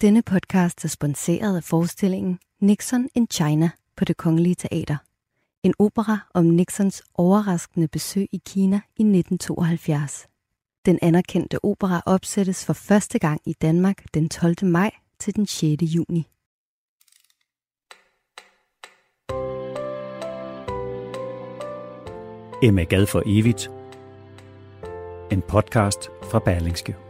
Denne 0.00 0.22
podcast 0.22 0.84
er 0.84 0.88
sponsoreret 0.88 1.56
af 1.56 1.64
forestillingen 1.64 2.38
Nixon 2.60 3.08
in 3.14 3.26
China 3.32 3.70
på 3.96 4.04
det 4.04 4.16
Kongelige 4.16 4.54
Teater. 4.54 4.96
En 5.62 5.74
opera 5.78 6.18
om 6.34 6.44
Nixons 6.44 7.02
overraskende 7.14 7.88
besøg 7.88 8.28
i 8.32 8.40
Kina 8.46 8.76
i 8.76 9.02
1972. 9.02 10.26
Den 10.86 10.98
anerkendte 11.02 11.64
opera 11.64 12.02
opsættes 12.06 12.66
for 12.66 12.72
første 12.72 13.18
gang 13.18 13.40
i 13.46 13.52
Danmark 13.52 14.04
den 14.14 14.28
12. 14.28 14.54
maj 14.62 14.90
til 15.18 15.36
den 15.36 15.46
6. 15.46 15.82
juni. 15.82 16.26
Emma 22.62 22.84
Gad 22.84 23.06
for 23.06 23.22
evigt. 23.26 23.70
En 25.32 25.42
podcast 25.42 26.10
fra 26.22 26.38
Berlingske. 26.38 27.09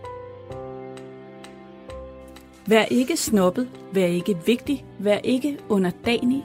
Vær 2.71 2.85
ikke 2.85 3.17
snobbet, 3.17 3.69
vær 3.93 4.07
ikke 4.07 4.37
vigtig, 4.47 4.85
vær 4.99 5.19
ikke 5.25 5.59
underdanig, 5.69 6.45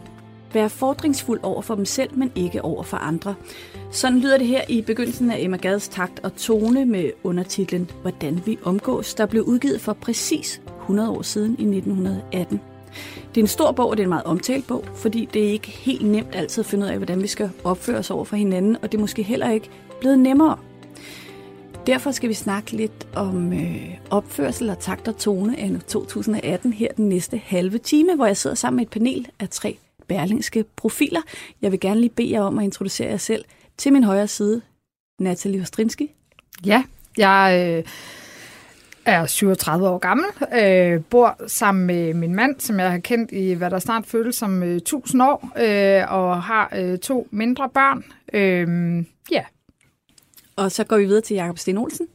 vær 0.53 0.67
fordringsfuld 0.67 1.39
over 1.43 1.61
for 1.61 1.75
dem 1.75 1.85
selv, 1.85 2.17
men 2.17 2.31
ikke 2.35 2.61
over 2.61 2.83
for 2.83 2.97
andre. 2.97 3.35
Sådan 3.91 4.19
lyder 4.19 4.37
det 4.37 4.47
her 4.47 4.61
i 4.69 4.81
begyndelsen 4.81 5.31
af 5.31 5.39
Emma 5.39 5.57
Gads 5.57 5.87
takt 5.87 6.19
og 6.23 6.35
tone 6.35 6.85
med 6.85 7.11
undertitlen 7.23 7.91
Hvordan 8.01 8.41
vi 8.45 8.57
omgås, 8.63 9.13
der 9.13 9.25
blev 9.25 9.43
udgivet 9.43 9.81
for 9.81 9.93
præcis 9.93 10.61
100 10.81 11.09
år 11.09 11.21
siden 11.21 11.55
i 11.59 11.77
1918. 11.77 12.61
Det 13.35 13.41
er 13.41 13.43
en 13.43 13.47
stor 13.47 13.71
bog, 13.71 13.89
og 13.89 13.97
det 13.97 14.03
er 14.03 14.05
en 14.05 14.09
meget 14.09 14.25
omtalt 14.25 14.67
bog, 14.67 14.85
fordi 14.95 15.29
det 15.33 15.47
er 15.47 15.51
ikke 15.51 15.67
helt 15.67 16.05
nemt 16.05 16.35
altid 16.35 16.61
at 16.61 16.65
finde 16.65 16.85
ud 16.85 16.91
af, 16.91 16.97
hvordan 16.97 17.21
vi 17.21 17.27
skal 17.27 17.49
opføre 17.63 17.97
os 17.97 18.11
over 18.11 18.25
for 18.25 18.35
hinanden, 18.35 18.77
og 18.81 18.91
det 18.91 18.97
er 18.97 19.01
måske 19.01 19.23
heller 19.23 19.49
ikke 19.49 19.69
blevet 19.99 20.19
nemmere. 20.19 20.57
Derfor 21.87 22.11
skal 22.11 22.29
vi 22.29 22.33
snakke 22.33 22.71
lidt 22.71 23.07
om 23.15 23.53
øh, 23.53 23.97
opførsel 24.09 24.69
og 24.69 24.79
takt 24.79 25.07
og 25.07 25.17
tone 25.17 25.59
af 25.59 25.71
2018 25.87 26.73
her 26.73 26.87
den 26.97 27.09
næste 27.09 27.37
halve 27.37 27.77
time, 27.77 28.15
hvor 28.15 28.25
jeg 28.25 28.37
sidder 28.37 28.55
sammen 28.55 28.77
med 28.77 28.85
et 28.85 28.91
panel 28.91 29.27
af 29.39 29.49
tre 29.49 29.77
berlingske 30.07 30.65
profiler. 30.75 31.21
Jeg 31.61 31.71
vil 31.71 31.79
gerne 31.79 31.99
lige 31.99 32.09
bede 32.09 32.31
jer 32.31 32.41
om 32.41 32.59
at 32.59 32.63
introducere 32.63 33.09
jer 33.09 33.17
selv. 33.17 33.45
Til 33.77 33.93
min 33.93 34.03
højre 34.03 34.27
side, 34.27 34.61
Natalie 35.19 35.61
Ostrinski. 35.61 36.11
Ja, 36.65 36.83
jeg 37.17 37.73
øh, 37.77 37.83
er 39.05 39.25
37 39.25 39.89
år 39.89 39.97
gammel, 39.97 40.25
øh, 40.63 41.03
bor 41.09 41.47
sammen 41.47 41.85
med 41.85 42.13
min 42.13 42.35
mand, 42.35 42.59
som 42.59 42.79
jeg 42.79 42.91
har 42.91 42.99
kendt 42.99 43.31
i, 43.31 43.53
hvad 43.53 43.69
der 43.69 43.79
snart 43.79 44.05
føles 44.05 44.35
som 44.35 44.63
øh, 44.63 44.75
1000 44.75 45.23
år, 45.23 45.51
øh, 45.59 46.13
og 46.13 46.43
har 46.43 46.73
øh, 46.75 46.97
to 46.97 47.27
mindre 47.31 47.69
børn. 47.69 48.03
Øh, 48.33 49.05
ja. 49.31 49.43
Og 50.57 50.71
så 50.71 50.83
går 50.83 50.97
vi 50.97 51.05
videre 51.05 51.21
til 51.21 51.35
Jakob 51.35 51.57
Sten 51.57 51.77
Olsen. 51.77 52.07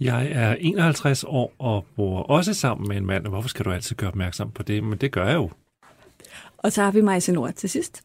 Jeg 0.00 0.28
er 0.32 0.56
51 0.60 1.24
år 1.24 1.52
og 1.58 1.86
bor 1.96 2.22
også 2.22 2.54
sammen 2.54 2.88
med 2.88 2.96
en 2.96 3.06
mand. 3.06 3.26
Hvorfor 3.26 3.48
skal 3.48 3.64
du 3.64 3.70
altid 3.70 3.96
gøre 3.96 4.08
opmærksom 4.08 4.50
på 4.50 4.62
det? 4.62 4.84
Men 4.84 4.98
det 4.98 5.12
gør 5.12 5.26
jeg 5.26 5.34
jo. 5.34 5.50
Og 6.58 6.72
så 6.72 6.82
har 6.82 6.90
vi 6.90 7.00
Majse 7.00 7.32
Nord 7.32 7.52
til 7.52 7.70
sidst. 7.70 8.02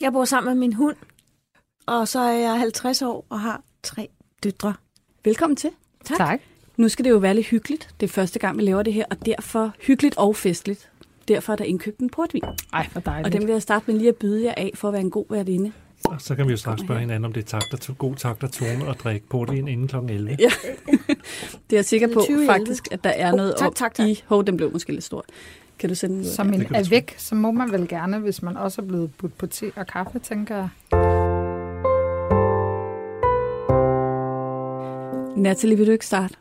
Jeg 0.00 0.12
bor 0.12 0.24
sammen 0.24 0.54
med 0.54 0.60
min 0.60 0.72
hund, 0.72 0.96
og 1.86 2.08
så 2.08 2.20
er 2.20 2.38
jeg 2.38 2.58
50 2.58 3.02
år 3.02 3.26
og 3.28 3.40
har 3.40 3.62
tre 3.82 4.08
døtre. 4.44 4.74
Velkommen 5.24 5.56
til. 5.56 5.70
Tak. 6.04 6.16
Tak. 6.16 6.40
Nu 6.76 6.88
skal 6.88 7.04
det 7.04 7.10
jo 7.10 7.16
være 7.16 7.34
lidt 7.34 7.46
hyggeligt. 7.46 7.94
Det 8.00 8.06
er 8.06 8.10
første 8.10 8.38
gang, 8.38 8.56
vi 8.56 8.62
laver 8.62 8.82
det 8.82 8.92
her, 8.92 9.04
og 9.10 9.26
derfor 9.26 9.72
hyggeligt 9.80 10.16
og 10.16 10.36
festligt. 10.36 10.90
Derfor 11.28 11.52
er 11.52 11.56
der 11.56 11.64
indkøbt 11.64 11.98
en 11.98 12.10
portvin. 12.10 12.42
Ej, 12.72 12.88
hvor 12.92 13.00
dejligt. 13.00 13.26
Og 13.26 13.32
den 13.32 13.46
vil 13.46 13.52
jeg 13.52 13.62
starte 13.62 13.84
med 13.86 13.98
lige 13.98 14.08
at 14.08 14.16
byde 14.16 14.44
jer 14.44 14.54
af 14.56 14.70
for 14.74 14.88
at 14.88 14.92
være 14.92 15.02
en 15.02 15.10
god 15.10 15.24
værtinde. 15.30 15.72
Og 16.04 16.20
så 16.20 16.34
kan 16.34 16.46
vi 16.46 16.50
jo 16.50 16.56
straks 16.56 16.82
spørge 16.82 17.00
hinanden, 17.00 17.24
om 17.24 17.32
det 17.32 17.40
er 17.40 17.46
takt 17.58 17.72
og 17.72 17.80
to, 17.80 17.94
god 17.98 18.14
takt 18.14 18.44
og 18.44 18.52
tone 18.52 18.86
og 18.86 18.96
drikke 18.96 19.26
portvin 19.26 19.68
inden 19.68 19.88
kl. 19.88 19.96
11. 19.96 20.36
Ja. 20.38 20.50
det 21.70 21.72
er 21.72 21.76
jeg 21.76 21.84
sikker 21.84 22.08
på 22.14 22.22
20 22.24 22.44
i 22.44 22.46
faktisk, 22.46 22.88
at 22.90 23.04
der 23.04 23.10
er 23.10 23.28
Hov, 23.28 23.36
noget 23.36 23.54
tak, 23.58 23.66
op 23.66 23.74
tak, 23.74 23.94
tak. 23.94 24.06
i... 24.06 24.22
Hov, 24.26 24.44
den 24.44 24.56
blev 24.56 24.72
måske 24.72 24.92
lidt 24.92 25.04
stor. 25.04 25.24
Kan 25.78 25.88
du 25.88 25.94
sende 25.94 26.16
den? 26.16 26.24
Som 26.24 26.52
en 26.52 26.66
er 26.74 26.88
væk, 26.90 27.14
så 27.18 27.34
må 27.34 27.50
man 27.50 27.72
vel 27.72 27.88
gerne, 27.88 28.18
hvis 28.18 28.42
man 28.42 28.56
også 28.56 28.82
er 28.82 28.86
blevet 28.86 29.10
budt 29.18 29.38
på 29.38 29.46
te 29.46 29.72
og 29.76 29.86
kaffe, 29.86 30.18
tænker 30.18 30.56
jeg. 30.56 30.68
Natalie, 35.36 35.76
vil 35.76 35.86
du 35.86 35.92
ikke 35.92 36.06
starte? 36.06 36.34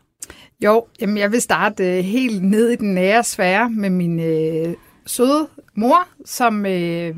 Jo, 0.64 0.86
jamen 1.02 1.18
jeg 1.18 1.32
vil 1.32 1.42
starte 1.42 1.98
øh, 1.98 2.04
helt 2.04 2.44
ned 2.44 2.70
i 2.70 2.76
den 2.76 2.94
nære 2.94 3.24
sfære 3.24 3.70
med 3.70 3.90
min 3.90 4.20
øh, 4.20 4.76
søde 5.06 5.48
mor, 5.76 6.08
som 6.26 6.66
øh, 6.66 7.16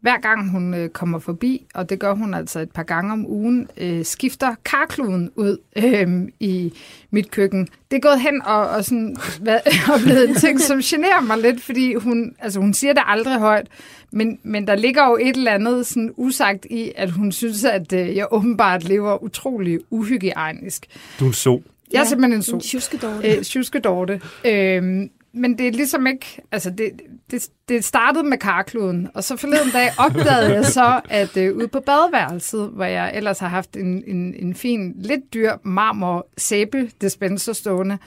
hver 0.00 0.20
gang 0.20 0.50
hun 0.50 0.74
øh, 0.74 0.88
kommer 0.88 1.18
forbi, 1.18 1.66
og 1.74 1.90
det 1.90 1.98
gør 1.98 2.14
hun 2.14 2.34
altså 2.34 2.60
et 2.60 2.70
par 2.70 2.82
gange 2.82 3.12
om 3.12 3.26
ugen, 3.26 3.68
øh, 3.76 4.04
skifter 4.04 4.54
karkluden 4.64 5.30
ud 5.36 5.58
øh, 5.76 6.28
i 6.40 6.72
mit 7.10 7.30
køkken. 7.30 7.68
Det 7.90 7.96
er 7.96 8.00
gået 8.00 8.20
hen 8.20 8.42
og, 8.42 8.68
og, 8.68 8.84
sådan, 8.84 9.16
hvad, 9.40 9.58
og 9.92 10.00
blevet 10.04 10.28
en 10.28 10.34
ting, 10.34 10.60
som 10.60 10.80
generer 10.80 11.20
mig 11.20 11.38
lidt, 11.38 11.62
fordi 11.62 11.94
hun, 11.94 12.34
altså 12.38 12.60
hun 12.60 12.74
siger 12.74 12.92
det 12.92 13.02
aldrig 13.06 13.38
højt, 13.38 13.66
men, 14.12 14.38
men 14.42 14.66
der 14.66 14.74
ligger 14.74 15.06
jo 15.06 15.18
et 15.20 15.36
eller 15.36 15.52
andet 15.52 15.86
sådan 15.86 16.12
usagt 16.16 16.66
i, 16.70 16.92
at 16.96 17.10
hun 17.10 17.32
synes, 17.32 17.64
at 17.64 17.92
øh, 17.92 18.16
jeg 18.16 18.26
åbenbart 18.30 18.84
lever 18.84 19.22
utrolig 19.22 19.78
uhygiejnisk. 19.90 20.86
Du 21.20 21.24
er 21.24 21.28
en 21.28 21.34
so. 21.34 21.62
Jeg 21.92 22.00
er 22.00 22.04
simpelthen 22.04 22.32
en 22.32 22.38
En 22.38 22.42
so 22.42 22.60
tjuskedårlig. 22.60 23.36
øh, 23.38 23.44
tjuskedorte. 23.44 24.20
Øhm, 24.44 25.10
men 25.36 25.58
det 25.58 25.68
er 25.68 25.72
ligesom 25.72 26.06
ikke... 26.06 26.42
Altså, 26.52 26.70
det, 26.70 26.90
det, 27.30 27.48
det 27.68 27.84
startede 27.84 28.24
med 28.24 28.38
karkluden, 28.38 29.08
og 29.14 29.24
så 29.24 29.36
forleden 29.36 29.70
dag 29.70 29.90
opdagede 29.98 30.54
jeg 30.54 30.64
så, 30.64 31.00
at 31.08 31.36
øh, 31.36 31.56
ude 31.56 31.68
på 31.68 31.80
badeværelset, 31.80 32.70
hvor 32.70 32.84
jeg 32.84 33.12
ellers 33.14 33.38
har 33.38 33.48
haft 33.48 33.76
en, 33.76 34.04
en, 34.06 34.34
en 34.34 34.54
fin, 34.54 34.94
lidt 34.98 35.34
dyr 35.34 35.52
marmor 35.62 36.26
sæbe 36.38 36.90
dispenser 37.00 37.52
stående, 37.52 37.98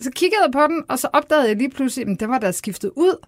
så 0.00 0.10
kiggede 0.10 0.42
jeg 0.42 0.52
på 0.52 0.66
den, 0.66 0.82
og 0.88 0.98
så 0.98 1.08
opdagede 1.12 1.48
jeg 1.48 1.56
lige 1.56 1.70
pludselig, 1.70 2.08
at 2.08 2.20
det 2.20 2.28
var 2.28 2.38
der 2.38 2.50
skiftet 2.50 2.90
ud. 2.96 3.26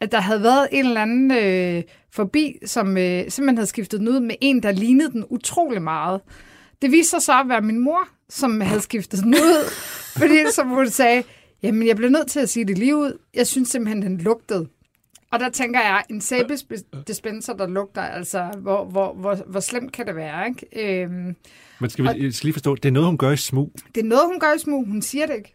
At 0.00 0.12
der 0.12 0.20
havde 0.20 0.42
været 0.42 0.68
en 0.72 0.86
eller 0.86 1.02
anden 1.02 1.30
øh, 1.30 1.82
forbi, 2.12 2.58
som 2.66 2.96
øh, 2.96 3.30
simpelthen 3.30 3.56
havde 3.56 3.66
skiftet 3.66 4.00
den 4.00 4.08
ud 4.08 4.20
med 4.20 4.34
en, 4.40 4.62
der 4.62 4.72
lignede 4.72 5.10
den 5.10 5.24
utrolig 5.30 5.82
meget. 5.82 6.20
Det 6.82 6.92
viste 6.92 7.10
sig 7.10 7.22
så 7.22 7.40
at 7.40 7.48
være 7.48 7.60
min 7.60 7.78
mor, 7.78 8.08
som 8.28 8.60
havde 8.60 8.80
skiftet 8.80 9.20
den 9.20 9.34
ud, 9.34 9.70
fordi 10.20 10.38
som 10.52 10.68
hun 10.68 10.88
sagde, 10.88 11.22
jamen 11.62 11.86
jeg 11.86 11.96
bliver 11.96 12.10
nødt 12.10 12.28
til 12.28 12.40
at 12.40 12.48
sige 12.48 12.64
det 12.64 12.78
lige 12.78 12.96
ud. 12.96 13.18
Jeg 13.34 13.46
synes 13.46 13.68
simpelthen, 13.68 14.02
den 14.02 14.18
lugtede. 14.18 14.68
Og 15.30 15.40
der 15.40 15.48
tænker 15.48 15.80
jeg, 15.80 16.04
en 16.10 16.20
sæbedispenser, 16.20 17.54
der 17.54 17.66
lugter, 17.66 18.02
altså 18.02 18.50
hvor, 18.58 18.84
hvor, 18.84 19.12
hvor, 19.14 19.34
hvor 19.34 19.60
slemt 19.60 19.92
kan 19.92 20.06
det 20.06 20.16
være, 20.16 20.48
ikke? 20.48 21.02
Øhm, 21.02 21.36
Men 21.80 21.90
skal 21.90 22.04
vi 22.04 22.32
skal 22.32 22.46
lige 22.46 22.52
forstå, 22.52 22.74
det 22.74 22.84
er 22.84 22.92
noget, 22.92 23.06
hun 23.08 23.18
gør 23.18 23.30
i 23.30 23.36
smug. 23.36 23.72
det 23.94 24.00
er 24.00 24.04
noget, 24.04 24.24
hun 24.26 24.40
gør 24.40 24.52
i 24.56 24.58
smug. 24.58 24.86
Hun 24.86 25.02
siger 25.02 25.26
det 25.26 25.36
ikke. 25.36 25.54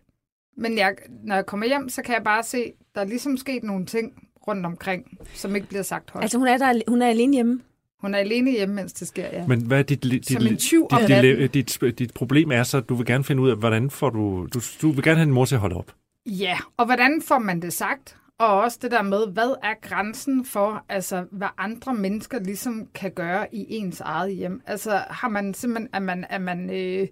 Men 0.57 0.77
jeg, 0.77 0.95
når 1.23 1.35
jeg 1.35 1.45
kommer 1.45 1.67
hjem, 1.67 1.89
så 1.89 2.01
kan 2.01 2.15
jeg 2.15 2.23
bare 2.23 2.43
se, 2.43 2.73
der 2.95 3.01
er 3.01 3.05
ligesom 3.05 3.37
sket 3.37 3.63
nogle 3.63 3.85
ting 3.85 4.27
rundt 4.47 4.65
omkring, 4.65 5.05
som 5.33 5.55
ikke 5.55 5.67
bliver 5.67 5.83
sagt 5.83 6.11
højt. 6.11 6.23
Altså, 6.23 6.37
hun 6.37 6.47
er, 6.47 6.57
der, 6.57 6.81
hun 6.87 7.01
er 7.01 7.07
alene 7.07 7.33
hjemme. 7.33 7.61
Hun 8.01 8.13
er 8.13 8.17
alene 8.17 8.51
hjemme, 8.51 8.75
mens 8.75 8.93
det 8.93 9.07
sker, 9.07 9.25
ja. 9.33 9.47
Men 9.47 9.61
hvad 9.61 9.79
er 9.79 9.83
dit, 9.83 10.03
dit, 10.03 10.27
Som 10.27 10.47
en 10.47 10.57
tyv 10.57 10.87
dit, 11.07 11.53
dit, 11.53 11.77
dit, 11.81 11.99
dit 11.99 12.13
problem 12.13 12.51
er 12.51 12.63
så, 12.63 12.77
at 12.77 12.89
du 12.89 12.95
vil 12.95 13.05
gerne 13.05 13.23
finde 13.23 13.41
ud 13.41 13.49
af, 13.49 13.57
hvordan 13.57 13.89
får 13.89 14.09
du... 14.09 14.47
Du, 14.53 14.61
du 14.81 14.91
vil 14.91 15.03
gerne 15.03 15.17
have 15.17 15.25
din 15.25 15.33
mor 15.33 15.45
til 15.45 15.55
at 15.55 15.61
holde 15.61 15.75
op. 15.75 15.91
Ja, 16.25 16.57
og 16.77 16.85
hvordan 16.85 17.21
får 17.27 17.39
man 17.39 17.61
det 17.61 17.73
sagt? 17.73 18.17
Og 18.41 18.61
også 18.61 18.77
det 18.81 18.91
der 18.91 19.01
med, 19.01 19.27
hvad 19.27 19.55
er 19.63 19.73
grænsen 19.81 20.45
for, 20.45 20.85
altså, 20.89 21.25
hvad 21.31 21.47
andre 21.57 21.93
mennesker 21.93 22.39
ligesom 22.39 22.87
kan 22.93 23.11
gøre 23.11 23.55
i 23.55 23.65
ens 23.69 24.01
eget 24.01 24.35
hjem? 24.35 24.61
Altså, 24.67 25.03
har 25.09 25.27
man 25.29 25.53
simpelthen, 25.53 25.89
er 25.93 25.99
man, 25.99 26.25
er 26.29 26.39
man, 26.39 26.69
øh, 26.69 27.07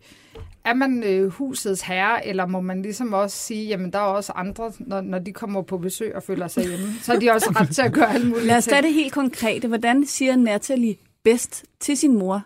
er 0.66 0.74
man 0.74 1.04
øh, 1.04 1.28
husets 1.28 1.82
herre, 1.82 2.28
eller 2.28 2.46
må 2.46 2.62
man 2.62 2.82
ligesom 2.82 3.14
også 3.14 3.38
sige, 3.38 3.68
jamen, 3.68 3.94
der 3.94 4.00
er 4.00 4.04
også 4.04 4.32
andre, 4.36 4.72
når, 4.80 5.02
når 5.02 5.20
de 5.20 5.34
kommer 5.34 5.62
på 5.62 5.78
besøg 5.78 6.16
og 6.16 6.24
føler 6.24 6.48
sig 6.48 6.64
hjemme, 6.68 6.88
så 7.02 7.14
er 7.14 7.20
de 7.20 7.32
også 7.32 7.54
ret 7.60 7.76
til 7.76 7.82
at 7.82 7.94
gøre 7.94 8.14
alle 8.14 8.28
mulige 8.28 8.48
Lad 8.52 8.58
os 8.58 8.66
tage 8.66 8.82
det 8.82 8.94
helt 8.94 9.14
konkrete. 9.14 9.68
Hvordan 9.68 10.06
siger 10.06 10.36
Natalie 10.36 10.96
bedst 11.24 11.66
til 11.80 11.98
sin 11.98 12.18
mor, 12.18 12.44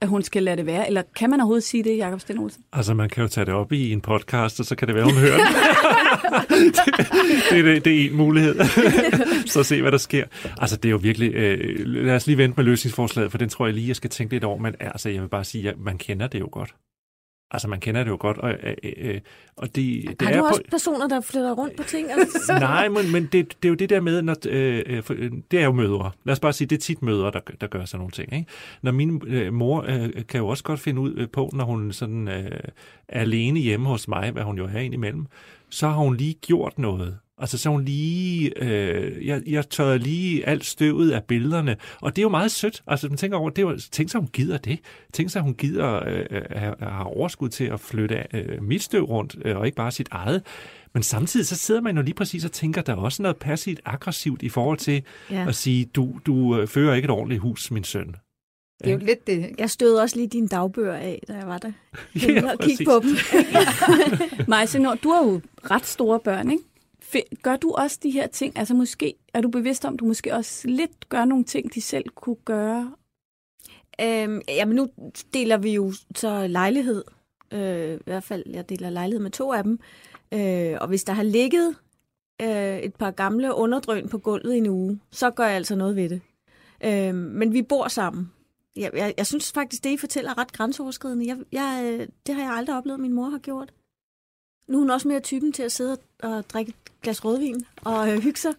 at 0.00 0.08
hun 0.08 0.22
skal 0.22 0.42
lade 0.42 0.56
det 0.56 0.66
være? 0.66 0.86
Eller 0.86 1.02
kan 1.16 1.30
man 1.30 1.40
overhovedet 1.40 1.64
sige 1.64 1.84
det, 1.84 1.96
Jakob 1.96 2.20
Sten 2.20 2.38
Olsen? 2.38 2.64
Altså, 2.72 2.94
man 2.94 3.08
kan 3.08 3.22
jo 3.22 3.28
tage 3.28 3.44
det 3.44 3.54
op 3.54 3.72
i 3.72 3.92
en 3.92 4.00
podcast, 4.00 4.60
og 4.60 4.66
så 4.66 4.76
kan 4.76 4.88
det 4.88 4.94
være, 4.94 5.04
hun 5.04 5.14
hører 5.14 5.36
det. 5.36 5.46
det, 7.50 7.58
er, 7.58 7.62
det, 7.62 7.84
det 7.84 8.02
er 8.02 8.10
en 8.10 8.16
mulighed. 8.16 8.54
så 9.46 9.62
se, 9.62 9.82
hvad 9.82 9.92
der 9.92 9.98
sker. 9.98 10.24
Altså, 10.60 10.76
det 10.76 10.84
er 10.84 10.90
jo 10.90 10.96
virkelig... 11.02 11.34
Øh, 11.34 11.86
lad 11.86 12.16
os 12.16 12.26
lige 12.26 12.38
vente 12.38 12.56
med 12.56 12.64
løsningsforslaget, 12.64 13.30
for 13.30 13.38
den 13.38 13.48
tror 13.48 13.66
jeg 13.66 13.74
lige, 13.74 13.88
jeg 13.88 13.96
skal 13.96 14.10
tænke 14.10 14.34
lidt 14.34 14.44
over. 14.44 14.58
Men 14.58 14.74
altså, 14.80 15.08
jeg 15.08 15.22
vil 15.22 15.28
bare 15.28 15.44
sige, 15.44 15.68
at 15.68 15.78
man 15.78 15.98
kender 15.98 16.26
det 16.26 16.40
jo 16.40 16.48
godt. 16.52 16.74
Altså, 17.50 17.68
man 17.68 17.80
kender 17.80 18.04
det 18.04 18.10
jo 18.10 18.16
godt, 18.20 18.38
og, 18.38 18.50
øh, 18.50 18.74
øh, 18.96 19.20
og 19.56 19.74
det, 19.74 20.04
det 20.20 20.28
Har 20.28 20.30
er 20.30 20.36
du 20.36 20.42
på... 20.42 20.48
også 20.48 20.62
personer, 20.70 21.08
der 21.08 21.20
flytter 21.20 21.52
rundt 21.52 21.76
på 21.76 21.82
ting? 21.82 22.10
Altså, 22.12 22.52
Nej, 22.52 22.88
men, 22.88 23.12
men 23.12 23.22
det, 23.22 23.32
det 23.32 23.64
er 23.64 23.68
jo 23.68 23.74
det 23.74 23.90
der 23.90 24.00
med, 24.00 24.22
når, 24.22 24.36
øh, 24.48 24.82
øh, 24.86 25.02
for, 25.02 25.14
øh, 25.18 25.30
det 25.50 25.60
er 25.60 25.64
jo 25.64 25.72
mødre. 25.72 26.10
Lad 26.24 26.32
os 26.32 26.40
bare 26.40 26.52
sige, 26.52 26.68
det 26.68 26.76
er 26.76 26.80
tit 26.80 27.02
mødre, 27.02 27.30
der, 27.30 27.40
der 27.60 27.66
gør 27.66 27.84
sådan 27.84 27.98
nogle 27.98 28.12
ting. 28.12 28.32
Ikke? 28.32 28.46
Når 28.82 28.92
min 28.92 29.22
øh, 29.26 29.52
mor 29.52 29.84
øh, 29.88 30.10
kan 30.28 30.38
jo 30.40 30.48
også 30.48 30.64
godt 30.64 30.80
finde 30.80 31.00
ud 31.00 31.14
øh, 31.16 31.28
på, 31.28 31.50
når 31.52 31.64
hun 31.64 31.92
sådan, 31.92 32.28
øh, 32.28 32.50
er 33.08 33.20
alene 33.20 33.60
hjemme 33.60 33.88
hos 33.88 34.08
mig, 34.08 34.30
hvad 34.30 34.42
hun 34.42 34.58
jo 34.58 34.64
er 34.64 34.78
indimellem, 34.78 35.26
så 35.70 35.88
har 35.88 35.96
hun 35.96 36.16
lige 36.16 36.34
gjort 36.34 36.78
noget. 36.78 37.18
Altså 37.40 37.58
så 37.58 37.70
hun 37.70 37.84
lige, 37.84 38.62
øh, 38.62 39.26
jeg, 39.26 39.42
jeg 39.46 39.68
tørrede 39.70 39.98
lige 39.98 40.46
alt 40.48 40.64
støvet 40.64 41.10
af 41.10 41.24
billederne, 41.24 41.76
og 42.00 42.16
det 42.16 42.22
er 42.22 42.24
jo 42.24 42.28
meget 42.28 42.50
sødt. 42.50 42.82
Altså 42.86 43.08
man 43.08 43.16
tænker 43.16 43.38
over, 43.38 43.50
det 43.50 43.62
jo, 43.62 43.78
tænk 43.92 44.10
sig, 44.10 44.20
hun 44.20 44.28
gider 44.32 44.58
det. 44.58 44.78
Tænk 45.12 45.30
sig, 45.30 45.42
hun 45.42 45.54
gider 45.54 45.94
øh, 46.08 46.24
have, 46.50 46.74
have 46.80 47.06
overskud 47.06 47.48
til 47.48 47.64
at 47.64 47.80
flytte 47.80 48.24
øh, 48.34 48.62
mit 48.62 48.82
støv 48.82 49.04
rundt, 49.04 49.36
øh, 49.44 49.56
og 49.56 49.66
ikke 49.66 49.76
bare 49.76 49.90
sit 49.90 50.08
eget. 50.10 50.42
Men 50.94 51.02
samtidig 51.02 51.46
så 51.46 51.56
sidder 51.56 51.80
man 51.80 51.96
jo 51.96 52.02
lige 52.02 52.14
præcis 52.14 52.44
og 52.44 52.52
tænker, 52.52 52.82
der 52.82 52.92
er 52.92 52.96
også 52.96 53.22
noget 53.22 53.36
passivt 53.36 53.80
aggressivt 53.84 54.42
i 54.42 54.48
forhold 54.48 54.78
til 54.78 55.02
Ja. 55.30 55.48
at 55.48 55.54
sige, 55.54 55.84
du, 55.84 56.12
du 56.26 56.58
øh, 56.60 56.66
fører 56.68 56.94
ikke 56.94 57.06
et 57.06 57.10
ordentligt 57.10 57.40
hus, 57.40 57.70
min 57.70 57.84
søn. 57.84 58.14
Det 58.84 58.88
er 58.88 58.92
jo 58.92 58.98
lidt 58.98 59.26
det. 59.26 59.50
Jeg 59.58 59.70
stød 59.70 59.96
også 59.96 60.16
lige 60.16 60.28
dine 60.28 60.48
dagbøger 60.48 60.94
af, 60.94 61.22
da 61.28 61.32
jeg 61.34 61.46
var 61.46 61.58
der. 61.58 61.72
Ja, 62.28 62.52
og 62.52 62.58
kigge 62.58 62.84
på 62.84 63.00
dem. 63.02 63.16
Majse, 64.48 64.78
når 64.78 64.94
du 64.94 65.10
har 65.10 65.24
jo 65.24 65.40
ret 65.70 65.86
store 65.86 66.20
børn, 66.24 66.50
ikke? 66.50 66.62
Gør 67.42 67.56
du 67.56 67.70
også 67.70 67.98
de 68.02 68.10
her 68.10 68.26
ting? 68.26 68.58
Altså 68.58 68.74
måske 68.74 69.14
er 69.34 69.40
du 69.40 69.48
bevidst 69.48 69.84
om, 69.84 69.94
at 69.94 70.00
du 70.00 70.04
måske 70.04 70.34
også 70.34 70.68
lidt 70.68 71.08
gør 71.08 71.24
nogle 71.24 71.44
ting, 71.44 71.74
de 71.74 71.80
selv 71.80 72.08
kunne 72.08 72.36
gøre? 72.44 72.92
Øhm, 74.00 74.40
jamen 74.48 74.76
nu 74.76 74.88
deler 75.34 75.56
vi 75.56 75.74
jo 75.74 75.92
så 76.14 76.46
lejlighed. 76.46 77.04
Øh, 77.52 77.94
I 77.94 77.98
hvert 78.04 78.24
fald, 78.24 78.44
jeg 78.46 78.68
deler 78.68 78.90
lejlighed 78.90 79.22
med 79.22 79.30
to 79.30 79.52
af 79.52 79.64
dem. 79.64 79.80
Øh, 80.32 80.76
og 80.80 80.88
hvis 80.88 81.04
der 81.04 81.12
har 81.12 81.22
ligget 81.22 81.76
øh, 82.42 82.78
et 82.78 82.94
par 82.94 83.10
gamle 83.10 83.54
underdrøn 83.54 84.08
på 84.08 84.18
gulvet 84.18 84.54
i 84.54 84.58
en 84.58 84.66
uge, 84.66 85.00
så 85.10 85.30
gør 85.30 85.46
jeg 85.46 85.56
altså 85.56 85.76
noget 85.76 85.96
ved 85.96 86.08
det. 86.08 86.20
Øh, 86.84 87.14
men 87.14 87.52
vi 87.52 87.62
bor 87.62 87.88
sammen. 87.88 88.32
Jeg, 88.76 88.90
jeg, 88.94 89.14
jeg 89.16 89.26
synes 89.26 89.52
faktisk, 89.52 89.84
det 89.84 89.90
I 89.90 89.96
fortæller 89.96 90.30
er 90.30 90.38
ret 90.38 90.52
grænseoverskridende. 90.52 91.26
Jeg, 91.26 91.38
jeg, 91.52 91.82
øh, 91.84 92.08
det 92.26 92.34
har 92.34 92.42
jeg 92.42 92.52
aldrig 92.52 92.76
oplevet, 92.76 93.00
min 93.00 93.12
mor 93.12 93.28
har 93.28 93.38
gjort. 93.38 93.72
Nu 94.70 94.76
er 94.76 94.80
hun 94.80 94.90
også 94.90 95.08
mere 95.08 95.20
typen 95.20 95.52
til 95.52 95.62
at 95.62 95.72
sidde 95.72 95.96
og 96.22 96.44
drikke 96.50 96.68
et 96.68 97.02
glas 97.02 97.24
rødvin 97.24 97.64
og 97.76 98.12
øh, 98.12 98.22
hygge 98.22 98.40
sig. 98.40 98.52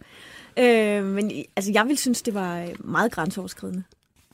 Øh, 0.58 1.04
men 1.04 1.32
altså, 1.56 1.72
jeg 1.72 1.88
vil 1.88 1.98
synes, 1.98 2.22
det 2.22 2.34
var 2.34 2.60
øh, 2.62 2.68
meget 2.78 3.12
grænseoverskridende 3.12 3.82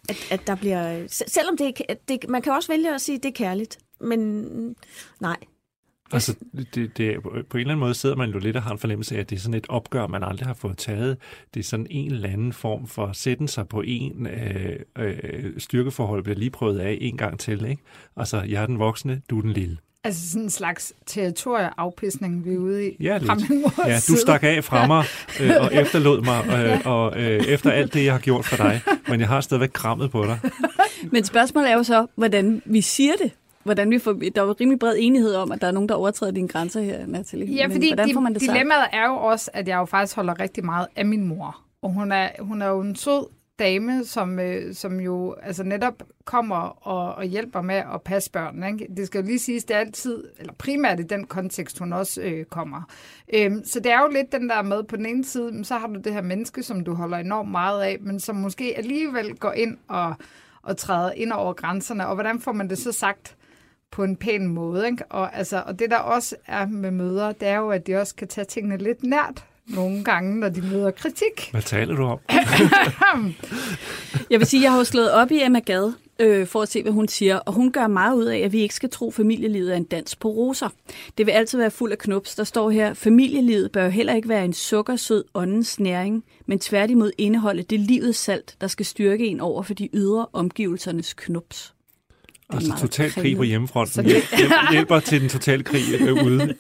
at, 0.09 0.29
at 0.31 0.47
der 0.47 0.55
bliver... 0.55 0.99
Øh, 0.99 1.05
selvom 1.09 1.57
det, 1.57 1.83
det 2.09 2.29
Man 2.29 2.43
kan 2.43 2.53
også 2.53 2.73
vælge 2.73 2.95
at 2.95 3.01
sige, 3.01 3.17
at 3.17 3.23
det 3.23 3.29
er 3.29 3.33
kærligt. 3.33 3.79
Men 4.01 4.77
nej. 5.21 5.37
Altså, 6.13 6.37
det, 6.75 6.97
det, 6.99 7.23
på 7.23 7.29
en 7.31 7.41
eller 7.41 7.61
anden 7.61 7.79
måde 7.79 7.95
sidder 7.95 8.17
man 8.17 8.31
jo 8.31 8.39
lidt 8.39 8.57
og 8.57 8.63
har 8.63 8.73
en 8.73 8.79
fornemmelse 8.79 9.17
af, 9.17 9.21
at 9.21 9.31
det 9.31 9.37
er 9.37 9.41
sådan 9.41 9.55
et 9.55 9.67
opgør, 9.69 10.07
man 10.07 10.23
aldrig 10.23 10.47
har 10.47 10.55
fået 10.55 10.79
taget. 10.79 11.17
Det 11.55 11.61
er 11.61 11.65
sådan 11.65 11.87
en 11.91 12.13
eller 12.13 12.29
anden 12.29 12.53
form 12.53 12.87
for 12.87 13.07
at 13.07 13.17
sætte 13.17 13.49
sig 13.49 13.69
på 13.69 13.83
en 13.87 14.27
øh, 14.27 14.81
øh, 14.99 15.61
styrkeforhold, 15.61 16.23
bliver 16.23 16.39
lige 16.39 16.51
prøvet 16.51 16.79
af 16.79 16.99
en 17.01 17.17
gang 17.17 17.39
til. 17.39 17.65
Ikke? 17.65 17.83
Altså, 18.17 18.43
jeg 18.43 18.63
er 18.63 18.67
den 18.67 18.79
voksne, 18.79 19.23
du 19.31 19.39
er 19.39 19.43
den 19.43 19.53
lille. 19.53 19.79
Altså 20.05 20.29
sådan 20.31 20.43
en 20.43 20.51
slags 20.51 20.93
territorieafpisning, 21.07 22.45
vi 22.45 22.55
er 22.55 22.59
ude 22.59 22.89
i. 22.89 22.97
Ja, 23.01 23.19
lidt. 23.19 23.31
Ja, 23.87 23.99
du 24.09 24.17
stak 24.17 24.43
af 24.43 24.65
fra 24.65 24.87
mig 24.87 25.05
øh, 25.41 25.51
og 25.61 25.75
efterlod 25.75 26.23
mig, 26.23 26.45
øh, 26.67 26.81
og 26.85 27.21
øh, 27.21 27.45
efter 27.45 27.71
alt 27.71 27.95
det, 27.95 28.05
jeg 28.05 28.13
har 28.13 28.21
gjort 28.21 28.45
for 28.45 28.57
dig. 28.57 28.81
Men 29.09 29.21
jeg 29.21 29.29
har 29.29 29.41
stadigvæk 29.41 29.71
krammet 29.73 30.11
på 30.11 30.25
dig. 30.25 30.39
Men 31.13 31.25
spørgsmålet 31.25 31.71
er 31.71 31.75
jo 31.75 31.83
så, 31.83 32.07
hvordan 32.15 32.63
vi 32.65 32.81
siger 32.81 33.13
det. 33.23 33.33
Hvordan 33.65 33.91
vi 33.91 33.99
får, 33.99 34.13
der 34.13 34.43
er 34.43 34.47
jo 34.47 34.55
rimelig 34.61 34.79
bred 34.79 34.95
enighed 34.99 35.35
om, 35.35 35.53
at 35.53 35.61
der 35.61 35.67
er 35.67 35.73
nogen, 35.73 35.89
der 35.89 35.95
overtræder 35.95 36.33
dine 36.33 36.49
grænser 36.49 36.81
her, 36.83 37.07
Natalie. 37.07 37.55
Ja, 37.55 37.67
Men 37.67 37.75
fordi 37.77 37.89
hvordan 37.89 38.15
får 38.15 38.21
man 38.21 38.35
det 38.35 38.43
sagt? 38.43 38.53
dilemmaet 38.53 38.87
er 38.93 39.07
jo 39.07 39.15
også, 39.17 39.51
at 39.55 39.69
jeg 39.69 39.77
jo 39.77 39.85
faktisk 39.85 40.17
holder 40.17 40.41
rigtig 40.41 40.65
meget 40.65 40.87
af 40.97 41.07
min 41.07 41.29
mor. 41.29 41.57
Og 41.83 41.91
hun 41.91 42.13
er, 42.13 42.29
hun 42.41 42.63
er 42.63 42.67
jo 42.67 42.81
en 42.81 42.97
sød 42.97 43.27
dame, 43.59 44.05
som, 44.05 44.39
øh, 44.39 44.75
som 44.75 45.01
jo 45.01 45.37
altså 45.43 45.63
netop 45.63 46.03
kommer 46.25 46.87
og, 46.87 47.15
og 47.15 47.25
hjælper 47.25 47.63
med 47.63 47.75
at 47.75 48.03
passe 48.05 48.31
børnene. 48.31 48.67
Ikke? 48.67 48.95
Det 48.97 49.07
skal 49.07 49.21
jo 49.21 49.27
lige 49.27 49.39
siges, 49.39 49.65
det 49.65 49.77
er 49.77 49.81
altid, 49.81 50.25
eller 50.39 50.53
primært 50.53 51.01
i 51.01 51.03
den 51.03 51.27
kontekst, 51.27 51.79
hun 51.79 51.93
også 51.93 52.23
øh, 52.23 52.45
kommer. 52.45 52.83
Øhm, 53.35 53.65
så 53.65 53.81
det 53.81 53.93
er 53.93 54.01
jo 54.01 54.09
lidt 54.09 54.33
den 54.33 54.49
der 54.49 54.63
med, 54.63 54.83
på 54.83 54.97
den 54.97 55.07
ene 55.07 55.25
side, 55.25 55.53
men 55.53 55.65
så 55.65 55.75
har 55.75 55.87
du 55.87 56.01
det 56.01 56.13
her 56.13 56.23
menneske, 56.23 56.63
som 56.63 56.85
du 56.85 56.95
holder 56.95 57.19
enormt 57.19 57.51
meget 57.51 57.83
af, 57.83 57.97
men 58.01 58.21
som 58.21 58.37
måske 58.37 58.75
alligevel 58.77 59.37
går 59.37 59.53
ind 59.53 59.77
og, 59.89 60.15
og 60.63 60.77
træder 60.77 61.13
ind 61.13 61.33
over 61.33 61.53
grænserne. 61.53 62.07
Og 62.07 62.15
hvordan 62.15 62.41
får 62.41 62.53
man 62.53 62.71
det 62.71 62.79
så 62.79 62.93
sagt 62.93 63.37
på 63.91 64.05
en 64.05 64.17
pæn 64.17 64.47
måde? 64.47 64.87
Ikke? 64.87 65.05
Og, 65.11 65.37
altså, 65.37 65.63
og 65.67 65.79
det 65.79 65.91
der 65.91 65.99
også 65.99 66.37
er 66.47 66.67
med 66.67 66.91
møder, 66.91 67.33
det 67.33 67.49
er 67.49 67.57
jo, 67.57 67.71
at 67.71 67.87
de 67.87 67.97
også 67.97 68.15
kan 68.15 68.29
tage 68.29 68.45
tingene 68.45 68.77
lidt 68.77 69.03
nært 69.03 69.45
nogle 69.69 70.05
gange, 70.05 70.41
når 70.41 70.49
de 70.49 70.63
møder 70.63 70.91
kritik. 70.91 71.49
Hvad 71.51 71.63
taler 71.63 71.97
du 71.97 72.05
om? 72.05 72.19
Jeg 74.31 74.39
vil 74.39 74.47
sige, 74.47 74.63
jeg 74.63 74.71
har 74.71 74.79
jo 74.79 74.85
slået 74.85 75.13
op 75.13 75.31
i 75.31 75.43
Emma 75.43 75.59
Gade 75.59 75.95
øh, 76.19 76.47
for 76.47 76.63
at 76.63 76.69
se, 76.69 76.83
hvad 76.83 76.93
hun 76.93 77.09
siger, 77.09 77.37
og 77.37 77.53
hun 77.53 77.73
gør 77.73 77.87
meget 77.87 78.17
ud 78.17 78.25
af, 78.25 78.39
at 78.39 78.53
vi 78.53 78.61
ikke 78.61 78.75
skal 78.75 78.91
tro, 78.91 79.09
at 79.09 79.15
familielivet 79.15 79.73
er 79.73 79.77
en 79.77 79.85
dans 79.85 80.17
på 80.17 80.29
roser. 80.29 80.69
Det 81.19 81.27
vil 81.27 81.33
altid 81.33 81.59
være 81.59 81.71
fuld 81.71 81.93
af 81.93 81.99
knups. 81.99 82.35
Der 82.35 82.45
står 82.45 82.71
her, 82.71 82.95
familielivet 82.95 83.73
bør 83.73 83.89
heller 83.89 84.15
ikke 84.15 84.29
være 84.29 84.45
en 84.45 84.53
sukkersød 84.53 85.25
åndens 85.35 85.81
næring, 85.81 86.25
men 86.47 86.59
tværtimod 86.59 87.11
indeholde 87.19 87.63
det 87.63 87.81
livets 87.81 88.19
salt, 88.19 88.57
der 88.61 88.67
skal 88.67 88.87
styrke 88.87 89.27
en 89.27 89.41
over 89.41 89.63
for 89.63 89.75
de 89.75 89.89
ydre 89.93 90.27
omgivelsernes 90.33 91.15
knups. 91.15 91.75
Det 92.51 92.57
Altså 92.57 92.77
total 92.81 93.11
krig 93.11 93.37
på 93.37 93.43
hjemmefronten. 93.43 94.07
Hjælp, 94.07 94.25
hjælper 94.73 95.01
til 95.01 95.21
den 95.21 95.29
totale 95.29 95.63
krig 95.63 95.83
øh, 96.01 96.25
ude. 96.25 96.55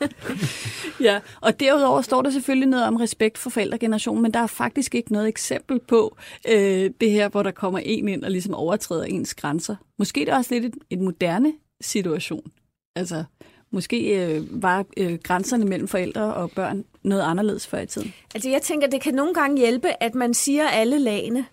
Ja, 1.01 1.21
og 1.41 1.61
derudover 1.61 2.03
står 2.03 2.23
der 2.23 2.31
selvfølgelig 2.31 2.69
noget 2.69 2.87
om 2.87 2.97
respekt 2.97 3.39
for 3.39 3.51
forældregenerationen, 3.51 4.23
men 4.23 4.35
der 4.35 4.41
er 4.41 4.47
faktisk 4.47 4.95
ikke 4.95 5.13
noget 5.13 5.29
eksempel 5.29 5.81
på 5.89 6.17
øh, 6.49 6.91
det 7.01 7.11
her, 7.11 7.29
hvor 7.29 7.43
der 7.43 7.51
kommer 7.51 7.79
en 7.79 8.09
ind 8.09 8.25
og 8.25 8.31
ligesom 8.31 8.55
overtræder 8.55 9.05
ens 9.05 9.35
grænser. 9.35 9.77
Måske 9.99 10.21
det 10.21 10.29
er 10.29 10.37
også 10.37 10.55
lidt 10.55 10.65
et, 10.65 10.75
et 10.91 10.99
moderne 10.99 11.53
situation. 11.81 12.51
Altså, 12.97 13.25
måske 13.71 14.27
øh, 14.27 14.63
var 14.63 14.85
øh, 14.97 15.19
grænserne 15.23 15.65
mellem 15.65 15.89
forældre 15.89 16.35
og 16.35 16.51
børn 16.51 16.85
noget 17.03 17.23
anderledes 17.23 17.67
før 17.67 17.81
i 17.81 17.87
tiden. 17.87 18.15
Altså, 18.35 18.51
jeg 18.51 18.63
tænker, 18.63 18.87
det 18.87 19.01
kan 19.01 19.15
nogle 19.15 19.35
gange 19.35 19.59
hjælpe, 19.59 20.03
at 20.03 20.15
man 20.15 20.35
siger 20.35 20.69
alle 20.69 20.99
lagene. 20.99 21.47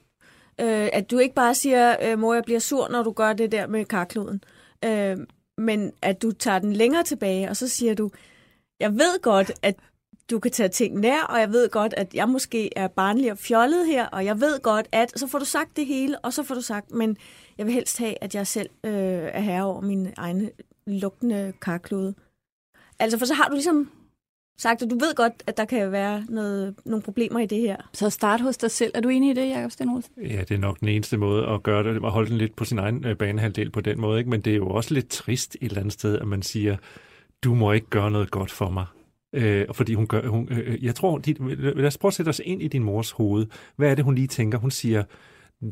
Øh, 0.61 0.89
at 0.93 1.11
du 1.11 1.17
ikke 1.17 1.35
bare 1.35 1.55
siger, 1.55 1.95
øh, 2.01 2.19
mor, 2.19 2.33
jeg 2.33 2.43
bliver 2.43 2.59
sur, 2.59 2.87
når 2.89 3.03
du 3.03 3.11
gør 3.11 3.33
det 3.33 3.51
der 3.51 3.67
med 3.67 3.85
karkloden. 3.85 4.43
Øh, 4.85 5.17
men 5.57 5.93
at 6.01 6.21
du 6.21 6.31
tager 6.31 6.59
den 6.59 6.73
længere 6.73 7.03
tilbage, 7.03 7.49
og 7.49 7.55
så 7.55 7.67
siger 7.67 7.93
du, 7.93 8.09
jeg 8.79 8.93
ved 8.93 9.21
godt, 9.21 9.51
at 9.61 9.75
du 10.29 10.39
kan 10.39 10.51
tage 10.51 10.69
ting 10.69 10.99
nær, 10.99 11.21
og 11.21 11.39
jeg 11.39 11.51
ved 11.51 11.69
godt, 11.69 11.93
at 11.97 12.13
jeg 12.13 12.29
måske 12.29 12.77
er 12.77 12.87
barnlig 12.87 13.31
og 13.31 13.37
fjollet 13.37 13.87
her, 13.87 14.07
og 14.07 14.25
jeg 14.25 14.41
ved 14.41 14.59
godt, 14.59 14.87
at 14.91 15.19
så 15.19 15.27
får 15.27 15.39
du 15.39 15.45
sagt 15.45 15.75
det 15.77 15.85
hele, 15.85 16.19
og 16.19 16.33
så 16.33 16.43
får 16.43 16.55
du 16.55 16.61
sagt, 16.61 16.91
men 16.91 17.17
jeg 17.57 17.65
vil 17.65 17.73
helst 17.73 17.97
have, 17.97 18.23
at 18.23 18.35
jeg 18.35 18.47
selv 18.47 18.69
øh, 18.83 18.93
er 19.33 19.39
herre 19.39 19.65
over 19.65 19.81
min 19.81 20.13
egne 20.17 20.51
lugtende 20.87 21.53
karklude. 21.61 22.15
Altså, 22.99 23.17
for 23.17 23.25
så 23.25 23.33
har 23.33 23.47
du 23.47 23.53
ligesom 23.53 23.91
sagt, 24.57 24.81
at 24.81 24.89
du 24.89 24.95
ved 24.95 25.15
godt, 25.15 25.43
at 25.47 25.57
der 25.57 25.65
kan 25.65 25.91
være 25.91 26.25
noget, 26.29 26.75
nogle 26.85 27.01
problemer 27.01 27.39
i 27.39 27.45
det 27.45 27.57
her. 27.57 27.77
Så 27.93 28.09
start 28.09 28.41
hos 28.41 28.57
dig 28.57 28.71
selv. 28.71 28.91
Er 28.93 29.01
du 29.01 29.09
enig 29.09 29.31
i 29.31 29.33
det, 29.33 29.49
Jacob 29.49 29.71
Sten 29.71 29.89
Olsen? 29.89 30.13
Ja, 30.17 30.39
det 30.39 30.51
er 30.51 30.57
nok 30.57 30.79
den 30.79 30.87
eneste 30.87 31.17
måde 31.17 31.47
at 31.47 31.63
gøre 31.63 31.83
det, 31.83 32.05
at 32.05 32.11
holde 32.11 32.29
den 32.29 32.37
lidt 32.37 32.55
på 32.55 32.65
sin 32.65 32.79
egen 32.79 33.05
øh, 33.05 33.17
banehalvdel 33.17 33.71
på 33.71 33.81
den 33.81 34.01
måde. 34.01 34.19
Ikke? 34.19 34.29
Men 34.29 34.41
det 34.41 34.53
er 34.53 34.57
jo 34.57 34.67
også 34.67 34.93
lidt 34.93 35.09
trist 35.09 35.57
et 35.61 35.69
eller 35.69 35.79
andet 35.79 35.93
sted, 35.93 36.19
at 36.19 36.27
man 36.27 36.41
siger, 36.41 36.77
du 37.43 37.55
må 37.55 37.71
ikke 37.71 37.89
gøre 37.89 38.11
noget 38.11 38.31
godt 38.31 38.51
for 38.51 38.69
mig. 38.69 38.85
Øh, 39.33 39.65
fordi 39.73 39.93
hun 39.93 40.07
gør, 40.07 40.27
hun, 40.27 40.47
øh, 40.51 40.83
jeg 40.83 40.95
tror, 40.95 41.17
de, 41.17 41.35
lad 41.55 41.87
os 41.87 41.97
prøve 41.97 42.09
at 42.09 42.13
sætte 42.13 42.29
os 42.29 42.41
ind 42.45 42.61
i 42.61 42.67
din 42.67 42.83
mors 42.83 43.11
hoved. 43.11 43.45
Hvad 43.75 43.91
er 43.91 43.95
det, 43.95 44.05
hun 44.05 44.15
lige 44.15 44.27
tænker? 44.27 44.57
Hun 44.57 44.71
siger, 44.71 45.03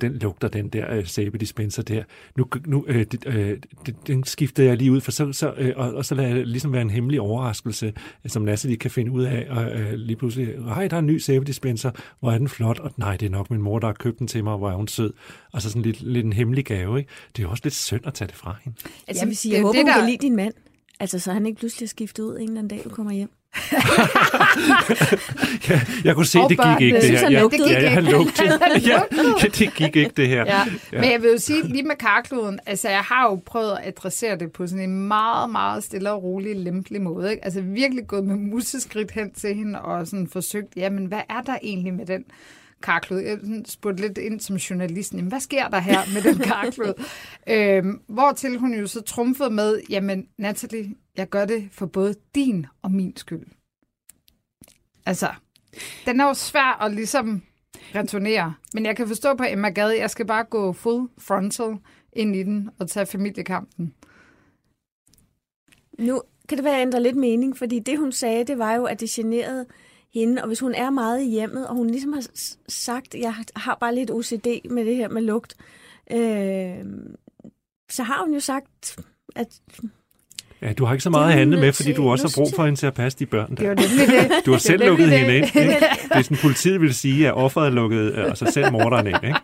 den 0.02 0.14
lugter 0.14 0.48
den 0.48 0.70
der 0.70 0.94
øh, 0.94 1.06
sæbedispenser 1.08 1.84
der. 1.84 2.04
Nu, 2.38 2.46
nu 2.66 2.86
øh, 2.88 3.06
det, 3.12 3.24
øh, 3.28 3.58
det, 3.86 3.96
den 4.08 4.24
skifter 4.24 4.64
jeg 4.64 4.78
lige 4.78 4.92
ud, 4.92 5.02
for 5.02 5.12
så, 5.12 5.32
så, 5.32 5.54
øh, 5.58 5.74
og, 5.76 5.94
og 5.94 6.06
så 6.06 6.16
lader 6.16 6.34
det 6.34 6.48
ligesom 6.48 6.74
være 6.74 6.82
en 6.82 6.90
hemmelig 6.90 7.22
overraskelse, 7.22 7.86
øh, 8.26 8.32
som 8.32 8.46
Lasse 8.46 8.68
lige 8.68 8.78
kan 8.78 8.92
finde 8.92 9.12
ud 9.12 9.24
af, 9.24 9.48
og 9.50 9.72
øh, 9.72 9.94
lige 9.94 10.16
pludselig, 10.18 10.48
hej, 10.64 10.88
der 10.88 10.96
er 10.96 11.00
en 11.00 11.06
ny 11.06 11.18
sæbedispenser, 11.18 11.92
hvor 12.20 12.32
er 12.32 12.38
den 12.38 12.48
flot, 12.50 12.80
og 12.80 12.92
nej, 12.98 13.18
det 13.18 13.26
er 13.26 13.30
nok 13.30 13.50
min 13.52 13.62
mor, 13.62 13.80
der 13.80 13.88
har 13.88 13.94
købt 13.94 14.20
den 14.20 14.28
til 14.28 14.44
mig, 14.44 14.58
hvor 14.58 14.70
er 14.72 14.76
hun 14.76 14.88
sød. 14.88 15.14
Og 15.54 15.62
så 15.62 15.70
sådan 15.70 15.82
lidt, 15.82 16.02
lidt 16.02 16.26
en 16.26 16.34
hemmelig 16.34 16.66
gave, 16.66 16.98
ikke? 17.00 17.10
Det 17.36 17.40
er 17.44 17.44
jo 17.48 17.50
også 17.52 17.62
lidt 17.66 17.74
synd 17.74 18.08
at 18.08 18.14
tage 18.14 18.28
det 18.28 18.36
fra 18.36 18.56
hende. 18.64 18.78
Altså, 18.78 18.94
Jamen, 19.08 19.20
jeg 19.20 19.28
vil 19.28 19.38
sige, 19.38 19.52
det 19.52 19.56
jeg 19.58 19.62
jo 19.62 19.68
håber, 19.68 19.74
det, 19.80 19.84
hun 19.84 19.88
der- 19.88 19.98
kan 20.00 20.06
lide 20.10 20.18
din 20.22 20.36
mand. 20.36 20.54
Altså, 21.00 21.20
så 21.20 21.34
han 21.34 21.46
ikke 21.46 21.60
pludselig 21.60 21.86
er 21.86 21.90
skiftet 21.90 22.24
ud 22.24 22.36
en 22.38 22.42
eller 22.44 22.52
anden 22.60 22.68
dag, 22.68 22.82
du 22.84 22.90
kommer 22.90 23.12
hjem. 23.14 23.30
Ja, 25.70 25.82
jeg 26.04 26.16
kunne 26.16 26.26
se, 26.26 26.40
Og 26.40 26.50
det 26.50 26.58
gik 26.58 26.82
ikke, 26.86 27.02
det 27.02 27.12
Jeg 27.12 27.20
her. 27.20 27.30
han 27.30 27.32
Ja, 27.32 27.40
ja, 27.82 27.92
jeg 27.94 28.04
lugtede. 28.04 28.60
Ja, 28.90 29.00
det 29.60 29.74
gik 29.74 29.96
ikke, 29.96 30.12
det 30.18 30.28
her. 30.28 30.46
Ja. 30.46 30.58
ja. 30.94 31.02
Men 31.02 31.12
jeg 31.12 31.22
vil 31.22 31.32
jo 31.32 31.38
sige, 31.38 31.68
lige 31.68 31.84
med 31.84 31.96
karkloden, 31.96 32.60
altså 32.66 32.90
jeg 32.90 33.00
har 33.00 33.30
jo 33.30 33.42
prøvet 33.46 33.72
at 33.72 33.88
adressere 33.88 34.38
det 34.38 34.52
på 34.52 34.68
sådan 34.68 34.90
en 34.90 35.08
meget, 35.08 35.50
meget 35.50 35.84
stille 35.84 36.12
og 36.12 36.24
rolig, 36.24 36.56
lempelig 36.56 37.02
måde. 37.02 37.32
Ikke? 37.32 37.46
Altså 37.46 37.62
virkelig 37.62 38.08
gået 38.08 38.24
med 38.26 38.36
museskridt 38.36 39.12
hen 39.12 39.34
til 39.34 39.56
hende 39.56 39.82
og 39.82 40.08
sådan 40.08 40.28
forsøgt, 40.28 40.76
jamen 40.76 41.06
hvad 41.06 41.22
er 41.30 41.42
der 41.42 41.56
egentlig 41.64 41.94
med 41.94 42.06
den 42.06 42.24
karklod? 42.84 43.20
Jeg 43.20 43.40
spurgte 43.66 44.02
lidt 44.02 44.18
ind 44.18 44.40
som 44.40 44.56
journalisten, 44.56 45.18
jamen 45.18 45.30
hvad 45.30 45.40
sker 45.40 45.68
der 45.68 45.80
her 45.80 46.00
med 46.14 46.34
den 46.34 46.38
karklod? 46.38 46.94
øhm, 47.54 48.02
hvortil 48.08 48.58
hun 48.58 48.74
jo 48.74 48.88
så 48.88 49.02
trumfede 49.02 49.50
med, 49.50 49.82
jamen 49.90 50.28
Natalie, 50.38 50.96
jeg 51.18 51.30
gør 51.30 51.46
det 51.46 51.70
for 51.72 51.86
både 51.86 52.16
din 52.36 52.66
og 52.82 52.92
min 52.92 53.18
skyld. 53.18 53.46
Altså, 55.06 55.28
den 56.06 56.20
er 56.20 56.28
jo 56.28 56.34
svær 56.34 56.82
at 56.82 56.92
ligesom 56.92 57.44
returnere. 57.96 58.54
Men 58.74 58.86
jeg 58.86 58.96
kan 58.96 59.08
forstå 59.08 59.36
på 59.36 59.44
Emma 59.50 59.70
Gade, 59.70 60.00
jeg 60.00 60.10
skal 60.10 60.26
bare 60.26 60.44
gå 60.44 60.74
full 60.74 61.10
frontal 61.18 61.78
ind 62.14 62.36
i 62.36 62.44
den 62.44 62.70
og 62.80 62.90
tage 62.90 63.06
familiekampen. 63.06 63.94
Nu 66.00 66.22
kan 66.50 66.58
det 66.58 66.66
være, 66.66 66.74
at 66.74 66.80
jeg 66.80 66.86
ændrer 66.86 67.00
lidt 67.00 67.16
mening, 67.16 67.58
fordi 67.58 67.80
det, 67.80 68.00
hun 68.00 68.12
sagde, 68.12 68.44
det 68.44 68.58
var 68.58 68.74
jo, 68.74 68.86
at 68.86 69.00
det 69.00 69.10
generede 69.10 69.66
hende, 70.14 70.42
og 70.42 70.48
hvis 70.48 70.60
hun 70.60 70.74
er 70.74 70.90
meget 70.90 71.22
i 71.22 71.30
hjemmet, 71.30 71.68
og 71.68 71.76
hun 71.76 71.90
ligesom 71.90 72.14
har 72.14 72.28
sagt, 72.68 73.16
jeg 73.16 73.36
har 73.56 73.76
bare 73.76 73.96
lidt 73.96 74.12
OCD 74.12 74.48
med 74.70 74.86
det 74.86 74.96
her 74.96 75.10
med 75.10 75.22
lugt, 75.22 75.56
øh, 76.12 76.86
så 77.92 78.04
har 78.04 78.24
hun 78.24 78.34
jo 78.34 78.40
sagt, 78.40 79.00
at 79.36 79.62
Ja, 80.64 80.74
du 80.74 80.86
har 80.86 80.94
ikke 80.94 81.04
så 81.04 81.10
meget 81.10 81.26
Det 81.28 81.34
at 81.34 81.40
handle 81.40 81.60
med, 81.60 81.74
fordi 81.74 81.94
du 81.94 82.10
også 82.10 82.28
har 82.28 82.34
brug 82.42 82.48
for 82.56 82.66
hende 82.66 82.80
til 82.80 82.88
at 82.88 82.94
passe 82.94 83.20
de 83.20 83.26
børn 83.26 83.50
Det 83.50 83.58
der. 83.60 83.68
var 83.68 83.76
nemlig 83.76 84.30
det. 84.30 84.46
Du 84.46 84.52
har 84.52 84.58
selv 84.58 84.80
Det 84.80 84.88
lukket 84.88 85.10
nemlig 85.10 85.20
hende 85.20 85.34
det. 85.34 85.56
ind. 85.56 85.56
Ikke? 85.56 85.86
Det 86.10 86.18
er 86.20 86.22
sådan, 86.22 86.38
politiet 86.38 86.82
vil 86.82 86.94
sige, 86.96 87.28
at 87.28 87.34
offeret 87.34 87.68
er 87.68 87.72
lukket, 87.72 88.14
øh, 88.16 88.26
og 88.26 88.38
så 88.38 88.46
selv 88.54 88.72
morderen 88.72 89.08
ind. 89.08 89.18
Ikke? 89.24 89.36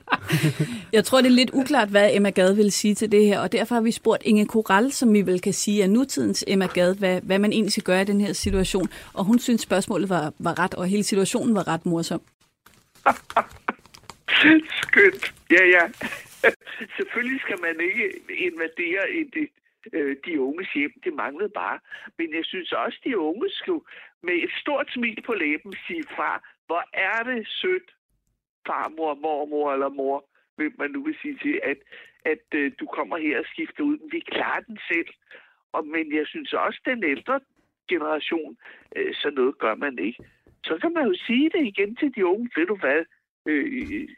Jeg 0.98 1.06
tror, 1.06 1.22
det 1.22 1.28
er 1.28 1.32
lidt 1.36 1.50
uklart, 1.54 1.90
hvad 1.90 2.10
Emma 2.14 2.30
Gade 2.30 2.56
vil 2.56 2.72
sige 2.72 2.96
til 2.96 3.12
det 3.12 3.26
her, 3.26 3.40
og 3.40 3.52
derfor 3.52 3.76
har 3.76 3.82
vi 3.82 3.92
spurgt 3.92 4.22
Inge 4.26 4.46
Koral, 4.46 4.92
som 4.92 5.14
vi 5.14 5.22
vel 5.26 5.42
kan 5.42 5.54
sige 5.54 5.84
er 5.84 5.88
nutidens 5.88 6.44
Emma 6.48 6.66
Gade, 6.66 6.96
hvad, 7.00 7.22
hvad 7.24 7.40
man 7.40 7.52
egentlig 7.54 7.72
skal 7.72 7.84
gøre 7.84 8.02
i 8.02 8.06
den 8.06 8.22
her 8.22 8.34
situation. 8.34 8.90
Og 9.14 9.26
hun 9.26 9.40
synes, 9.40 9.62
spørgsmålet 9.62 10.10
var, 10.10 10.34
var 10.40 10.60
ret, 10.60 10.74
og 10.74 10.88
hele 10.88 11.04
situationen 11.04 11.56
var 11.56 11.68
ret 11.68 11.86
morsom. 11.86 12.22
Skønt. 14.82 15.34
Ja, 15.52 15.64
ja. 15.76 15.84
Selvfølgelig 16.98 17.40
skal 17.42 17.56
man 17.62 17.76
ikke 17.90 18.06
invadere 18.48 19.04
i 19.20 19.24
det, 19.34 19.48
øh, 19.94 20.16
de 20.26 20.42
unges 20.42 20.74
hjem. 20.74 20.94
Det 21.04 21.14
manglede 21.14 21.50
bare. 21.50 21.80
Men 22.18 22.34
jeg 22.34 22.46
synes 22.46 22.72
også, 22.72 23.00
de 23.04 23.18
unge 23.18 23.50
skulle 23.50 23.86
med 24.24 24.34
et 24.34 24.52
stort 24.62 24.92
smil 24.92 25.22
på 25.26 25.34
læben 25.34 25.74
sige 25.88 26.04
fra. 26.16 26.42
Hvor 26.66 26.84
er 26.94 27.24
det 27.24 27.48
sødt, 27.48 27.96
farmor, 28.68 29.14
mormor 29.14 29.74
eller 29.74 29.90
mor, 29.90 30.26
vil 30.58 30.72
man 30.78 30.92
nu 30.92 31.04
vil 31.04 31.16
sige 31.22 31.38
til, 31.42 31.60
at, 31.64 31.78
at 32.26 32.46
øh, 32.54 32.72
du 32.80 32.86
kommer 32.86 33.18
her 33.18 33.40
og 33.40 33.46
skifter 33.46 33.84
ud. 33.84 33.98
Men 33.98 34.12
vi 34.12 34.20
klarer 34.20 34.60
den 34.60 34.80
selv. 34.92 35.08
Og, 35.72 35.88
men 35.88 36.16
jeg 36.16 36.28
synes 36.28 36.54
også, 36.54 36.80
den 36.86 37.04
ældre 37.04 37.40
generation, 37.88 38.58
øh, 38.96 39.14
så 39.14 39.30
noget 39.30 39.58
gør 39.58 39.76
man 39.76 40.00
ikke. 40.00 40.24
Så 40.64 40.78
kan 40.82 40.94
man 40.94 41.08
jo 41.08 41.16
sige 41.28 41.50
det 41.50 41.64
igen 41.68 41.96
til 41.96 42.16
de 42.16 42.26
unge. 42.26 42.50
Ved 42.56 42.66
du 42.66 42.76
hvad? 42.76 43.04
Øh, 43.46 43.66
øh 43.94 44.10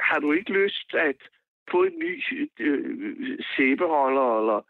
har 0.00 0.18
du 0.18 0.32
ikke 0.32 0.52
lyst 0.52 0.94
at 0.94 1.16
få 1.70 1.84
en 1.84 1.98
ny 1.98 2.22
øh, 2.58 3.38
sæbeholder, 3.56 4.38
eller 4.40 4.60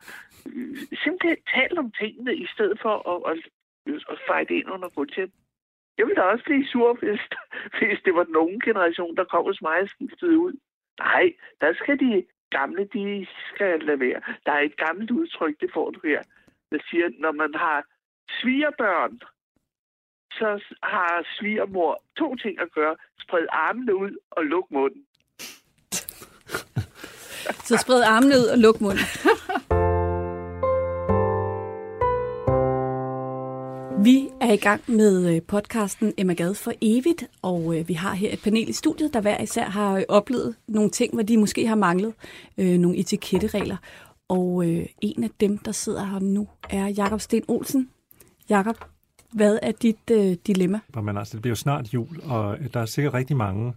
øh, 0.46 0.76
simpelthen 1.02 1.36
tale 1.54 1.78
om 1.78 1.92
tingene, 1.92 2.36
i 2.36 2.46
stedet 2.54 2.78
for 2.82 2.94
at, 3.12 3.18
at, 3.30 3.38
at 4.12 4.18
fejde 4.26 4.54
ind 4.54 4.70
under 4.70 4.88
gulvtæppet. 4.88 5.38
Jeg 5.98 6.06
ville 6.06 6.22
da 6.22 6.26
også 6.26 6.44
blive 6.44 6.66
sur, 6.66 6.94
hvis, 6.94 7.20
hvis 7.78 8.00
det 8.04 8.14
var 8.14 8.24
den 8.24 8.36
unge 8.36 8.60
generation, 8.60 9.16
der 9.16 9.24
kom 9.24 9.44
hos 9.44 9.62
mig 9.62 9.80
og 9.80 9.88
skiftede 9.88 10.38
ud. 10.38 10.52
Nej, 10.98 11.32
der 11.60 11.74
skal 11.74 11.98
de 12.00 12.24
gamle, 12.50 12.84
de 12.84 13.26
skal 13.50 13.80
lade 13.80 14.00
være. 14.00 14.20
Der 14.46 14.52
er 14.52 14.60
et 14.60 14.76
gammelt 14.76 15.10
udtryk, 15.10 15.60
det 15.60 15.70
får 15.74 15.90
du 15.90 16.00
her, 16.04 16.22
der 16.70 16.78
siger, 16.90 17.08
når 17.18 17.32
man 17.32 17.54
har 17.54 17.84
svigerbørn, 18.40 19.20
så 20.32 20.64
har 20.82 21.26
svigermor 21.38 22.02
to 22.16 22.36
ting 22.36 22.60
at 22.60 22.72
gøre. 22.72 22.96
Spred 23.20 23.46
armene 23.50 23.96
ud 23.96 24.16
og 24.30 24.44
luk 24.44 24.70
munden. 24.70 25.04
Så 27.64 27.76
spred 27.76 28.02
armene 28.02 28.34
ud 28.34 28.44
og 28.44 28.58
luk 28.58 28.80
munden. 28.80 29.04
Vi 34.04 34.28
er 34.40 34.52
i 34.52 34.56
gang 34.56 34.82
med 34.86 35.34
øh, 35.34 35.42
podcasten 35.42 36.12
Emma 36.16 36.32
Gade 36.32 36.54
for 36.54 36.72
evigt, 36.80 37.24
og 37.42 37.78
øh, 37.78 37.88
vi 37.88 37.94
har 37.94 38.14
her 38.14 38.32
et 38.32 38.40
panel 38.44 38.68
i 38.68 38.72
studiet, 38.72 39.14
der 39.14 39.20
hver 39.20 39.42
især 39.42 39.64
har 39.64 39.96
øh, 39.96 40.02
oplevet 40.08 40.54
nogle 40.68 40.90
ting, 40.90 41.14
hvor 41.14 41.22
de 41.22 41.36
måske 41.36 41.66
har 41.66 41.74
manglet 41.74 42.14
øh, 42.58 42.78
nogle 42.78 42.96
etiketteregler. 42.96 43.76
Og 44.28 44.64
øh, 44.68 44.86
en 45.00 45.24
af 45.24 45.30
dem, 45.40 45.58
der 45.58 45.72
sidder 45.72 46.04
her 46.04 46.18
nu, 46.18 46.48
er 46.70 46.86
Jakob 46.86 47.20
Sten 47.20 47.42
Olsen. 47.48 47.88
Jakob, 48.48 48.84
hvad 49.32 49.58
er 49.62 49.72
dit 49.72 50.10
øh, 50.10 50.36
dilemma? 50.46 50.80
Men 51.02 51.16
altså, 51.16 51.32
det 51.32 51.42
bliver 51.42 51.52
jo 51.52 51.56
snart 51.56 51.94
jul, 51.94 52.20
og 52.24 52.58
der 52.74 52.80
er 52.80 52.86
sikkert 52.86 53.14
rigtig 53.14 53.36
mange 53.36 53.72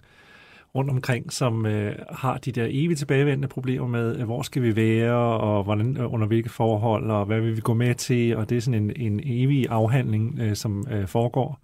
rundt 0.76 0.90
omkring, 0.90 1.34
som 1.34 1.66
øh, 1.66 1.96
har 2.10 2.38
de 2.38 2.52
der 2.52 2.68
evigt 2.70 2.98
tilbagevendende 2.98 3.48
problemer 3.48 3.88
med, 3.88 4.16
øh, 4.18 4.24
hvor 4.24 4.42
skal 4.42 4.64
vi 4.64 4.76
være, 4.76 5.16
og 5.16 5.64
hvordan, 5.64 5.98
øh, 5.98 6.14
under 6.14 6.28
hvilke 6.28 6.50
forhold, 6.50 7.12
og 7.12 7.26
hvad 7.26 7.42
vil 7.42 7.56
vi 7.56 7.62
gå 7.62 7.74
med 7.74 7.96
til, 7.96 8.38
og 8.38 8.50
det 8.50 8.58
er 8.58 8.62
sådan 8.62 8.84
en, 8.84 8.92
en 8.96 9.22
evig 9.24 9.68
afhandling, 9.70 10.40
øh, 10.42 10.56
som 10.56 10.88
øh, 10.92 11.08
foregår 11.08 11.60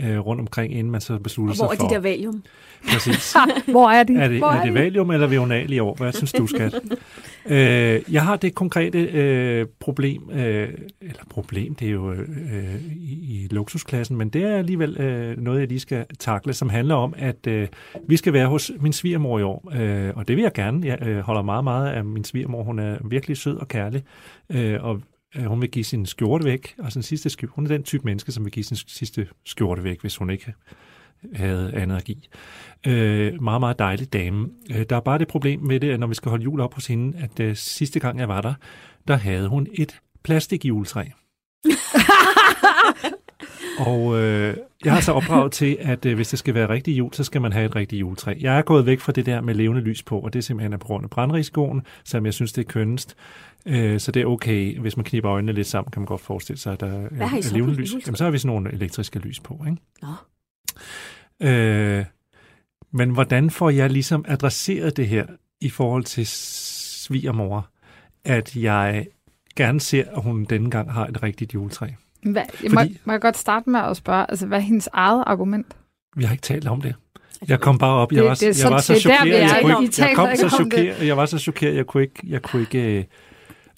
øh, 0.00 0.18
rundt 0.18 0.40
omkring, 0.40 0.72
inden 0.72 0.90
man 0.90 1.00
så 1.00 1.18
beslutter 1.18 1.52
Og 1.52 1.56
sig 1.56 1.66
hvor 1.66 1.72
er 1.72 1.76
for... 1.76 1.88
de 1.88 1.94
der 1.94 2.00
valium? 2.00 2.42
Præcis. 2.92 3.36
Hvor 3.66 3.90
er 3.90 4.02
de? 4.02 4.16
Er 4.16 4.28
det, 4.28 4.38
Hvor 4.38 4.48
er 4.48 4.64
det 4.64 4.74
valium 4.74 5.10
eller 5.10 5.26
vional 5.26 5.72
i 5.72 5.78
år? 5.78 5.94
Hvad 5.94 6.12
synes 6.12 6.32
du, 6.32 6.46
skat? 6.46 6.74
øh, 7.46 8.02
jeg 8.14 8.24
har 8.24 8.36
det 8.36 8.54
konkrete 8.54 8.98
øh, 8.98 9.66
problem, 9.80 10.30
øh, 10.30 10.68
eller 11.00 11.24
problem, 11.30 11.74
det 11.74 11.88
er 11.88 11.92
jo 11.92 12.12
øh, 12.12 12.82
i, 12.96 13.44
i 13.44 13.48
luksusklassen, 13.50 14.16
men 14.16 14.28
det 14.28 14.44
er 14.44 14.56
alligevel 14.56 14.96
øh, 15.00 15.38
noget, 15.38 15.60
jeg 15.60 15.68
lige 15.68 15.80
skal 15.80 16.06
takle, 16.18 16.52
som 16.52 16.68
handler 16.68 16.94
om, 16.94 17.14
at 17.16 17.46
øh, 17.46 17.68
vi 18.08 18.16
skal 18.16 18.32
være 18.32 18.46
hos 18.46 18.72
min 18.80 18.92
svigermor 18.92 19.38
i 19.38 19.42
år, 19.42 19.72
øh, 19.74 20.12
og 20.16 20.28
det 20.28 20.36
vil 20.36 20.42
jeg 20.42 20.52
gerne. 20.52 20.86
Jeg 20.86 21.06
øh, 21.06 21.18
holder 21.18 21.42
meget, 21.42 21.64
meget 21.64 21.92
af 21.92 22.04
min 22.04 22.24
svigermor. 22.24 22.62
Hun 22.62 22.78
er 22.78 22.98
virkelig 23.04 23.36
sød 23.36 23.56
og 23.56 23.68
kærlig, 23.68 24.02
øh, 24.50 24.84
og 24.84 25.00
øh, 25.36 25.44
hun 25.44 25.60
vil 25.60 25.70
give 25.70 25.84
sin 25.84 26.06
skjorte 26.06 26.44
væk, 26.44 26.74
og 26.78 26.92
sin 26.92 27.02
sidste 27.02 27.30
skjorte. 27.30 27.52
Hun 27.54 27.64
er 27.64 27.68
den 27.68 27.82
type 27.82 28.04
menneske, 28.04 28.32
som 28.32 28.44
vil 28.44 28.52
give 28.52 28.64
sin 28.64 28.76
sidste 28.76 29.26
skjorte 29.44 29.84
væk, 29.84 30.00
hvis 30.00 30.16
hun 30.16 30.30
ikke 30.30 30.54
havde 31.34 32.00
give. 32.04 32.16
Øh, 32.86 33.42
meget, 33.42 33.60
meget 33.60 33.78
dejlig 33.78 34.12
dame. 34.12 34.48
Øh, 34.70 34.84
der 34.90 34.96
er 34.96 35.00
bare 35.00 35.18
det 35.18 35.28
problem 35.28 35.60
med 35.60 35.80
det, 35.80 35.90
at 35.90 36.00
når 36.00 36.06
vi 36.06 36.14
skal 36.14 36.30
holde 36.30 36.44
jul 36.44 36.60
op 36.60 36.74
hos 36.74 36.86
hende, 36.86 37.18
at 37.18 37.40
øh, 37.40 37.56
sidste 37.56 38.00
gang 38.00 38.18
jeg 38.18 38.28
var 38.28 38.40
der, 38.40 38.54
der 39.08 39.16
havde 39.16 39.48
hun 39.48 39.66
et 39.74 40.00
plastikjuletræ. 40.22 41.04
Og 43.86 44.18
øh, 44.18 44.56
jeg 44.84 44.92
har 44.92 45.00
så 45.00 45.12
opdraget 45.12 45.52
til, 45.52 45.76
at 45.80 46.06
øh, 46.06 46.14
hvis 46.14 46.28
det 46.28 46.38
skal 46.38 46.54
være 46.54 46.68
rigtig 46.68 46.98
jul, 46.98 47.14
så 47.14 47.24
skal 47.24 47.40
man 47.40 47.52
have 47.52 47.66
et 47.66 47.76
rigtigt 47.76 48.00
juletræ. 48.00 48.34
Jeg 48.40 48.58
er 48.58 48.62
gået 48.62 48.86
væk 48.86 49.00
fra 49.00 49.12
det 49.12 49.26
der 49.26 49.40
med 49.40 49.54
levende 49.54 49.82
lys 49.82 50.02
på, 50.02 50.18
og 50.18 50.32
det 50.32 50.38
er 50.38 50.42
simpelthen 50.42 50.78
på 50.78 50.86
grund 50.86 51.04
af 51.04 51.10
brandrisikoen, 51.10 51.82
som 52.04 52.26
jeg 52.26 52.34
synes, 52.34 52.52
det 52.52 52.64
er 52.66 52.68
kønnest. 52.68 53.16
Øh, 53.66 54.00
så 54.00 54.12
det 54.12 54.22
er 54.22 54.26
okay, 54.26 54.78
hvis 54.78 54.96
man 54.96 55.04
kniber 55.04 55.30
øjnene 55.30 55.52
lidt 55.52 55.66
sammen, 55.66 55.90
kan 55.90 56.00
man 56.00 56.06
godt 56.06 56.20
forestille 56.20 56.58
sig, 56.58 56.72
at 56.72 56.80
der 56.80 56.86
er 56.86 57.52
levende 57.52 57.74
lys. 57.74 57.92
Jamen, 58.06 58.16
så 58.16 58.24
har 58.24 58.30
vi 58.30 58.38
sådan 58.38 58.54
nogle 58.54 58.72
elektriske 58.72 59.18
lys 59.18 59.40
på, 59.40 59.64
ikke? 59.68 59.82
Nå. 60.02 60.08
Øh, 61.42 62.04
men 62.92 63.10
hvordan 63.10 63.50
får 63.50 63.70
jeg 63.70 63.90
ligesom 63.90 64.24
adresseret 64.28 64.96
det 64.96 65.08
her 65.08 65.26
i 65.60 65.68
forhold 65.70 66.04
til 66.04 66.26
svigermor, 66.26 67.68
at 68.24 68.56
jeg 68.56 69.06
gerne 69.56 69.80
ser, 69.80 70.04
at 70.16 70.22
hun 70.22 70.44
denne 70.44 70.70
gang 70.70 70.92
har 70.92 71.06
et 71.06 71.22
rigtigt 71.22 71.54
juletræ? 71.54 71.86
Hvad, 72.22 72.42
jeg 72.62 72.70
må, 72.70 72.80
Fordi- 72.80 72.98
må 73.04 73.12
jeg 73.12 73.20
godt 73.20 73.36
starte 73.36 73.70
med 73.70 73.80
at 73.80 73.96
spørge, 73.96 74.26
altså, 74.30 74.46
hvad 74.46 74.58
er 74.58 74.62
hendes 74.62 74.88
eget 74.92 75.24
argument? 75.26 75.76
Vi 76.16 76.24
har 76.24 76.32
ikke 76.32 76.42
talt 76.42 76.66
om 76.66 76.80
det. 76.80 76.94
Jeg 77.48 77.60
kom 77.60 77.78
bare 77.78 77.94
op, 77.94 78.12
jeg 78.12 78.18
Det- 78.18 78.28
var, 78.28 78.34
det 78.34 78.42
er 78.42 78.46
jeg 78.46 78.54
så- 78.54 78.68
var 78.68 78.78
så 78.80 78.92
det 78.94 79.04
er 79.06 79.08
der, 79.10 79.16
chokeret, 79.16 79.42
er. 79.42 79.46
jeg, 79.54 79.58
kunne 79.62 79.82
I 79.82 79.84
ikke, 79.86 80.02
jeg 80.02 80.12
kom 80.16 80.28
så 80.36 80.42
det. 80.44 80.52
chokeret, 80.52 81.06
jeg 81.06 81.16
var 81.16 81.26
så 81.26 81.38
chokeret, 81.38 81.76
jeg 81.76 81.86
kunne 81.86 82.02
ikke, 82.02 82.20
jeg 82.26 82.42
kunne 82.42 82.62
ikke, 82.62 82.98
øh, 82.98 83.04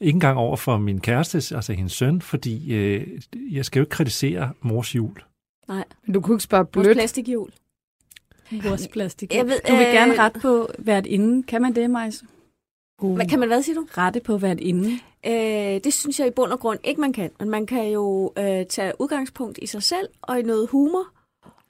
ikke 0.00 0.16
engang 0.16 0.38
over 0.38 0.56
for 0.56 0.78
min 0.78 1.00
kæreste, 1.00 1.56
altså 1.56 1.72
hendes 1.72 1.92
søn, 1.92 2.20
fordi 2.20 2.74
øh, 2.74 3.06
jeg 3.50 3.64
skal 3.64 3.80
jo 3.80 3.82
ikke 3.82 3.90
kritisere 3.90 4.52
mors 4.62 4.94
jul. 4.94 5.16
Nej, 5.68 5.84
Men 6.06 6.14
du 6.14 6.20
kunne 6.20 6.34
ikke 6.34 6.44
spørge 6.44 6.66
vores 6.74 6.84
blødt. 6.84 6.96
plastikhjul. 6.96 7.50
Vores 8.62 8.88
plastik. 8.88 9.34
Jeg 9.34 9.46
ved, 9.46 9.60
du 9.68 9.72
vil 9.72 9.86
øh, 9.86 9.92
gerne 9.92 10.18
rette 10.18 10.40
på 10.40 10.68
hvert 10.78 11.06
inden. 11.06 11.42
Kan 11.42 11.62
man 11.62 11.74
det, 11.74 11.90
Majs? 11.90 12.24
Hvad, 13.02 13.28
kan 13.28 13.38
man 13.38 13.48
hvad, 13.48 13.62
siger 13.62 13.76
du? 13.76 13.86
Rette 13.98 14.20
på 14.20 14.38
hvert 14.38 14.60
inden. 14.60 15.00
Øh, 15.26 15.80
det 15.84 15.92
synes 15.92 16.20
jeg 16.20 16.26
i 16.26 16.30
bund 16.30 16.52
og 16.52 16.60
grund 16.60 16.78
ikke, 16.84 17.00
man 17.00 17.12
kan. 17.12 17.30
Men 17.38 17.50
man 17.50 17.66
kan 17.66 17.88
jo 17.88 18.32
øh, 18.38 18.66
tage 18.66 18.92
udgangspunkt 18.98 19.58
i 19.62 19.66
sig 19.66 19.82
selv 19.82 20.08
og 20.22 20.38
i 20.40 20.42
noget 20.42 20.68
humor. 20.68 21.04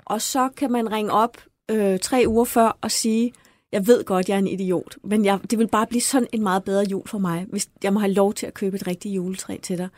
Og 0.04 0.22
så 0.22 0.49
kan 0.56 0.72
man 0.72 0.92
ringe 0.92 1.12
op 1.12 1.37
øh, 1.70 1.99
tre 1.99 2.25
uger 2.26 2.44
før 2.44 2.78
og 2.80 2.90
sige, 2.90 3.32
jeg 3.72 3.87
ved 3.87 4.04
godt, 4.04 4.28
jeg 4.28 4.34
er 4.34 4.38
en 4.38 4.46
idiot, 4.46 4.96
men 5.04 5.25
jeg, 5.25 5.38
det 5.50 5.58
vil 5.58 5.68
bare 5.68 5.87
blive 5.87 6.00
sådan 6.00 6.28
en 6.32 6.42
meget 6.42 6.64
bedre 6.64 6.84
jul 6.90 7.08
for 7.08 7.18
mig, 7.18 7.46
hvis 7.49 7.68
jeg 7.82 7.92
må 7.92 8.00
have 8.00 8.12
lov 8.12 8.34
til 8.34 8.46
at 8.46 8.54
købe 8.54 8.76
et 8.76 8.87
rigtigt 8.87 9.14
juletræ 9.14 9.56
til 9.62 9.78
dig. 9.78 9.88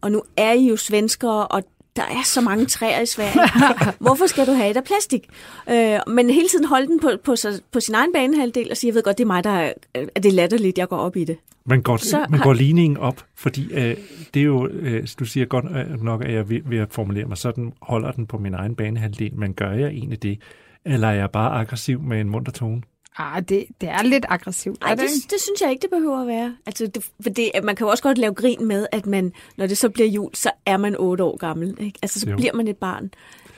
Og 0.00 0.12
nu 0.12 0.22
er 0.36 0.52
I 0.52 0.68
jo 0.68 0.76
svenskere, 0.76 1.48
og 1.48 1.62
der 1.96 2.02
er 2.02 2.24
så 2.24 2.40
mange 2.40 2.66
træer 2.66 3.00
i 3.00 3.06
Sverige. 3.06 3.40
Hvorfor 4.00 4.26
skal 4.26 4.46
du 4.46 4.52
have 4.52 4.70
et 4.70 4.76
af 4.76 4.84
plastik? 4.84 5.26
Øh, 5.70 5.98
men 6.14 6.30
hele 6.30 6.48
tiden 6.48 6.64
holde 6.64 6.86
den 6.86 7.00
på, 7.00 7.10
på, 7.24 7.34
på 7.72 7.80
sin 7.80 7.94
egen 7.94 8.12
banehalvdel 8.12 8.68
og 8.70 8.76
sige, 8.76 8.88
jeg 8.88 8.94
ved 8.94 9.02
godt, 9.02 9.18
det 9.18 9.24
er 9.24 9.26
mig, 9.26 9.44
der 9.44 9.50
er, 9.50 9.72
er 9.94 10.20
det 10.20 10.32
latterligt, 10.32 10.78
jeg 10.78 10.88
går 10.88 10.96
op 10.96 11.16
i 11.16 11.24
det. 11.24 11.36
Man 11.66 11.82
går, 11.82 11.96
Så 11.96 12.26
man 12.30 12.38
har- 12.38 12.44
går 12.44 12.52
ligningen 12.52 12.96
op, 12.96 13.24
fordi 13.36 13.72
øh, 13.72 13.96
det 14.34 14.40
er 14.40 14.44
jo, 14.44 14.66
øh, 14.68 15.08
du 15.18 15.24
siger 15.24 15.46
godt 15.46 15.64
øh, 15.64 16.02
nok, 16.04 16.24
at 16.24 16.32
jeg 16.34 16.48
ved, 16.48 16.60
ved 16.64 16.78
at 16.78 16.88
formulere 16.92 17.24
mig 17.24 17.36
sådan, 17.38 17.72
holder 17.82 18.12
den 18.12 18.26
på 18.26 18.38
min 18.38 18.54
egen 18.54 18.74
banehalvdel, 18.74 19.34
men 19.34 19.54
gør 19.54 19.70
jeg 19.72 19.88
egentlig 19.88 20.22
det? 20.22 20.38
Eller 20.86 21.08
er 21.08 21.14
jeg 21.14 21.30
bare 21.30 21.60
aggressiv 21.60 22.00
med 22.02 22.20
en 22.20 22.28
munter 22.30 22.52
tone? 22.52 22.82
Ah, 23.18 23.42
det, 23.48 23.64
det 23.80 23.88
er 23.88 24.02
lidt 24.02 24.26
aggressivt. 24.28 24.80
Nej, 24.80 24.94
det, 24.94 25.00
det, 25.30 25.40
synes 25.40 25.60
jeg 25.60 25.70
ikke, 25.70 25.82
det 25.82 25.90
behøver 25.90 26.20
at 26.20 26.26
være. 26.26 26.56
Altså, 26.66 26.86
det, 26.86 27.04
for 27.22 27.30
det, 27.30 27.50
man 27.64 27.76
kan 27.76 27.84
jo 27.84 27.90
også 27.90 28.02
godt 28.02 28.18
lave 28.18 28.34
grin 28.34 28.66
med, 28.66 28.86
at 28.92 29.06
man, 29.06 29.32
når 29.56 29.66
det 29.66 29.78
så 29.78 29.88
bliver 29.88 30.08
jul, 30.08 30.30
så 30.34 30.50
er 30.66 30.76
man 30.76 30.96
otte 30.98 31.24
år 31.24 31.36
gammel. 31.36 31.76
Ikke? 31.80 31.98
Altså, 32.02 32.20
så 32.20 32.30
Jo. 32.30 32.36
bliver 32.36 32.52
man 32.52 32.68
et 32.68 32.76
barn, 32.76 33.10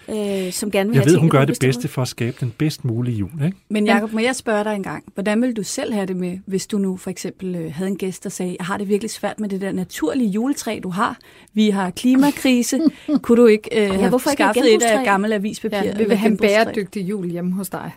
øh, 0.09 0.53
som 0.53 0.71
gerne 0.71 0.89
vil 0.91 0.95
Jeg 0.95 1.01
have 1.01 1.05
ved, 1.05 1.13
tingene 1.13 1.21
hun 1.21 1.31
gør 1.31 1.45
det 1.45 1.59
bedste 1.61 1.89
for 1.89 2.03
at 2.03 2.09
skabe 2.09 2.37
den 2.41 2.55
bedst 2.59 2.85
mulige 2.85 3.17
jul, 3.17 3.31
ikke? 3.45 3.57
Men 3.69 3.87
Jacob, 3.87 4.13
må 4.13 4.21
jeg 4.21 4.37
spørge 4.37 4.65
dig 4.65 4.75
en 4.75 4.83
gang, 4.83 5.05
hvordan 5.15 5.43
vil 5.43 5.57
du 5.57 5.63
selv 5.63 5.93
have 5.93 6.07
det 6.07 6.17
med, 6.17 6.39
hvis 6.47 6.67
du 6.67 6.79
nu 6.79 6.97
for 6.97 7.11
eksempel 7.11 7.55
øh, 7.55 7.73
havde 7.75 7.91
en 7.91 7.97
gæst, 7.99 8.25
der 8.25 8.31
sagde, 8.31 8.57
jeg 8.59 8.67
har 8.67 8.77
det 8.77 8.89
virkelig 8.89 9.11
svært 9.11 9.41
med 9.41 9.49
det 9.49 9.61
der 9.61 9.73
naturlige 9.73 10.31
juletræ, 10.31 10.81
du 10.83 10.89
har. 10.89 11.19
Vi 11.53 11.71
har 11.71 11.91
klimakrise. 11.91 12.81
Kunne 13.23 13.43
du 13.43 13.47
ikke 13.47 13.83
øh, 13.83 13.95
have 13.95 14.09
hvorfor 14.09 14.31
ikke 14.31 14.43
et 14.43 14.55
skaffet 14.55 14.83
af 14.83 15.05
gammelt 15.05 15.35
avispapir? 15.35 15.79
Ja, 15.79 15.97
vi 15.97 16.05
vil 16.05 16.17
have 16.17 16.31
en 16.31 16.39
bæredygtig 16.39 17.03
jul 17.03 17.31
hjemme 17.31 17.53
hos 17.53 17.69
dig. 17.69 17.91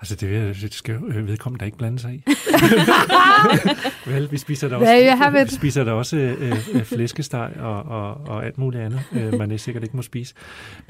Altså, 0.00 0.14
det, 0.16 0.30
vil- 0.30 0.62
det 0.62 0.74
skal 0.74 0.94
øh, 1.08 1.26
vedkommende 1.28 1.60
da 1.60 1.64
ikke 1.64 1.78
blande 1.78 1.98
sig 1.98 2.14
i. 2.14 2.22
Vel, 4.10 4.28
vi 4.32 4.38
spiser 4.38 4.68
da 4.68 4.74
også, 4.76 4.86
it. 5.42 5.50
vi 5.50 5.54
spiser 5.56 5.84
da 5.84 5.92
også 5.92 6.16
øh, 6.16 6.50
øh, 6.74 6.82
flæskesteg 6.84 7.50
og, 7.60 7.82
og, 7.82 8.14
og 8.26 8.46
alt 8.46 8.58
muligt 8.58 8.82
andet, 8.82 9.00
øh, 9.12 9.38
man 9.38 9.58
sikkert 9.58 9.82
ikke 9.82 9.96
må 9.96 10.02
spise. 10.02 10.34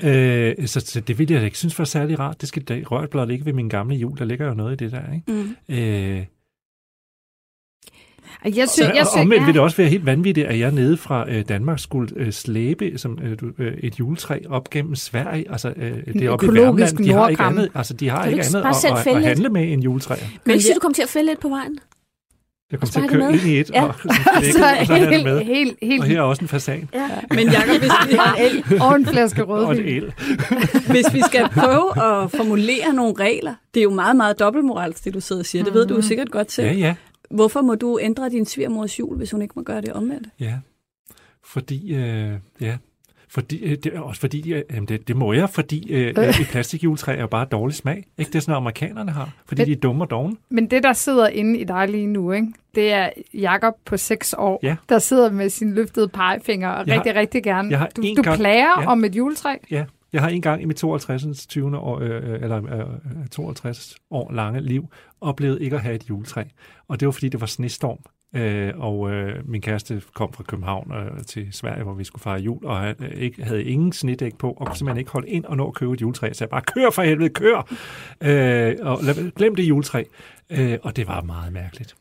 Øh, 0.03 0.67
så, 0.67 0.81
så 0.81 1.01
det 1.01 1.19
vil 1.19 1.31
jeg 1.31 1.41
da 1.41 1.45
ikke 1.45 1.59
synes 1.59 1.79
var 1.79 1.85
særlig 1.85 2.19
rart. 2.19 2.41
Det 2.41 2.49
skal 2.49 2.63
da 2.63 2.75
rørt 2.91 3.11
blot 3.11 3.31
ikke 3.31 3.45
ved 3.45 3.53
min 3.53 3.69
gamle 3.69 3.97
jul. 3.97 4.19
Der 4.19 4.25
ligger 4.25 4.47
jo 4.47 4.55
noget 4.55 4.81
i 4.81 4.85
det 4.85 4.93
der, 4.93 5.13
ikke? 5.15 5.33
Mm. 5.69 5.75
Øh, 5.75 6.25
Og 8.45 8.57
Jeg 8.57 8.69
så, 8.69 8.75
synes, 8.75 8.89
jeg 8.95 9.01
og 9.01 9.07
synes, 9.07 9.23
omvendt 9.23 9.41
ja. 9.41 9.45
vil 9.47 9.55
det 9.55 9.63
også 9.63 9.77
være 9.77 9.89
helt 9.89 10.07
vanvittigt, 10.07 10.47
at 10.47 10.59
jeg 10.59 10.71
nede 10.71 10.97
fra 10.97 11.31
øh, 11.31 11.45
Danmark 11.49 11.79
skulle 11.79 12.09
øh, 12.17 12.33
slæbe 12.33 12.93
som, 12.97 13.19
øh, 13.23 13.37
øh, 13.59 13.73
et 13.83 13.99
juletræ 14.01 14.39
op 14.49 14.71
gennem 14.71 14.95
Sverige. 14.95 15.45
Altså, 15.53 15.73
øh, 15.77 15.93
det 16.13 16.23
er 16.23 16.31
oppe 16.31 16.47
i 16.47 16.49
Värmland. 16.49 16.97
De 17.05 17.13
har 17.13 17.29
ikke 17.29 17.43
andet, 17.43 17.69
altså, 17.75 17.95
de 17.95 18.09
har 18.09 18.25
ikke 18.27 18.43
andet 18.45 18.61
at, 18.61 19.07
at, 19.07 19.07
at 19.17 19.23
handle 19.25 19.49
med 19.49 19.73
end 19.73 19.83
juletræer. 19.83 20.19
Men 20.45 20.57
jeg- 20.57 20.63
du 20.75 20.81
kommer 20.81 20.95
til 20.95 21.03
at 21.03 21.09
fælde 21.09 21.27
lidt 21.29 21.41
på 21.41 21.49
vejen? 21.49 21.79
Jeg 22.73 22.79
kommer 22.81 22.89
Og 22.89 22.93
til 22.93 23.01
at 23.01 23.11
så 23.11 23.15
har 23.17 23.21
køre 23.21 23.33
ind 23.33 23.43
i 23.43 23.61
et, 23.61 23.71
Ja. 23.75 23.83
og, 23.83 23.89
og, 24.05 24.15
så 24.45 24.53
så 24.53 24.65
og 24.81 24.87
så 24.87 24.95
helt, 24.95 25.25
med. 25.25 25.41
helt, 25.45 25.77
helt, 25.83 26.01
Og 26.01 26.07
her 26.07 26.19
er 26.19 26.23
også 26.23 26.43
en 26.45 26.49
fasan 26.49 26.89
Ja. 26.95 27.09
Men 27.31 27.49
Jacob, 27.49 27.77
hvis 27.79 27.91
vi, 28.09 28.77
og 28.85 28.97
en 28.97 29.07
flaske 29.07 29.45
og 29.45 29.63
et 29.63 29.69
rødvin. 29.69 29.87
el. 29.87 30.13
hvis 30.93 31.15
vi 31.15 31.23
skal 31.27 31.49
prøve 31.55 31.91
at 32.23 32.31
formulere 32.31 32.93
nogle 32.95 33.15
regler, 33.21 33.55
det 33.75 33.81
er 33.81 33.85
jo 33.85 33.91
meget, 33.91 34.17
meget 34.17 34.39
dobbeltmoralsk, 34.41 35.05
det 35.05 35.15
du 35.15 35.21
sidder 35.21 35.43
og 35.43 35.47
siger. 35.47 35.65
Det 35.65 35.75
ved 35.75 35.87
du 35.87 35.95
jo 35.95 36.03
sikkert 36.03 36.31
godt 36.31 36.53
selv. 36.53 36.67
Ja, 36.67 36.73
ja, 36.73 36.95
Hvorfor 37.31 37.61
må 37.63 37.75
du 37.75 37.99
ændre 38.03 38.29
din 38.31 38.47
svigermors 38.47 38.99
jul, 38.99 39.17
hvis 39.17 39.31
hun 39.31 39.43
ikke 39.43 39.53
må 39.57 39.63
gøre 39.63 39.81
det 39.81 39.93
omvendt? 39.93 40.29
ja. 40.41 40.55
Fordi, 41.45 41.95
øh, 41.95 42.33
ja. 42.61 42.77
Fordi, 43.29 43.59
øh, 43.65 43.71
det 43.85 43.87
er 43.95 44.01
også 44.01 44.21
fordi, 44.21 44.53
øh, 44.53 44.63
det, 44.89 45.09
det 45.09 45.17
må 45.17 45.33
jeg, 45.33 45.51
fordi 45.51 45.93
øh, 45.93 46.15
øh. 46.19 46.29
et 46.41 46.47
plastikjuletræ 46.51 47.17
er 47.17 47.21
jo 47.21 47.27
bare 47.27 47.45
dårlig 47.53 47.77
smag. 47.77 48.05
Ikke 48.19 48.29
det 48.29 48.35
er 48.37 48.41
sådan, 48.41 48.55
amerikanerne 48.55 49.11
har, 49.11 49.33
fordi 49.47 49.61
Men- 49.61 49.67
de 49.67 49.73
er 49.73 49.77
dumme 49.77 50.05
og 50.05 50.11
dogne. 50.11 50.37
Men 50.49 50.71
det, 50.71 50.83
der 50.83 50.93
sidder 50.93 51.29
inde 51.29 51.59
i 51.59 51.65
dig 51.65 51.89
lige 51.89 52.07
nu, 52.07 52.33
ikke? 52.33 52.47
det 52.75 52.93
er 52.93 53.11
Jakob 53.35 53.75
på 53.85 53.97
6 53.97 54.35
år, 54.39 54.61
Ja. 54.63 54.77
der 54.89 54.99
sidder 54.99 55.31
med 55.33 55.49
sin 55.49 55.75
løftede 55.75 56.09
pegefinger 56.09 56.69
og 56.69 56.87
Jeg 56.87 56.95
har- 56.95 57.01
rigtig, 57.01 57.15
rigtig 57.21 57.43
gerne. 57.43 57.71
jeg 57.71 57.79
har 57.79 57.89
Du, 57.97 58.03
du 58.17 58.23
gang- 58.23 58.37
klager 58.37 58.81
ja. 58.81 58.87
om 58.87 59.05
et 59.05 59.17
juletræ. 59.17 59.55
Ja, 59.71 59.85
jeg 60.13 60.23
har 60.23 60.29
en 60.29 60.43
gang 60.43 60.63
i 60.63 60.65
mit 60.65 60.77
52. 60.77 61.47
20. 61.47 61.79
år, 61.79 61.99
øh, 61.99 62.33
øh, 62.33 62.43
eller 62.43 62.57
øh, 62.57 62.81
øh 63.23 63.29
52 63.31 63.97
år 64.11 64.33
lange 64.33 64.61
liv 64.61 64.89
oplevet 65.21 65.63
ikke 65.63 65.77
at 65.77 65.83
have 65.83 65.95
et 65.95 66.09
juletræ. 66.11 66.45
Og 66.89 67.01
det 67.01 67.07
var 67.07 67.13
fordi, 67.13 67.29
det 67.29 67.41
var 67.41 67.47
snestorm. 67.47 67.99
Øh, 68.37 68.73
og 68.77 69.11
øh, 69.11 69.49
min 69.49 69.61
kæreste 69.61 70.03
kom 70.15 70.33
fra 70.33 70.43
København 70.43 70.93
øh, 70.93 71.25
til 71.25 71.49
Sverige, 71.53 71.83
hvor 71.83 71.95
vi 71.95 72.05
skulle 72.05 72.23
fejre 72.23 72.41
jul, 72.41 72.65
og 72.65 72.79
han 72.79 72.95
øh, 73.01 73.11
ikke, 73.11 73.45
havde 73.45 73.65
ingen 73.65 73.93
snedæk 73.93 74.39
på, 74.39 74.51
og 74.51 74.67
kunne 74.67 74.77
simpelthen 74.77 74.99
ikke 74.99 75.11
holde 75.11 75.29
ind 75.29 75.45
og 75.45 75.57
nå 75.57 75.69
at 75.69 75.75
købe 75.75 75.93
et 75.95 76.01
juletræ. 76.01 76.33
Så 76.33 76.45
jeg 76.45 76.51
bare, 76.51 76.63
kør 76.63 76.91
for 76.91 77.03
helvede, 77.03 77.29
kør! 77.29 77.57
Øh, 78.21 78.77
og 78.81 78.99
lad, 79.03 79.31
glem 79.31 79.55
det 79.55 79.63
juletræ. 79.63 80.05
Øh, 80.51 80.79
og 80.83 80.97
det 80.97 81.09
var 81.09 81.23
meget 81.23 81.53
mærkeligt. 81.53 81.97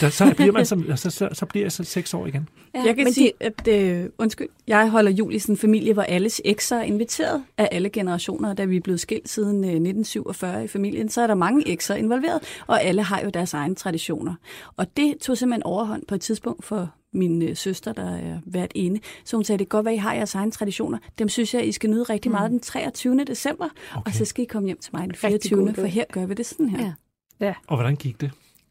Der, 0.00 0.08
så 0.10 0.34
bliver 0.36 0.52
man 0.52 0.66
som, 0.66 0.96
så, 0.96 1.10
så, 1.10 1.28
så 1.32 1.46
bliver 1.46 1.64
jeg 1.64 1.72
så 1.72 1.84
seks 1.84 2.14
år 2.14 2.26
igen. 2.26 2.48
Ja, 2.74 2.82
Jeg 2.86 2.96
kan 2.96 3.04
men 3.04 3.12
sige, 3.12 3.32
at 3.40 3.68
øh, 3.68 4.06
undskyld, 4.18 4.48
jeg 4.66 4.90
holder 4.90 5.10
jul 5.10 5.34
i 5.34 5.38
sådan 5.38 5.52
en 5.52 5.56
familie, 5.56 5.92
hvor 5.92 6.02
alles 6.02 6.40
ekser 6.44 6.76
er 6.76 6.82
inviteret 6.82 7.42
af 7.58 7.68
alle 7.72 7.90
generationer. 7.90 8.54
Da 8.54 8.64
vi 8.64 8.76
er 8.76 8.80
blevet 8.80 9.00
skilt 9.00 9.28
siden 9.28 9.64
øh, 9.64 9.70
1947 9.70 10.64
i 10.64 10.68
familien, 10.68 11.08
så 11.08 11.20
er 11.20 11.26
der 11.26 11.34
mange 11.34 11.68
ekser 11.68 11.94
involveret, 11.94 12.40
og 12.66 12.82
alle 12.82 13.02
har 13.02 13.20
jo 13.20 13.30
deres 13.30 13.54
egne 13.54 13.74
traditioner. 13.74 14.34
Og 14.76 14.96
det 14.96 15.14
tog 15.20 15.38
simpelthen 15.38 15.62
overhånd 15.62 16.02
på 16.08 16.14
et 16.14 16.20
tidspunkt 16.20 16.64
for 16.64 16.90
min 17.12 17.42
øh, 17.42 17.56
søster, 17.56 17.92
der 17.92 18.16
er 18.16 18.38
været 18.46 18.72
inde. 18.74 19.00
Så 19.24 19.36
hun 19.36 19.44
sagde, 19.44 19.58
det 19.58 19.68
kan 19.68 19.78
godt 19.78 19.84
være, 19.84 19.94
I 19.94 19.98
har 19.98 20.14
jeres 20.14 20.34
egne 20.34 20.50
traditioner. 20.50 20.98
Dem 21.18 21.28
synes 21.28 21.54
jeg, 21.54 21.66
I 21.66 21.72
skal 21.72 21.90
nyde 21.90 22.02
rigtig 22.02 22.30
meget 22.30 22.50
den 22.50 22.60
23. 22.60 23.24
december, 23.24 23.68
okay. 23.96 24.10
og 24.10 24.14
så 24.14 24.24
skal 24.24 24.42
I 24.42 24.46
komme 24.46 24.66
hjem 24.66 24.78
til 24.78 24.90
mig 24.92 25.02
den 25.02 25.10
Rigtig 25.10 25.50
24. 25.50 25.60
god 25.60 25.68
idé. 25.68 25.80
For 25.80 25.86
her 25.86 26.04
gør 26.12 26.26
vi 26.26 26.34
det 26.34 26.46
sådan 26.46 26.68
her. 26.68 26.92
Ja. 27.40 27.54
Og 27.66 27.76
hvordan 27.76 27.96
gik 27.96 28.20
det? 28.20 28.30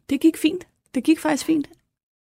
Det 0.10 0.22
gik 0.22 0.38
fint. 0.38 0.68
Det 0.96 1.04
gik 1.04 1.20
faktisk 1.20 1.46
fint. 1.46 1.70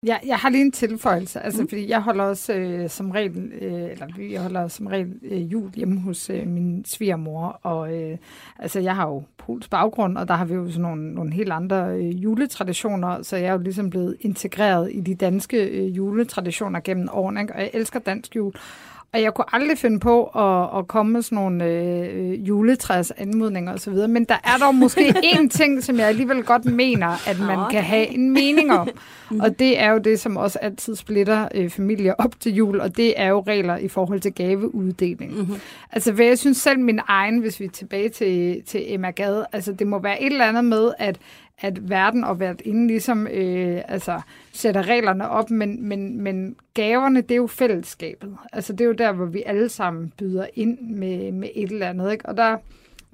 Jeg, 0.06 0.20
jeg 0.26 0.36
har 0.36 0.50
lige 0.50 0.60
en 0.64 0.72
tilføjelse, 0.72 1.40
altså, 1.40 1.62
Mm. 1.62 1.68
fordi 1.68 1.88
jeg 1.88 2.00
holder 2.02 2.24
også 2.24 2.54
øh, 2.54 2.88
som 2.90 3.10
regel, 3.10 3.52
øh, 3.60 3.72
eller 3.90 4.06
vi 4.16 4.34
holder 4.34 4.68
som 4.68 4.86
regel 4.86 5.14
øh, 5.22 5.52
jul 5.52 5.70
hjemme 5.74 6.00
hos 6.00 6.30
øh, 6.30 6.46
min 6.46 6.84
svigermor, 6.84 7.60
og 7.62 7.96
øh, 7.96 8.18
altså, 8.58 8.80
jeg 8.80 8.96
har 8.96 9.08
jo 9.08 9.22
polsk 9.38 9.70
baggrund, 9.70 10.18
og 10.18 10.28
der 10.28 10.34
har 10.34 10.44
vi 10.44 10.54
jo 10.54 10.68
sådan 10.68 10.82
nogle, 10.82 11.14
nogle 11.14 11.32
helt 11.32 11.52
andre 11.52 11.96
øh, 11.98 12.22
juletraditioner, 12.22 13.22
så 13.22 13.36
jeg 13.36 13.46
er 13.46 13.52
jo 13.52 13.58
ligesom 13.58 13.90
blevet 13.90 14.16
integreret 14.20 14.90
i 14.92 15.00
de 15.00 15.14
danske 15.14 15.64
øh, 15.64 15.96
juletraditioner 15.96 16.80
gennem 16.80 17.08
årene, 17.12 17.40
ikke? 17.40 17.54
og 17.54 17.60
jeg 17.60 17.70
elsker 17.74 17.98
dansk 17.98 18.36
jul. 18.36 18.52
Og 19.12 19.22
jeg 19.22 19.34
kunne 19.34 19.54
aldrig 19.54 19.78
finde 19.78 20.00
på 20.00 20.24
at, 20.24 20.78
at 20.78 20.88
komme 20.88 21.12
med 21.12 21.22
sådan 21.22 21.36
nogle 21.36 21.64
øh, 21.64 22.48
juletræs 22.48 23.10
anmodninger 23.10 23.72
osv., 23.72 24.08
men 24.08 24.24
der 24.24 24.36
er 24.44 24.58
dog 24.60 24.74
måske 24.74 25.08
én 25.34 25.48
ting, 25.48 25.84
som 25.84 25.98
jeg 25.98 26.08
alligevel 26.08 26.42
godt 26.42 26.64
mener, 26.64 27.28
at 27.28 27.38
man 27.40 27.58
Nå, 27.58 27.68
kan 27.70 27.82
have 27.82 28.06
en 28.06 28.30
mening 28.30 28.72
om. 28.72 28.88
Og 29.40 29.58
det 29.58 29.80
er 29.80 29.90
jo 29.90 29.98
det, 29.98 30.20
som 30.20 30.36
også 30.36 30.58
altid 30.58 30.96
splitter 30.96 31.48
øh, 31.54 31.70
familier 31.70 32.14
op 32.18 32.40
til 32.40 32.54
jul, 32.54 32.80
og 32.80 32.96
det 32.96 33.20
er 33.20 33.28
jo 33.28 33.40
regler 33.40 33.76
i 33.76 33.88
forhold 33.88 34.20
til 34.20 34.32
gaveuddeling. 34.32 35.36
Mm-hmm. 35.36 35.56
Altså, 35.92 36.12
hvad 36.12 36.26
jeg 36.26 36.38
synes 36.38 36.56
selv 36.56 36.78
min 36.78 37.00
egen, 37.08 37.38
hvis 37.38 37.60
vi 37.60 37.64
er 37.64 37.70
tilbage 37.70 38.08
til, 38.08 38.62
til 38.66 38.94
Emma 38.94 39.10
Gade, 39.10 39.46
altså 39.52 39.72
det 39.72 39.86
må 39.86 39.98
være 39.98 40.22
et 40.22 40.32
eller 40.32 40.46
andet 40.46 40.64
med, 40.64 40.92
at 40.98 41.18
at 41.60 41.90
verden 41.90 42.24
og 42.24 42.34
hvert 42.34 42.60
inden 42.60 42.86
ligesom 42.86 43.26
øh, 43.26 43.82
altså, 43.88 44.20
sætter 44.52 44.88
reglerne 44.88 45.28
op, 45.28 45.50
men, 45.50 45.88
men, 45.88 46.20
men 46.20 46.56
gaverne, 46.74 47.20
det 47.20 47.30
er 47.30 47.36
jo 47.36 47.46
fællesskabet. 47.46 48.36
Altså 48.52 48.72
det 48.72 48.80
er 48.80 48.88
jo 48.88 48.92
der, 48.92 49.12
hvor 49.12 49.26
vi 49.26 49.42
alle 49.46 49.68
sammen 49.68 50.12
byder 50.18 50.46
ind 50.54 50.80
med, 50.80 51.32
med 51.32 51.48
et 51.54 51.72
eller 51.72 51.88
andet. 51.88 52.12
Ikke? 52.12 52.26
Og 52.26 52.36
der, 52.36 52.56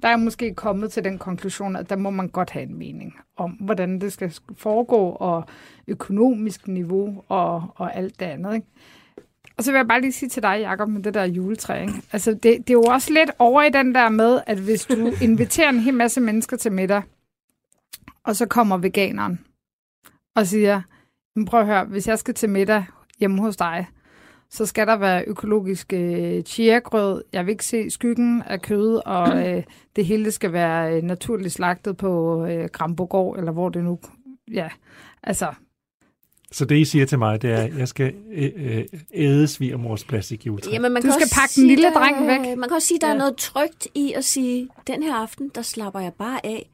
der 0.01 0.07
er 0.07 0.17
måske 0.17 0.53
kommet 0.53 0.91
til 0.91 1.03
den 1.03 1.17
konklusion, 1.17 1.75
at 1.75 1.89
der 1.89 1.95
må 1.95 2.09
man 2.09 2.27
godt 2.27 2.49
have 2.49 2.63
en 2.63 2.77
mening 2.77 3.15
om, 3.37 3.51
hvordan 3.51 4.01
det 4.01 4.13
skal 4.13 4.33
foregå, 4.57 5.09
og 5.09 5.45
økonomisk 5.87 6.67
niveau 6.67 7.23
og, 7.27 7.63
og 7.75 7.95
alt 7.95 8.19
det 8.19 8.25
andet. 8.25 8.55
Ikke? 8.55 8.67
Og 9.57 9.63
så 9.63 9.71
vil 9.71 9.77
jeg 9.77 9.87
bare 9.87 10.01
lige 10.01 10.11
sige 10.11 10.29
til 10.29 10.43
dig, 10.43 10.59
Jacob, 10.61 10.89
med 10.89 11.03
det 11.03 11.13
der 11.13 11.23
juletræ. 11.23 11.81
Ikke? 11.81 11.93
Altså, 12.11 12.31
det, 12.31 12.43
det 12.43 12.69
er 12.69 12.73
jo 12.73 12.83
også 12.83 13.13
lidt 13.13 13.31
over 13.39 13.63
i 13.63 13.69
den 13.69 13.95
der 13.95 14.09
med, 14.09 14.39
at 14.47 14.57
hvis 14.57 14.85
du 14.85 15.11
inviterer 15.21 15.69
en 15.69 15.79
hel 15.79 15.93
masse 15.93 16.21
mennesker 16.21 16.57
til 16.57 16.71
middag, 16.71 17.01
og 18.27 18.35
så 18.35 18.45
kommer 18.45 18.77
veganeren 18.77 19.39
og 20.35 20.47
siger, 20.47 20.81
"Men 21.35 21.45
prøv 21.45 21.59
at 21.59 21.65
høre, 21.65 21.85
hvis 21.85 22.07
jeg 22.07 22.19
skal 22.19 22.33
til 22.33 22.49
middag 22.49 22.85
hjemme 23.19 23.41
hos 23.41 23.57
dig, 23.57 23.87
så 24.49 24.65
skal 24.65 24.87
der 24.87 24.95
være 24.97 25.23
økologisk 25.27 25.93
øh, 25.93 26.43
chia-grød. 26.43 27.23
Jeg 27.33 27.45
vil 27.45 27.51
ikke 27.51 27.65
se 27.65 27.89
skyggen 27.89 28.43
af 28.45 28.61
kød, 28.61 29.01
og 29.05 29.27
øh, 29.47 29.63
det 29.95 30.05
hele 30.05 30.31
skal 30.31 30.53
være 30.53 30.95
øh, 30.95 31.03
naturligt 31.03 31.53
slagtet 31.53 31.97
på 31.97 32.45
øh, 32.45 32.69
Grambogård, 32.73 33.37
eller 33.39 33.51
hvor 33.51 33.69
det 33.69 33.83
nu... 33.83 33.99
Ja, 34.53 34.69
altså, 35.23 35.53
Så 36.51 36.65
det, 36.65 36.75
I 36.77 36.85
siger 36.85 37.05
til 37.05 37.19
mig, 37.19 37.41
det 37.41 37.51
er, 37.51 37.57
at 37.57 37.77
jeg 37.77 37.87
skal 37.87 38.13
øh, 38.33 38.51
øh, 38.55 38.85
æde 39.13 39.47
svigermors 39.47 40.03
plastikjuletræ. 40.03 40.71
Jamen, 40.71 40.93
man 40.93 41.01
Du 41.01 41.05
kan 41.07 41.13
skal 41.19 41.39
pakke 41.41 41.53
den 41.55 41.67
lille 41.67 41.83
der, 41.85 41.93
dreng 41.93 42.27
væk. 42.27 42.57
Man 42.57 42.69
kan 42.69 42.75
også 42.75 42.87
sige, 42.87 42.99
der 43.01 43.07
ja. 43.07 43.13
er 43.13 43.17
noget 43.17 43.37
trygt 43.37 43.87
i 43.95 44.13
at 44.13 44.25
sige, 44.25 44.69
den 44.87 45.03
her 45.03 45.15
aften, 45.15 45.51
der 45.55 45.61
slapper 45.61 45.99
jeg 45.99 46.13
bare 46.13 46.45
af. 46.45 46.69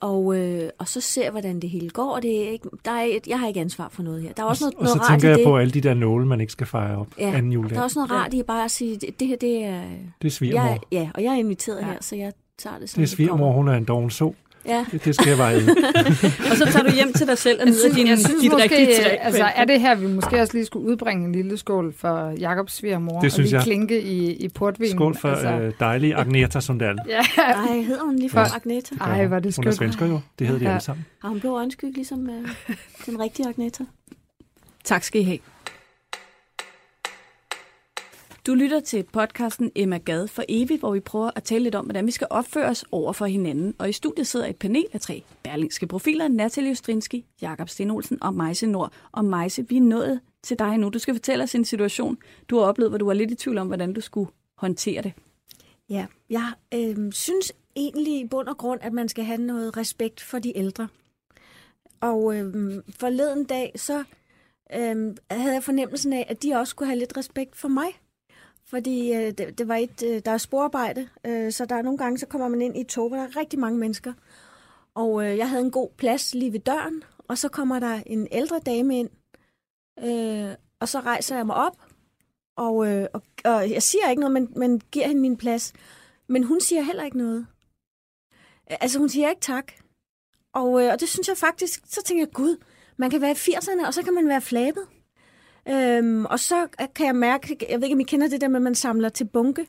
Og, 0.00 0.36
øh, 0.38 0.68
og 0.78 0.88
så 0.88 1.00
ser 1.00 1.30
hvordan 1.30 1.60
det 1.60 1.70
hele 1.70 1.90
går. 1.90 2.10
Og 2.14 2.22
det 2.22 2.44
er 2.46 2.50
ikke, 2.50 2.68
der 2.84 2.90
er, 2.90 3.02
et- 3.02 3.26
jeg 3.26 3.40
har 3.40 3.48
ikke 3.48 3.60
ansvar 3.60 3.88
for 3.88 4.02
noget 4.02 4.22
her. 4.22 4.32
Der 4.32 4.42
er 4.42 4.46
også 4.46 4.64
noget, 4.64 4.74
og 4.74 4.86
så 4.88 4.94
noget 4.94 5.10
rart 5.10 5.20
tænker 5.20 5.28
i 5.28 5.30
jeg 5.30 5.38
det. 5.38 5.44
på 5.46 5.56
alle 5.58 5.70
de 5.72 5.80
der 5.80 5.94
nåle, 5.94 6.26
man 6.26 6.40
ikke 6.40 6.52
skal 6.52 6.66
fejre 6.66 6.96
op 6.98 7.06
Ja, 7.18 7.26
anden 7.26 7.44
Der 7.50 7.54
juledag. 7.54 7.78
er 7.78 7.82
også 7.82 7.98
noget 7.98 8.10
rart 8.10 8.34
i 8.34 8.42
bare 8.42 8.64
at 8.64 8.70
sige, 8.70 8.96
det, 8.96 9.20
det 9.20 9.28
her, 9.28 9.36
det 9.36 9.64
er... 9.64 9.80
Det 10.22 10.28
er 10.28 10.32
svigermor. 10.32 10.68
Jeg, 10.68 10.78
ja, 10.92 11.10
og 11.14 11.22
jeg 11.22 11.32
er 11.32 11.36
inviteret 11.38 11.80
ja. 11.80 11.86
Ja. 11.86 11.92
her, 11.92 11.98
så 12.00 12.16
jeg 12.16 12.32
tager 12.58 12.78
det 12.78 12.90
som 12.90 13.00
det 13.00 13.10
er 13.12 13.16
svigermor, 13.16 13.52
hun 13.52 13.68
er 13.68 13.74
en 13.74 13.84
doven 13.84 14.10
så. 14.10 14.32
Ja. 14.66 14.84
Det, 14.92 15.04
det 15.04 15.14
skal 15.14 15.28
jeg 15.28 15.36
bare 15.36 15.54
æde. 15.54 15.70
Og 16.50 16.56
så 16.56 16.64
tager 16.72 16.82
du 16.88 16.94
hjem 16.94 17.12
til 17.12 17.26
dig 17.26 17.38
selv 17.38 17.60
og 17.60 17.66
nyder 17.66 17.94
din, 17.94 18.06
jeg 18.06 18.18
synes 18.18 18.40
dit 18.42 18.54
rigtige 18.56 18.86
måske, 18.86 19.02
træ. 19.02 19.08
altså, 19.20 19.44
er 19.56 19.64
det 19.64 19.80
her, 19.80 19.94
vi 19.94 20.06
måske 20.06 20.40
også 20.40 20.54
lige 20.54 20.64
skulle 20.66 20.88
udbringe 20.88 21.24
en 21.26 21.32
lille 21.32 21.56
skål 21.56 21.94
for 21.96 22.30
Jakobs 22.38 22.72
svigermor, 22.72 23.20
Det 23.20 23.32
synes 23.32 23.46
og 23.46 23.50
lige 23.50 23.56
jeg. 23.56 23.64
klinke 23.64 24.02
i, 24.02 24.32
i 24.32 24.48
portvin. 24.48 24.90
Skål 24.90 25.16
for 25.16 25.28
altså, 25.28 25.48
øh, 25.48 25.72
dejlig 25.80 26.14
Agneta 26.14 26.60
Sundal. 26.60 26.98
Ja, 27.08 27.20
Ej, 27.42 27.80
hedder 27.82 28.04
hun 28.04 28.16
lige 28.16 28.30
for 28.30 28.44
For- 28.44 28.54
Agneta? 28.56 28.94
ej, 29.00 29.20
er 29.24 29.28
det 29.28 29.30
Hun 29.30 29.46
er 29.46 29.50
skønt. 29.50 29.74
svensker 29.74 30.06
jo. 30.06 30.20
Det 30.38 30.46
hedder 30.46 30.58
de 30.60 30.64
Ja. 30.66 30.70
alle 30.70 30.82
sammen. 30.84 31.06
Har 31.22 31.28
hun 31.28 31.40
blå 31.40 31.56
øjenskygge, 31.56 31.94
ligesom 31.94 32.30
øh, 32.30 32.48
den 33.06 33.20
rigtige 33.20 33.48
Agneta? 33.48 33.84
Tak 34.84 35.02
skal 35.04 35.20
I 35.20 35.24
have. 35.24 35.38
Du 38.46 38.54
lytter 38.54 38.80
til 38.80 39.02
podcasten 39.12 39.72
Emma 39.74 39.98
Gad 39.98 40.28
for 40.28 40.44
evigt, 40.48 40.80
hvor 40.80 40.92
vi 40.92 41.00
prøver 41.00 41.30
at 41.36 41.42
tale 41.42 41.62
lidt 41.62 41.74
om, 41.74 41.84
hvordan 41.84 42.06
vi 42.06 42.10
skal 42.10 42.26
opføre 42.30 42.68
os 42.68 42.84
over 42.92 43.12
for 43.12 43.26
hinanden. 43.26 43.74
Og 43.78 43.88
i 43.88 43.92
studiet 43.92 44.26
sidder 44.26 44.46
et 44.46 44.56
panel 44.56 44.86
af 44.92 45.00
tre 45.00 45.22
berlingske 45.42 45.86
profiler, 45.86 46.28
Natalie 46.28 46.70
Ostrinski, 46.70 47.26
Jakob 47.42 47.68
Sten 47.68 47.90
Olsen 47.90 48.22
og 48.22 48.34
Majse 48.34 48.66
Nord. 48.66 48.92
Og 49.12 49.24
Majse, 49.24 49.68
vi 49.68 49.76
er 49.76 49.80
nået 49.80 50.20
til 50.42 50.58
dig 50.58 50.78
nu. 50.78 50.88
Du 50.88 50.98
skal 50.98 51.14
fortælle 51.14 51.44
os 51.44 51.54
en 51.54 51.64
situation, 51.64 52.18
du 52.50 52.58
har 52.58 52.64
oplevet, 52.64 52.90
hvor 52.90 52.98
du 52.98 53.06
var 53.06 53.14
lidt 53.14 53.30
i 53.30 53.34
tvivl 53.34 53.58
om, 53.58 53.66
hvordan 53.66 53.92
du 53.92 54.00
skulle 54.00 54.30
håndtere 54.54 55.02
det. 55.02 55.12
Ja, 55.90 56.06
jeg 56.30 56.52
øh, 56.74 57.12
synes 57.12 57.52
egentlig 57.76 58.20
i 58.20 58.26
bund 58.26 58.48
og 58.48 58.56
grund, 58.56 58.80
at 58.82 58.92
man 58.92 59.08
skal 59.08 59.24
have 59.24 59.40
noget 59.40 59.76
respekt 59.76 60.20
for 60.20 60.38
de 60.38 60.58
ældre. 60.58 60.88
Og 62.00 62.36
øh, 62.36 62.54
forleden 63.00 63.44
dag, 63.44 63.72
så 63.76 64.04
øh, 64.74 65.14
havde 65.30 65.54
jeg 65.54 65.62
fornemmelsen 65.62 66.12
af, 66.12 66.26
at 66.28 66.42
de 66.42 66.54
også 66.54 66.70
skulle 66.70 66.88
have 66.88 66.98
lidt 66.98 67.16
respekt 67.16 67.56
for 67.56 67.68
mig. 67.68 67.88
Fordi 68.68 69.12
øh, 69.12 69.32
det, 69.32 69.58
det 69.58 69.68
var 69.68 69.76
et, 69.76 70.02
øh, 70.06 70.22
der 70.24 70.30
er 70.30 70.38
sporarbejde, 70.38 71.08
øh, 71.26 71.52
så 71.52 71.64
der 71.64 71.76
er 71.76 71.82
nogle 71.82 71.98
gange, 71.98 72.18
så 72.18 72.26
kommer 72.26 72.48
man 72.48 72.62
ind 72.62 72.76
i 72.76 72.80
et 72.80 72.86
tog, 72.86 73.08
hvor 73.08 73.16
der 73.16 73.24
er 73.24 73.36
rigtig 73.36 73.58
mange 73.58 73.78
mennesker. 73.78 74.12
Og 74.94 75.24
øh, 75.24 75.36
jeg 75.38 75.48
havde 75.48 75.64
en 75.64 75.70
god 75.70 75.90
plads 75.96 76.34
lige 76.34 76.52
ved 76.52 76.60
døren, 76.60 77.02
og 77.28 77.38
så 77.38 77.48
kommer 77.48 77.78
der 77.78 78.02
en 78.06 78.28
ældre 78.30 78.58
dame 78.58 78.98
ind, 78.98 79.10
øh, 79.98 80.54
og 80.80 80.88
så 80.88 81.00
rejser 81.00 81.36
jeg 81.36 81.46
mig 81.46 81.56
op, 81.56 81.76
og, 82.56 82.86
øh, 82.88 83.06
og, 83.14 83.22
og 83.44 83.70
jeg 83.70 83.82
siger 83.82 84.10
ikke 84.10 84.20
noget, 84.20 84.32
men, 84.32 84.52
men 84.56 84.80
giver 84.80 85.06
hende 85.06 85.20
min 85.20 85.36
plads. 85.36 85.72
Men 86.28 86.44
hun 86.44 86.60
siger 86.60 86.82
heller 86.82 87.04
ikke 87.04 87.18
noget. 87.18 87.46
Altså, 88.66 88.98
hun 88.98 89.08
siger 89.08 89.30
ikke 89.30 89.40
tak. 89.40 89.72
Og, 90.54 90.82
øh, 90.82 90.92
og 90.92 91.00
det 91.00 91.08
synes 91.08 91.28
jeg 91.28 91.36
faktisk, 91.36 91.80
så 91.86 92.02
tænker 92.02 92.24
jeg, 92.24 92.32
gud, 92.32 92.56
man 92.96 93.10
kan 93.10 93.20
være 93.20 93.30
i 93.30 93.34
80'erne, 93.34 93.86
og 93.86 93.94
så 93.94 94.02
kan 94.02 94.14
man 94.14 94.28
være 94.28 94.40
flabet. 94.40 94.86
Øhm, 95.68 96.24
og 96.24 96.40
så 96.40 96.66
kan 96.94 97.06
jeg 97.06 97.16
mærke, 97.16 97.56
jeg 97.70 97.80
ved 97.80 97.84
ikke, 97.84 97.94
om 97.94 98.00
I 98.00 98.04
kender 98.04 98.28
det 98.28 98.40
der 98.40 98.48
med, 98.48 98.56
at 98.56 98.62
man 98.62 98.74
samler 98.74 99.08
til 99.08 99.24
bunke. 99.24 99.66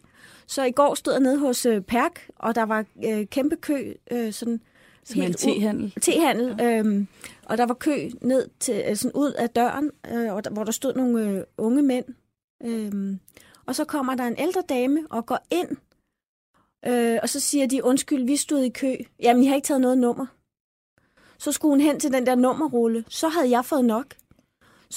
Så 0.47 0.63
i 0.63 0.71
går 0.71 0.95
stod 0.95 1.13
jeg 1.13 1.21
nede 1.21 1.39
hos 1.39 1.65
øh, 1.65 1.81
Perk, 1.81 2.29
og 2.35 2.55
der 2.55 2.63
var 2.63 2.85
øh, 3.05 3.25
kæmpe 3.25 3.55
kø, 3.55 3.93
øh, 4.11 4.33
sådan 4.33 4.61
Som 5.03 5.21
en 5.21 5.33
tehandel. 5.33 5.93
tehandel, 6.01 6.55
ja. 6.59 6.79
øhm, 6.79 7.07
og 7.45 7.57
der 7.57 7.65
var 7.65 7.73
kø 7.73 8.09
ned 8.21 8.49
til, 8.59 8.83
øh, 8.89 8.95
sådan 8.95 9.15
ud 9.15 9.31
af 9.31 9.49
døren, 9.49 9.91
øh, 10.11 10.33
og 10.33 10.43
der, 10.43 10.49
hvor 10.49 10.63
der 10.63 10.71
stod 10.71 10.93
nogle 10.93 11.29
øh, 11.29 11.43
unge 11.57 11.81
mænd. 11.81 12.05
Øhm, 12.63 13.19
og 13.65 13.75
så 13.75 13.85
kommer 13.85 14.15
der 14.15 14.23
en 14.23 14.35
ældre 14.39 14.61
dame 14.69 14.99
og 15.09 15.25
går 15.25 15.39
ind, 15.51 15.69
øh, 16.87 17.19
og 17.21 17.29
så 17.29 17.39
siger 17.39 17.67
de, 17.67 17.83
undskyld, 17.83 18.25
vi 18.25 18.35
stod 18.35 18.63
i 18.63 18.69
kø. 18.69 18.95
Jamen, 19.19 19.43
I 19.43 19.45
har 19.47 19.55
ikke 19.55 19.65
taget 19.65 19.81
noget 19.81 19.97
nummer. 19.97 20.25
Så 21.37 21.51
skulle 21.51 21.71
hun 21.71 21.81
hen 21.81 21.99
til 21.99 22.11
den 22.13 22.25
der 22.25 22.35
nummerrulle. 22.35 23.05
Så 23.09 23.27
havde 23.27 23.49
jeg 23.49 23.65
fået 23.65 23.85
nok. 23.85 24.05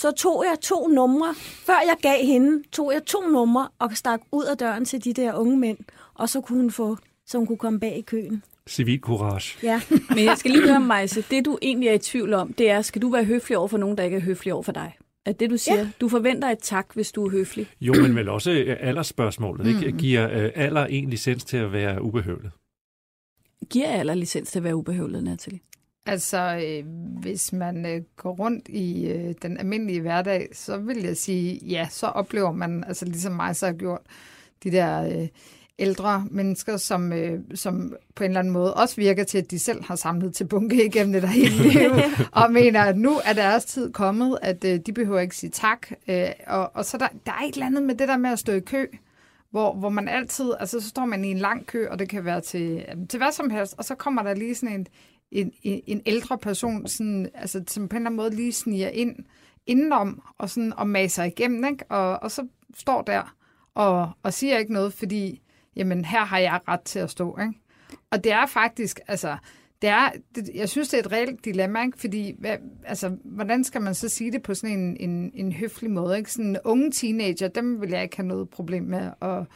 Så 0.01 0.11
tog 0.11 0.45
jeg 0.51 0.61
to 0.61 0.89
numre. 0.89 1.35
Før 1.39 1.73
jeg 1.87 1.97
gav 2.03 2.27
hende, 2.27 2.63
tog 2.73 2.93
jeg 2.93 3.05
to 3.05 3.21
numre 3.33 3.69
og 3.79 3.97
stak 3.97 4.21
ud 4.33 4.45
af 4.45 4.59
døren 4.59 4.85
til 4.85 5.05
de 5.05 5.13
der 5.13 5.35
unge 5.35 5.57
mænd. 5.57 5.79
Og 6.15 6.29
så 6.29 6.41
kunne 6.41 6.61
hun 6.61 6.71
få, 6.71 6.97
så 7.27 7.39
hun 7.39 7.47
kunne 7.47 7.59
komme 7.59 7.81
bag 7.81 7.99
i 7.99 8.01
køen. 8.01 8.43
Civil 8.69 9.01
courage. 9.01 9.59
Ja. 9.63 9.81
Men 10.15 10.25
jeg 10.25 10.39
skal 10.39 10.51
lige 10.51 10.67
høre, 10.69 10.81
Majse, 10.81 11.25
det 11.31 11.45
du 11.45 11.59
egentlig 11.63 11.89
er 11.89 11.93
i 11.93 11.99
tvivl 11.99 12.35
om, 12.35 12.53
det 12.53 12.71
er, 12.71 12.83
skal 12.83 13.03
du 13.03 13.11
være 13.11 13.25
høflig 13.25 13.59
over 13.59 13.69
for 13.69 13.79
nogen, 13.79 13.99
der 13.99 14.05
ikke 14.05 14.17
er 14.17 14.21
høflig 14.21 14.53
over 14.53 14.63
for 14.63 14.73
dig? 14.73 14.97
At 15.27 15.41
det, 15.41 15.51
du 15.51 15.57
siger, 15.57 15.79
ja. 15.79 15.89
du 16.01 16.09
forventer 16.09 16.49
et 16.49 16.59
tak, 16.63 16.87
hvis 16.95 17.13
du 17.13 17.27
er 17.27 17.31
høflig. 17.31 17.67
Jo, 17.81 17.95
men 18.03 18.17
vel 18.17 18.29
også 18.29 18.51
øh, 18.51 18.77
aldersspørgsmålet. 18.81 19.67
Ikke? 19.67 19.99
Giver 19.99 20.31
øh, 20.31 20.51
alder 20.55 20.87
en 20.87 21.11
licens 21.11 21.45
til 21.45 21.57
at 21.57 21.73
være 21.73 22.03
ubehøvlet? 22.03 22.51
Giver 23.71 23.89
alder 23.89 24.15
licens 24.15 24.51
til 24.51 24.59
at 24.59 24.65
være 24.65 24.77
ubehøvlet, 24.77 25.25
Natalie? 25.25 25.61
Altså, 26.09 26.63
øh, 26.67 26.85
hvis 27.21 27.53
man 27.53 27.87
øh, 27.87 28.03
går 28.17 28.33
rundt 28.33 28.69
i 28.69 29.07
øh, 29.07 29.35
den 29.43 29.59
almindelige 29.59 30.01
hverdag, 30.01 30.49
så 30.53 30.77
vil 30.77 31.03
jeg 31.03 31.17
sige, 31.17 31.61
ja, 31.67 31.89
så 31.91 32.07
oplever 32.07 32.53
man, 32.53 32.85
altså 32.85 33.05
ligesom 33.05 33.33
mig 33.33 33.57
så 33.57 33.67
har 33.67 33.73
gjort, 33.73 34.01
de 34.65 34.71
der 34.71 35.03
øh, 35.03 35.29
ældre 35.79 36.27
mennesker, 36.31 36.77
som, 36.77 37.13
øh, 37.13 37.41
som 37.55 37.97
på 38.15 38.25
en 38.25 38.31
eller 38.31 38.41
anden 38.41 38.53
måde 38.53 38.75
også 38.75 38.97
virker 38.97 39.25
til, 39.25 39.39
at 39.39 39.51
de 39.51 39.59
selv 39.59 39.85
har 39.85 39.97
samlet 39.97 40.35
til 40.35 40.45
bunke 40.45 40.87
igennem 40.87 41.13
det 41.13 41.23
der 41.23 41.29
hele 41.29 41.63
liv, 41.73 41.91
og 42.33 42.53
mener, 42.53 42.81
at 42.81 42.99
nu 42.99 43.21
er 43.25 43.33
deres 43.33 43.65
tid 43.65 43.93
kommet, 43.93 44.39
at 44.43 44.65
øh, 44.65 44.81
de 44.87 44.93
behøver 44.93 45.21
ikke 45.21 45.37
sige 45.37 45.51
tak. 45.51 45.87
Øh, 46.09 46.29
og, 46.47 46.77
og 46.77 46.85
så 46.85 46.99
der, 46.99 47.09
der 47.27 47.33
er 47.33 47.45
et 47.49 47.55
eller 47.55 47.67
andet 47.67 47.83
med 47.83 47.95
det 47.95 48.09
der 48.09 48.17
med 48.17 48.31
at 48.31 48.39
stå 48.39 48.53
i 48.53 48.61
kø, 48.61 48.87
hvor, 49.51 49.75
hvor 49.75 49.89
man 49.89 50.09
altid, 50.09 50.53
altså 50.61 50.81
så 50.81 50.89
står 50.89 51.05
man 51.05 51.25
i 51.25 51.31
en 51.31 51.39
lang 51.39 51.67
kø, 51.67 51.87
og 51.91 51.99
det 51.99 52.09
kan 52.09 52.25
være 52.25 52.41
til, 52.41 52.85
øh, 52.89 53.09
til 53.09 53.19
hvad 53.19 53.33
som 53.33 53.51
helst, 53.51 53.75
og 53.79 53.85
så 53.85 53.95
kommer 53.95 54.23
der 54.23 54.35
lige 54.35 54.55
sådan 54.55 54.75
en, 54.75 54.87
en, 55.33 55.53
en, 55.63 55.83
en 55.87 56.03
ældre 56.07 56.39
person, 56.39 56.87
sådan, 56.87 57.29
altså, 57.35 57.65
som 57.69 57.89
på 57.89 57.97
en 57.97 58.03
eller 58.03 58.11
anden 58.11 58.17
måde 58.17 58.35
lige 58.35 58.53
sniger 58.53 58.89
ind 58.89 59.17
indenom 59.67 60.23
og, 60.39 60.51
sådan, 60.51 60.73
og 60.77 60.89
maser 60.89 61.25
igennem, 61.25 61.65
ikke? 61.65 61.85
Og, 61.89 62.23
og 62.23 62.31
så 62.31 62.47
står 62.75 63.03
der 63.03 63.35
og, 63.75 64.11
og 64.23 64.33
siger 64.33 64.59
ikke 64.59 64.73
noget, 64.73 64.93
fordi 64.93 65.43
jamen, 65.77 66.05
her 66.05 66.25
har 66.25 66.39
jeg 66.39 66.61
ret 66.69 66.81
til 66.81 66.99
at 66.99 67.11
stå. 67.11 67.39
Ikke? 67.41 67.53
Og 68.11 68.25
det 68.25 68.33
er 68.33 68.47
faktisk, 68.47 69.01
altså, 69.09 69.37
det 69.83 69.91
er, 69.91 70.13
det, 70.35 70.51
jeg 70.55 70.69
synes, 70.69 70.89
det 70.89 70.97
er 70.97 71.03
et 71.03 71.13
reelt 71.13 71.45
dilemma, 71.45 71.83
ikke? 71.83 71.99
fordi 71.99 72.35
hvad, 72.39 72.57
altså, 72.85 73.17
hvordan 73.25 73.65
skal 73.65 73.83
man 73.83 73.95
så 73.95 74.09
sige 74.09 74.33
det 74.33 74.43
på 74.43 74.55
sådan 74.55 74.79
en, 74.79 74.97
en, 75.11 75.31
en 75.35 75.53
høflig 75.53 75.91
måde? 75.91 76.19
Ikke? 76.19 76.33
Sådan 76.33 76.59
unge 76.65 76.91
teenager, 76.91 77.49
dem 77.49 77.81
vil 77.81 77.91
jeg 77.91 78.03
ikke 78.03 78.17
have 78.17 78.27
noget 78.27 78.51
problem 78.51 78.83
med 78.83 79.11
at, 79.23 79.47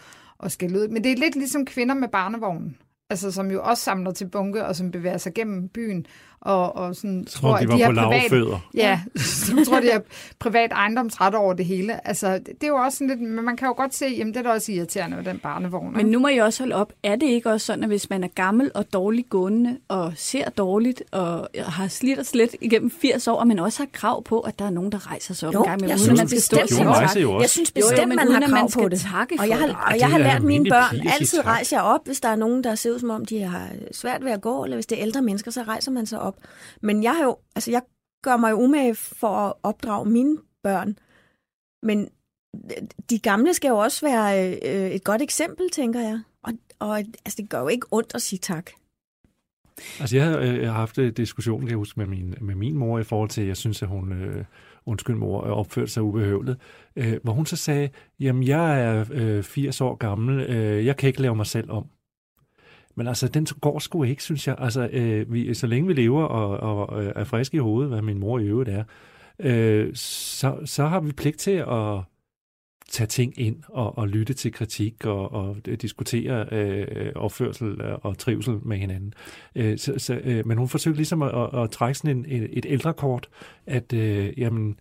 at 0.42 0.52
skælde 0.52 0.80
ud. 0.80 0.88
Men 0.88 1.04
det 1.04 1.12
er 1.12 1.16
lidt 1.16 1.36
ligesom 1.36 1.64
kvinder 1.64 1.94
med 1.94 2.08
barnevognen 2.08 2.76
altså 3.12 3.30
som 3.30 3.50
jo 3.50 3.62
også 3.62 3.82
samler 3.82 4.10
til 4.10 4.24
bunke, 4.24 4.64
og 4.64 4.76
som 4.76 4.90
bevæger 4.90 5.18
sig 5.18 5.34
gennem 5.34 5.68
byen, 5.68 6.06
og, 6.40 6.76
og 6.76 6.96
sådan 6.96 7.24
Som 7.28 7.44
om 7.44 7.58
de 7.60 7.68
var 7.68 7.76
de 7.76 7.84
på 7.94 8.00
har 8.00 8.06
privat. 8.28 8.58
Ja, 8.74 9.00
som 9.46 9.64
tror, 9.64 9.80
de 9.80 9.90
har 9.92 10.02
privat 10.38 10.72
ejendomsret 10.72 11.34
over 11.34 11.54
det 11.54 11.66
hele. 11.66 12.06
Altså, 12.08 12.34
det, 12.34 12.46
det 12.46 12.62
er 12.62 12.68
jo 12.68 12.76
også 12.76 12.98
sådan 12.98 13.08
lidt, 13.08 13.20
men 13.30 13.44
man 13.44 13.56
kan 13.56 13.68
jo 13.68 13.74
godt 13.76 13.94
se, 13.94 14.06
jamen 14.06 14.34
det 14.34 14.38
er 14.40 14.42
da 14.42 14.48
også 14.50 14.72
irriterende 14.72 15.16
med 15.16 15.24
den 15.24 15.38
barnevogn. 15.38 15.96
Men 15.96 16.06
nu 16.06 16.18
må 16.18 16.28
jeg 16.28 16.44
også 16.44 16.62
holde 16.62 16.74
op. 16.74 16.92
Er 17.02 17.16
det 17.16 17.26
ikke 17.26 17.50
også 17.50 17.66
sådan, 17.66 17.84
at 17.84 17.90
hvis 17.90 18.10
man 18.10 18.24
er 18.24 18.28
gammel 18.28 18.70
og 18.74 18.92
dårligt 18.92 19.30
gående, 19.30 19.76
og 19.88 20.12
ser 20.16 20.50
dårligt, 20.50 21.02
og 21.10 21.48
har 21.66 21.88
slidt 21.88 22.18
og 22.18 22.26
slet 22.26 22.54
igennem 22.60 22.90
80 22.90 23.28
år, 23.28 23.36
og 23.36 23.46
man 23.46 23.58
også 23.58 23.78
har 23.78 23.88
krav 23.92 24.24
på, 24.24 24.40
at 24.40 24.58
der 24.58 24.64
er 24.64 24.70
nogen, 24.70 24.92
der 24.92 25.10
rejser 25.10 25.34
sig 25.34 25.48
op 25.48 25.54
Jo, 25.54 25.60
en 25.60 25.68
gang 25.68 25.80
med, 25.80 25.88
jeg 25.88 25.98
uden 26.00 26.10
at 26.10 26.16
synes 26.16 26.20
man 26.20 26.28
skal 26.28 26.40
stå 26.42 26.56
bestemt, 26.62 26.88
og 26.88 27.16
Jo, 27.16 27.20
jo. 27.20 27.40
Jeg 27.40 27.50
synes 27.50 27.72
Jo, 27.76 27.80
jo, 27.80 27.88
bestemt, 27.90 28.08
men 28.08 28.16
man 28.16 28.28
har 28.28 28.36
at 28.36 28.50
man 28.50 28.50
krav 28.50 28.70
skal 28.70 28.82
på 28.82 28.88
det. 28.88 29.00
takke 29.00 29.36
Og 29.40 29.48
jeg 29.48 29.58
har, 29.58 29.88
og 29.92 29.98
jeg 29.98 30.10
har 30.10 30.18
lært 30.18 30.42
mine 30.42 30.70
børn, 30.70 31.08
altid 31.20 31.46
rejse 31.46 31.76
jer 31.76 31.82
op, 31.82 32.00
hvis 32.06 32.20
der 32.20 32.28
er 32.28 32.36
nogen, 32.36 32.64
der 32.64 32.74
ser 32.74 32.90
ud 32.90 32.98
som 33.02 33.10
om, 33.10 33.24
de 33.24 33.40
har 33.40 33.72
svært 33.92 34.24
ved 34.24 34.32
at 34.32 34.40
gå, 34.40 34.64
eller 34.64 34.76
hvis 34.76 34.86
det 34.86 34.98
er 34.98 35.02
ældre 35.02 35.22
mennesker, 35.22 35.50
så 35.50 35.62
rejser 35.62 35.92
man 35.92 36.06
sig 36.06 36.20
op. 36.20 36.36
Men 36.80 37.02
jeg 37.02 37.14
har 37.16 37.24
jo, 37.24 37.36
altså 37.56 37.70
jeg 37.70 37.82
gør 38.22 38.36
mig 38.36 38.50
jo 38.50 38.56
umage 38.56 38.94
for 38.94 39.28
at 39.28 39.52
opdrage 39.62 40.10
mine 40.10 40.38
børn. 40.62 40.98
Men 41.82 42.08
de 43.10 43.18
gamle 43.18 43.54
skal 43.54 43.68
jo 43.68 43.78
også 43.78 44.06
være 44.06 44.52
øh, 44.52 44.90
et 44.90 45.04
godt 45.04 45.22
eksempel, 45.22 45.70
tænker 45.70 46.00
jeg. 46.00 46.20
Og, 46.42 46.52
og 46.78 46.98
altså, 46.98 47.36
det 47.36 47.48
gør 47.48 47.60
jo 47.60 47.68
ikke 47.68 47.86
ondt 47.90 48.14
at 48.14 48.22
sige 48.22 48.38
tak. 48.38 48.70
Altså, 50.00 50.16
jeg 50.16 50.24
har, 50.24 50.38
jeg 50.38 50.70
har 50.70 50.78
haft 50.78 50.98
øh, 50.98 51.06
en 51.06 51.14
diskussion, 51.14 51.60
kan 51.60 51.68
jeg 51.68 51.76
huske, 51.76 52.00
med 52.00 52.06
min, 52.06 52.34
med 52.40 52.54
min 52.54 52.76
mor 52.76 52.98
i 52.98 53.04
forhold 53.04 53.28
til, 53.28 53.40
at 53.40 53.48
jeg 53.48 53.56
synes, 53.56 53.82
at 53.82 53.88
hun, 53.88 54.12
øh, 54.12 54.44
undskyld 54.86 55.16
mor, 55.16 55.40
opførte 55.40 55.92
sig 55.92 56.02
ubehøvlet. 56.02 56.56
Øh, 56.96 57.18
hvor 57.22 57.32
hun 57.32 57.46
så 57.46 57.56
sagde, 57.56 57.88
jamen, 58.20 58.42
jeg 58.42 58.80
er 58.82 59.04
øh, 59.10 59.42
80 59.42 59.80
år 59.80 59.94
gammel, 59.94 60.40
øh, 60.40 60.86
jeg 60.86 60.96
kan 60.96 61.06
ikke 61.06 61.22
lave 61.22 61.36
mig 61.36 61.46
selv 61.46 61.70
om. 61.70 61.86
Men 62.94 63.08
altså, 63.08 63.28
den 63.28 63.46
går 63.60 63.78
sgu 63.78 64.02
ikke, 64.02 64.22
synes 64.22 64.48
jeg. 64.48 64.56
Altså, 64.58 64.88
øh, 64.92 65.32
vi, 65.32 65.54
så 65.54 65.66
længe 65.66 65.86
vi 65.86 65.94
lever 65.94 66.24
og, 66.24 66.60
og 66.60 66.90
og 66.90 67.04
er 67.04 67.24
friske 67.24 67.56
i 67.56 67.60
hovedet, 67.60 67.90
hvad 67.90 68.02
min 68.02 68.18
mor 68.18 68.38
i 68.38 68.44
øvrigt 68.44 68.70
er, 68.70 68.84
øh, 69.38 69.90
så, 69.94 70.58
så 70.64 70.86
har 70.86 71.00
vi 71.00 71.12
pligt 71.12 71.38
til 71.38 71.64
at 71.68 72.00
tage 72.92 73.06
ting 73.06 73.40
ind 73.40 73.56
og, 73.68 73.98
og 73.98 74.08
lytte 74.08 74.34
til 74.34 74.52
kritik 74.52 75.06
og, 75.06 75.32
og 75.32 75.56
diskutere 75.66 76.46
øh, 76.52 77.12
opførsel 77.14 77.82
og 78.02 78.18
trivsel 78.18 78.58
med 78.62 78.76
hinanden. 78.76 79.14
Øh, 79.54 79.78
så, 79.78 79.94
så, 79.98 80.20
øh, 80.24 80.46
men 80.46 80.58
hun 80.58 80.68
forsøgte 80.68 80.96
ligesom 80.96 81.22
at, 81.22 81.30
at, 81.34 81.62
at 81.62 81.70
trække 81.70 81.98
sådan 81.98 82.16
en, 82.16 82.24
et, 82.28 82.58
et 82.58 82.66
ældre 82.68 82.94
kort, 82.94 83.28
at 83.66 83.92
øh, 83.92 84.38
jamen, 84.38 84.76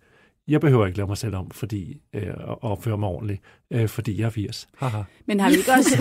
jeg 0.48 0.60
behøver 0.60 0.86
ikke 0.86 0.98
lave 0.98 1.08
mig 1.08 1.16
selv 1.16 1.36
om, 1.36 1.50
fordi 1.50 2.00
øh, 2.12 2.26
at 2.26 2.62
opføre 2.62 2.98
mig 2.98 3.08
ordentligt, 3.08 3.42
øh, 3.72 3.88
fordi 3.88 4.20
jeg 4.20 4.26
er 4.26 4.30
80. 4.30 4.68
Haha. 4.76 5.02
Men 5.26 5.40
har 5.40 5.50
vi, 5.50 5.56
ikke 5.56 5.70
også, 5.72 5.96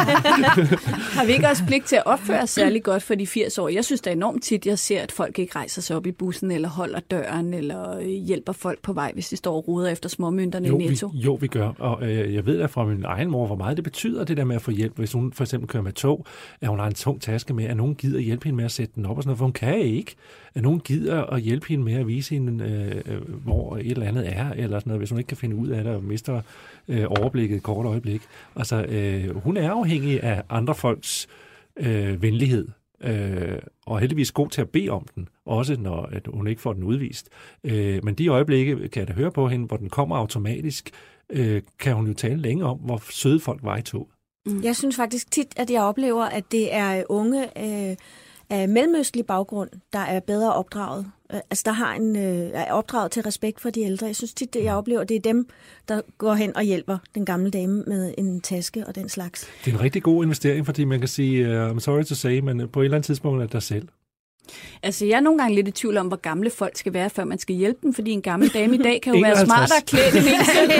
har 1.18 1.26
vi 1.26 1.32
ikke 1.32 1.48
også 1.48 1.64
pligt 1.68 1.86
til 1.86 1.96
at 1.96 2.06
opføre 2.06 2.42
os 2.42 2.50
særlig 2.50 2.84
godt 2.84 3.04
for 3.04 3.16
de 3.16 3.28
80 3.28 3.58
år? 3.58 3.70
Jeg 3.70 3.86
synes 3.86 4.02
da 4.02 4.12
enormt 4.12 4.44
tit, 4.44 4.66
jeg 4.66 4.80
ser, 4.80 5.02
at 5.02 5.12
folk 5.12 5.40
ikke 5.40 5.56
rejser 5.56 5.82
sig 5.82 5.96
op 5.96 6.06
i 6.08 6.12
bussen, 6.12 6.52
eller 6.52 6.70
holder 6.70 7.00
døren, 7.00 7.54
eller 7.54 7.98
øh, 7.98 8.06
hjælper 8.08 8.54
folk 8.54 8.82
på 8.82 8.94
vej, 8.94 9.12
hvis 9.14 9.30
de 9.30 9.36
står 9.38 9.56
og 9.56 9.68
ruder 9.68 9.90
efter 9.90 10.10
småmønterne 10.10 10.68
Jo, 10.68 10.80
i 10.80 10.84
vi, 10.84 10.90
Netto. 10.90 11.12
jo, 11.14 11.34
vi 11.34 11.48
gør. 11.48 11.70
Og 11.80 12.10
øh, 12.10 12.34
jeg 12.34 12.46
ved 12.46 12.60
da 12.60 12.66
fra 12.66 12.86
min 12.86 13.04
egen 13.06 13.32
mor, 13.32 13.48
hvor 13.48 13.56
meget 13.56 13.78
det 13.78 13.84
betyder, 13.84 14.24
det 14.24 14.38
der 14.38 14.44
med 14.44 14.56
at 14.56 14.62
få 14.62 14.72
hjælp. 14.72 14.98
Hvis 14.98 15.12
hun 15.14 15.34
for 15.34 15.44
eksempel 15.44 15.70
kører 15.70 15.84
med 15.84 15.92
tog, 15.94 16.26
at 16.62 16.68
hun 16.68 16.80
har 16.80 16.88
en 16.88 16.94
tung 16.94 17.22
taske 17.22 17.54
med, 17.54 17.66
at 17.66 17.78
nogen 17.78 17.96
gider 17.96 18.20
hjælpe 18.20 18.44
hende 18.46 18.58
med 18.58 18.66
at 18.66 18.72
sætte 18.72 18.94
den 18.96 19.06
op 19.06 19.18
og 19.18 19.24
sådan 19.24 19.30
noget, 19.30 19.38
for 19.38 19.46
hun 19.46 19.54
kan 19.54 19.80
ikke. 19.80 20.16
At 20.56 20.62
nogen 20.62 20.80
gider 20.80 21.24
at 21.24 21.42
hjælpe 21.42 21.68
hende 21.68 21.84
med 21.84 21.94
at 21.94 22.08
vise 22.08 22.36
hende, 22.36 22.64
øh, 22.66 23.16
øh, 23.16 23.22
hvor 23.44 23.78
et 23.78 23.92
eller 23.92 24.06
andet 24.06 24.30
er, 24.38 24.50
eller 24.50 24.80
sådan 24.80 24.90
noget, 24.90 25.00
hvis 25.00 25.10
hun 25.10 25.20
ikke 25.20 25.28
kan 25.28 25.38
finde 25.38 25.56
ud 25.56 25.68
af 25.68 25.84
det 25.84 25.94
og 25.94 26.04
mister 26.04 26.42
øh, 26.88 27.06
overblikket 27.08 27.61
et 27.62 27.66
kort 27.66 27.86
øjeblik. 27.86 28.22
Altså, 28.56 28.84
øh, 28.84 29.36
hun 29.36 29.58
er 29.58 29.72
afhængig 29.72 30.24
af 30.24 30.44
andre 30.50 30.76
folks 30.76 31.28
øh, 31.78 32.22
venlighed, 32.22 32.68
øh, 33.04 33.60
og 33.86 34.00
heldigvis 34.00 34.32
god 34.32 34.50
til 34.50 34.62
at 34.62 34.70
bede 34.70 34.90
om 34.90 35.08
den, 35.16 35.28
også 35.46 35.76
når 35.80 36.02
at 36.02 36.28
hun 36.34 36.48
ikke 36.48 36.62
får 36.62 36.74
den 36.74 36.84
udvist. 36.84 37.30
Øh, 37.64 38.00
men 38.04 38.16
de 38.16 38.28
øjeblikke, 38.28 38.88
kan 38.88 39.00
jeg 39.00 39.08
da 39.08 39.14
høre 39.14 39.32
på 39.32 39.48
hende, 39.48 39.66
hvor 39.66 39.78
den 39.78 39.90
kommer 39.90 40.18
automatisk, 40.18 40.90
øh, 41.30 41.62
kan 41.80 41.96
hun 41.96 42.08
jo 42.08 42.14
tale 42.14 42.42
længe 42.42 42.66
om, 42.66 42.78
hvor 42.78 43.02
søde 43.12 43.40
folk 43.40 43.60
var 43.64 43.78
i 43.78 43.82
toget. 43.82 44.08
Mm. 44.46 44.64
Jeg 44.64 44.76
synes 44.76 44.96
faktisk 44.96 45.32
tit, 45.32 45.54
at 45.58 45.70
jeg 45.70 45.82
oplever, 45.82 46.24
at 46.24 46.44
det 46.52 46.74
er 46.74 47.04
unge 47.10 47.44
øh, 47.44 47.96
af 48.50 48.70
mellemøstlig 48.70 49.26
baggrund, 49.26 49.70
der 49.94 50.00
er 50.00 50.20
bedre 50.20 50.54
opdraget. 50.54 51.12
Øh, 51.34 51.40
altså, 51.50 51.64
der 51.66 51.72
har 51.72 51.94
en, 51.94 52.16
øh, 52.16 52.50
er 52.54 52.72
opdraget 52.72 53.12
til 53.12 53.24
respekt 53.24 53.60
for 53.60 53.70
de 53.70 53.82
ældre. 53.82 54.08
Jeg 54.08 54.16
synes 54.16 54.34
tit, 54.34 54.54
det 54.54 54.64
jeg 54.64 54.76
oplever, 54.76 55.04
det 55.04 55.16
er 55.16 55.22
dem, 55.22 55.48
der 55.88 56.02
går 56.18 56.34
hen 56.34 56.58
og 56.58 56.64
hjælper 56.64 56.98
den 57.16 57.26
gamle 57.26 57.52
dame 57.52 57.84
med 57.88 58.14
en 58.18 58.42
taske 58.42 58.88
og 58.88 58.96
den 58.96 59.10
slags. 59.10 59.48
Det 59.66 59.72
er 59.72 59.76
en 59.76 59.82
rigtig 59.82 60.04
god 60.04 60.24
investering, 60.24 60.66
fordi 60.66 60.84
man 60.84 61.00
kan 61.00 61.08
sige, 61.08 61.48
uh, 61.48 61.72
I'm 61.72 61.80
sorry 61.80 62.04
to 62.04 62.16
say, 62.16 62.40
men 62.40 62.68
på 62.68 62.82
et 62.82 62.86
eller 62.86 62.98
andet 62.98 63.06
tidspunkt 63.06 63.42
er 63.42 63.46
det 63.46 63.54
dig 63.54 63.64
selv. 63.64 63.88
Altså, 64.84 65.06
jeg 65.06 65.16
er 65.16 65.20
nogle 65.20 65.40
gange 65.40 65.56
lidt 65.56 65.68
i 65.68 65.72
tvivl 65.72 65.98
om, 65.98 66.08
hvor 66.08 66.18
gamle 66.18 66.50
folk 66.50 66.78
skal 66.78 66.94
være, 66.94 67.10
før 67.10 67.26
man 67.26 67.40
skal 67.40 67.56
hjælpe 67.56 67.80
dem, 67.84 67.94
fordi 67.94 68.12
en 68.12 68.22
gammel 68.22 68.54
dame 68.54 68.76
i 68.76 68.78
dag 68.78 69.02
kan 69.02 69.14
jo 69.14 69.20
være 69.22 69.42
51. 69.42 69.48
smartere 69.48 69.82
klædt 69.88 70.16
end 70.16 70.26
en 70.26 70.46
selv. 70.46 70.72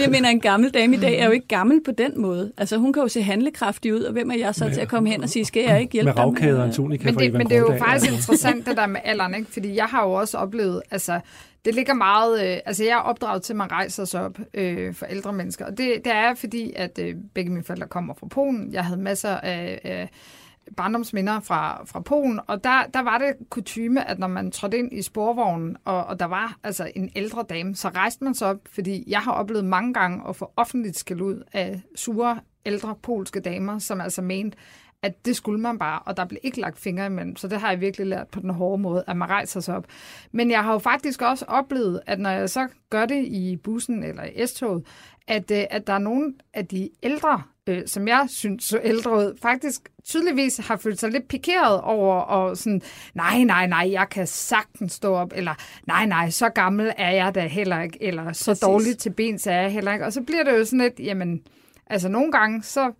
Jeg 0.00 0.10
mener, 0.10 0.28
en 0.28 0.40
gammel 0.40 0.70
dame 0.70 0.96
i 0.96 1.00
dag 1.00 1.18
er 1.18 1.24
jo 1.26 1.30
ikke 1.30 1.48
gammel 1.48 1.80
på 1.84 1.90
den 1.90 2.20
måde. 2.20 2.52
Altså, 2.56 2.76
hun 2.76 2.92
kan 2.92 3.02
jo 3.02 3.08
se 3.08 3.22
handlekraftig 3.22 3.94
ud, 3.94 4.00
og 4.00 4.12
hvem 4.12 4.30
er 4.30 4.34
jeg 4.34 4.54
så 4.54 4.70
til 4.70 4.80
at 4.80 4.88
komme 4.88 5.08
hen 5.08 5.22
og 5.22 5.28
sige, 5.28 5.44
skal 5.44 5.62
jeg 5.62 5.80
ikke 5.80 5.92
hjælpe 5.92 6.08
Med 6.08 6.18
ravkæder 6.18 6.58
og 6.58 6.64
en 6.64 6.68
dem? 6.68 6.74
tunika 6.74 7.04
Men 7.04 7.18
det, 7.18 7.32
men 7.32 7.48
det 7.48 7.56
er 7.56 7.60
jo 7.60 7.76
faktisk 7.78 8.12
interessant, 8.12 8.66
det 8.66 8.76
der 8.76 8.86
med 8.86 9.00
alderen, 9.04 9.34
ikke? 9.34 9.52
Fordi 9.52 9.76
jeg 9.76 9.84
har 9.84 10.06
jo 10.06 10.12
også 10.12 10.38
oplevet, 10.38 10.82
altså, 10.90 11.20
det 11.64 11.74
ligger 11.74 11.94
meget... 11.94 12.44
Øh, 12.44 12.58
altså, 12.66 12.84
jeg 12.84 12.92
er 12.92 12.96
opdraget 13.02 13.42
til, 13.42 13.52
at 13.52 13.56
man 13.56 13.70
rejser 13.70 14.04
sig 14.04 14.24
op 14.24 14.38
øh, 14.54 14.94
for 14.94 15.06
ældre 15.06 15.32
mennesker. 15.32 15.64
Og 15.64 15.78
det, 15.78 15.94
det 16.04 16.12
er 16.12 16.34
fordi, 16.34 16.72
at 16.76 16.98
øh, 17.02 17.14
begge 17.34 17.50
mine 17.50 17.64
forældre 17.64 17.86
kommer 17.86 18.14
fra 18.14 18.26
Polen. 18.26 18.72
Jeg 18.72 18.84
havde 18.84 19.00
masser 19.00 19.36
af... 19.36 19.80
af 19.84 20.08
barndomsminder 20.76 21.40
fra, 21.40 21.84
fra 21.84 22.00
Polen, 22.00 22.40
og 22.46 22.64
der, 22.64 22.82
der 22.94 23.00
var 23.00 23.18
det 23.18 23.50
kutyme, 23.50 24.08
at 24.08 24.18
når 24.18 24.26
man 24.26 24.50
trådte 24.50 24.78
ind 24.78 24.92
i 24.92 25.02
sporvognen, 25.02 25.76
og, 25.84 26.04
og 26.04 26.20
der 26.20 26.26
var 26.26 26.58
altså 26.62 26.90
en 26.96 27.10
ældre 27.16 27.44
dame, 27.48 27.74
så 27.76 27.88
rejste 27.88 28.24
man 28.24 28.34
sig 28.34 28.48
op, 28.48 28.58
fordi 28.66 29.04
jeg 29.06 29.20
har 29.20 29.32
oplevet 29.32 29.64
mange 29.64 29.94
gange 29.94 30.28
at 30.28 30.36
få 30.36 30.52
offentligt 30.56 30.98
skæld 30.98 31.20
ud 31.20 31.42
af 31.52 31.80
sure, 31.94 32.40
ældre 32.66 32.94
polske 33.02 33.40
damer, 33.40 33.78
som 33.78 34.00
altså 34.00 34.22
mente, 34.22 34.56
at 35.02 35.26
det 35.26 35.36
skulle 35.36 35.60
man 35.60 35.78
bare, 35.78 35.98
og 35.98 36.16
der 36.16 36.24
blev 36.24 36.38
ikke 36.42 36.60
lagt 36.60 36.78
fingre 36.78 37.06
imellem. 37.06 37.36
Så 37.36 37.48
det 37.48 37.60
har 37.60 37.70
jeg 37.70 37.80
virkelig 37.80 38.06
lært 38.06 38.28
på 38.28 38.40
den 38.40 38.50
hårde 38.50 38.82
måde, 38.82 39.04
at 39.06 39.16
man 39.16 39.28
rejser 39.28 39.60
sig 39.60 39.76
op. 39.76 39.86
Men 40.32 40.50
jeg 40.50 40.64
har 40.64 40.72
jo 40.72 40.78
faktisk 40.78 41.22
også 41.22 41.44
oplevet, 41.48 42.00
at 42.06 42.20
når 42.20 42.30
jeg 42.30 42.50
så 42.50 42.68
gør 42.90 43.06
det 43.06 43.24
i 43.24 43.56
bussen 43.56 44.02
eller 44.02 44.24
i 44.24 44.46
S-toget, 44.46 44.84
at, 45.28 45.50
øh, 45.50 45.64
at 45.70 45.86
der 45.86 45.92
er 45.92 45.98
nogle 45.98 46.34
af 46.54 46.66
de 46.66 46.90
ældre, 47.02 47.42
øh, 47.66 47.82
som 47.86 48.08
jeg 48.08 48.26
synes 48.28 48.64
så 48.64 48.80
ældre 48.84 49.32
faktisk 49.42 49.88
tydeligvis 50.04 50.56
har 50.56 50.76
følt 50.76 51.00
sig 51.00 51.10
lidt 51.10 51.28
pikeret 51.28 51.80
over, 51.80 52.16
og 52.16 52.56
sådan, 52.56 52.82
nej, 53.14 53.44
nej, 53.44 53.66
nej, 53.66 53.88
jeg 53.92 54.06
kan 54.10 54.26
sagtens 54.26 54.92
stå 54.92 55.14
op, 55.14 55.32
eller 55.34 55.54
nej, 55.86 56.06
nej, 56.06 56.30
så 56.30 56.48
gammel 56.48 56.92
er 56.98 57.10
jeg 57.10 57.34
da 57.34 57.46
heller 57.46 57.80
ikke, 57.82 58.02
eller 58.02 58.32
så 58.32 58.50
Præcis. 58.50 58.60
dårligt 58.60 58.98
til 58.98 59.10
bens 59.10 59.46
er 59.46 59.60
jeg 59.60 59.72
heller 59.72 59.92
ikke. 59.92 60.04
Og 60.04 60.12
så 60.12 60.22
bliver 60.22 60.44
det 60.44 60.58
jo 60.58 60.64
sådan 60.64 60.78
lidt, 60.78 61.00
jamen, 61.00 61.42
altså 61.86 62.08
nogle 62.08 62.32
gange, 62.32 62.62
så, 62.62 62.92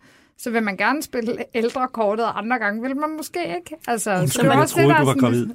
så 0.43 0.51
vil 0.51 0.63
man 0.63 0.77
gerne 0.77 1.03
spille 1.03 1.37
ældre 1.55 1.89
kortet, 1.93 2.25
og 2.27 2.39
andre 2.39 2.59
gange 2.59 2.83
vil 2.83 2.97
man 2.97 3.17
måske 3.17 3.39
ikke. 3.45 3.77
Altså, 3.87 4.25
så 4.27 4.39
det 4.43 4.49
er 4.49 4.53
jeg 4.53 4.61
også 4.61 4.75
troede, 4.75 4.89
det, 4.89 4.97
du 4.97 5.03
er 5.03 5.05
var 5.05 5.13
sådan- 5.15 5.21
gravid. 5.21 5.47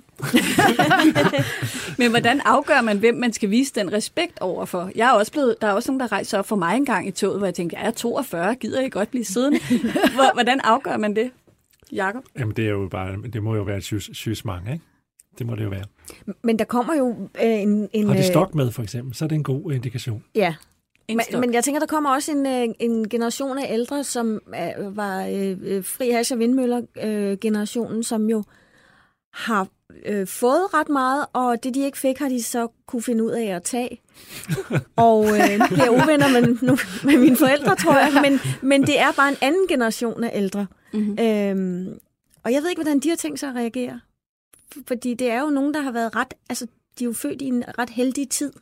Men 1.97 2.09
hvordan 2.09 2.41
afgør 2.45 2.81
man, 2.81 2.97
hvem 2.99 3.15
man 3.15 3.33
skal 3.33 3.49
vise 3.49 3.73
den 3.75 3.93
respekt 3.93 4.39
overfor? 4.39 4.91
Jeg 4.95 5.07
er 5.09 5.11
også 5.13 5.31
blevet, 5.31 5.55
der 5.61 5.67
er 5.67 5.71
også 5.71 5.91
nogen, 5.91 5.99
der 5.99 6.11
rejser 6.11 6.39
op 6.39 6.47
for 6.47 6.55
mig 6.55 6.77
en 6.77 6.85
gang 6.85 7.07
i 7.07 7.11
toget, 7.11 7.37
hvor 7.37 7.47
jeg 7.47 7.53
tænkte, 7.55 7.77
jeg 7.79 7.87
er 7.87 7.91
42, 7.91 8.55
gider 8.55 8.81
I 8.81 8.89
godt 8.89 9.09
blive 9.09 9.25
siddende? 9.25 9.59
Hvor- 10.15 10.33
hvordan 10.33 10.59
afgør 10.63 10.97
man 10.97 11.15
det, 11.15 11.31
Jakob? 11.91 12.23
Jamen, 12.39 12.55
det, 12.55 12.65
er 12.65 12.69
jo 12.69 12.87
bare, 12.91 13.17
det 13.33 13.43
må 13.43 13.55
jo 13.55 13.63
være 13.63 13.77
et 13.77 13.83
sys- 13.83 14.09
sysmang, 14.13 14.67
ikke? 14.73 14.83
Det 15.39 15.45
må 15.47 15.55
det 15.55 15.63
jo 15.63 15.69
være. 15.69 15.83
Men 16.43 16.59
der 16.59 16.65
kommer 16.65 16.93
jo 16.95 17.29
øh, 17.43 17.49
en... 17.61 17.89
en 17.93 18.07
Har 18.07 18.13
de 18.13 18.19
øh, 18.19 18.25
stok 18.25 18.55
med, 18.55 18.71
for 18.71 18.83
eksempel, 18.83 19.15
så 19.15 19.25
er 19.25 19.29
det 19.29 19.35
en 19.35 19.43
god 19.43 19.71
indikation. 19.71 20.23
Ja, 20.35 20.55
En 21.07 21.21
stok. 21.21 21.31
men, 21.31 21.41
men 21.41 21.53
jeg 21.53 21.63
tænker, 21.63 21.79
der 21.79 21.87
kommer 21.87 22.09
også 22.09 22.31
en, 22.31 22.45
øh, 22.45 22.75
en 22.79 23.09
generation 23.09 23.57
af 23.57 23.73
ældre, 23.73 24.03
som 24.03 24.41
øh, 24.47 24.97
var 24.97 25.25
øh, 25.25 25.57
øh, 25.61 25.83
fri 25.83 26.09
hash 26.09 26.33
og 26.33 26.39
vindmøller-generationen, 26.39 28.03
som 28.03 28.29
jo 28.29 28.43
har 29.33 29.67
øh, 30.05 30.27
fået 30.27 30.73
ret 30.73 30.89
meget, 30.89 31.25
og 31.33 31.63
det 31.63 31.73
de 31.73 31.85
ikke 31.85 31.97
fik, 31.97 32.17
har 32.19 32.29
de 32.29 32.43
så 32.43 32.67
kunne 32.87 33.01
finde 33.01 33.23
ud 33.23 33.31
af 33.31 33.45
at 33.45 33.63
tage. 33.63 34.01
og 34.95 35.25
øh, 35.25 35.59
nu 35.59 35.65
bliver 35.67 35.83
jeg 35.83 35.91
uvenner 35.91 36.31
med, 36.31 36.57
nu, 36.61 36.77
med 37.03 37.17
mine 37.17 37.37
forældre, 37.37 37.75
tror 37.75 37.97
jeg, 37.97 38.21
men, 38.21 38.39
men 38.61 38.81
det 38.81 38.99
er 38.99 39.11
bare 39.11 39.29
en 39.29 39.37
anden 39.41 39.67
generation 39.67 40.23
af 40.23 40.31
ældre. 40.33 40.67
Mhm. 40.93 41.19
Øhm, 41.19 41.99
og 42.43 42.51
jeg 42.53 42.61
ved 42.61 42.69
ikke, 42.69 42.81
hvordan 42.81 42.99
de 42.99 43.09
har 43.09 43.15
tænkt 43.15 43.39
sig 43.39 43.49
at 43.49 43.55
reagere. 43.55 43.99
Fordi 44.87 45.13
det 45.13 45.31
er 45.31 45.41
jo 45.41 45.49
nogen, 45.49 45.73
der 45.73 45.81
har 45.81 45.91
været 45.91 46.15
ret... 46.15 46.33
Altså, 46.49 46.65
de 46.99 47.03
er 47.03 47.05
jo 47.05 47.13
født 47.13 47.41
i 47.41 47.45
en 47.45 47.63
ret 47.79 47.89
heldig 47.89 48.29
tid. 48.29 48.53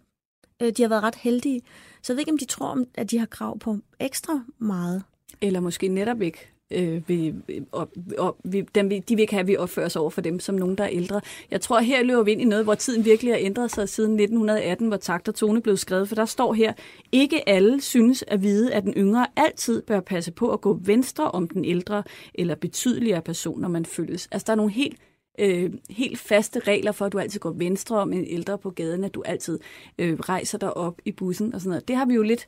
Øh, 0.62 0.72
de 0.78 0.82
har 0.82 0.90
været 0.90 1.04
ret 1.04 1.16
heldige. 1.16 1.62
Så 2.02 2.14
jeg 2.14 2.16
ved 2.16 2.22
ikke, 2.22 2.32
om 2.32 2.38
de 2.38 2.46
tror, 2.46 2.68
om- 2.68 2.88
at 2.96 3.12
de 3.12 3.20
har 3.20 3.26
krav 3.26 3.60
på 3.60 3.78
ekstra 4.00 4.42
meget. 4.60 5.04
Eller 5.42 5.60
måske 5.60 5.88
netop 5.88 6.22
ikke. 6.22 6.52
Øh, 6.72 7.10
vi, 7.10 7.34
og, 7.72 7.90
og, 8.18 8.38
vi, 8.44 8.62
dem, 8.76 8.90
vi, 8.90 9.00
de 9.00 9.16
vil 9.16 9.22
ikke 9.22 9.34
have, 9.34 9.42
at 9.42 9.48
vi 9.48 9.58
opfører 9.58 9.86
os 9.86 9.96
over 9.96 10.10
for 10.10 10.22
dem 10.22 10.40
som 10.40 10.56
nogen, 10.56 10.78
der 10.78 10.84
er 10.84 10.90
ældre. 10.92 11.22
Jeg 11.52 11.62
tror, 11.62 11.80
her 11.80 12.04
løber 12.04 12.24
vi 12.24 12.32
ind 12.32 12.42
i 12.42 12.46
noget, 12.46 12.64
hvor 12.66 12.76
tiden 12.76 13.06
virkelig 13.06 13.34
har 13.34 13.40
ændret 13.40 13.72
sig 13.72 13.90
siden 13.90 14.12
1918, 14.20 14.88
hvor 14.88 14.98
takt 14.98 15.28
og 15.28 15.36
tone 15.36 15.62
blev 15.62 15.78
skrevet. 15.78 16.08
For 16.08 16.16
der 16.16 16.26
står 16.26 16.54
her, 16.54 16.74
ikke 17.12 17.50
alle 17.50 17.82
synes 17.82 18.24
at 18.28 18.42
vide, 18.44 18.74
at 18.74 18.84
den 18.84 18.94
yngre 18.98 19.28
altid 19.36 19.82
bør 19.82 20.00
passe 20.00 20.32
på 20.32 20.50
at 20.52 20.62
gå 20.62 20.80
venstre 20.82 21.32
om 21.32 21.48
den 21.48 21.66
ældre 21.66 22.04
eller 22.36 22.56
betydeligere 22.56 23.22
person, 23.22 23.62
når 23.62 23.70
man 23.70 23.86
følges. 23.86 24.28
Altså, 24.32 24.46
der 24.46 24.52
er 24.52 24.58
nogle 24.58 24.72
helt 24.72 24.98
øh, 25.40 25.74
helt 25.90 26.20
faste 26.20 26.60
regler 26.60 26.92
for, 26.92 27.06
at 27.06 27.14
du 27.14 27.20
altid 27.20 27.40
går 27.40 27.52
venstre 27.52 27.98
om 27.98 28.14
en 28.14 28.26
ældre 28.28 28.58
på 28.58 28.70
gaden, 28.70 29.04
at 29.04 29.16
du 29.16 29.24
altid 29.26 29.60
øh, 29.98 30.20
rejser 30.20 30.58
dig 30.58 30.78
op 30.78 31.02
i 31.06 31.12
bussen 31.12 31.54
og 31.54 31.62
sådan 31.62 31.70
noget. 31.70 31.88
Det 31.88 31.96
har 31.96 32.06
vi 32.06 32.14
jo 32.14 32.22
lidt, 32.22 32.48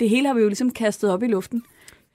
det 0.00 0.10
hele 0.10 0.26
har 0.26 0.34
vi 0.34 0.40
jo 0.40 0.48
ligesom 0.48 0.70
kastet 0.70 1.10
op 1.10 1.22
i 1.22 1.26
luften. 1.26 1.62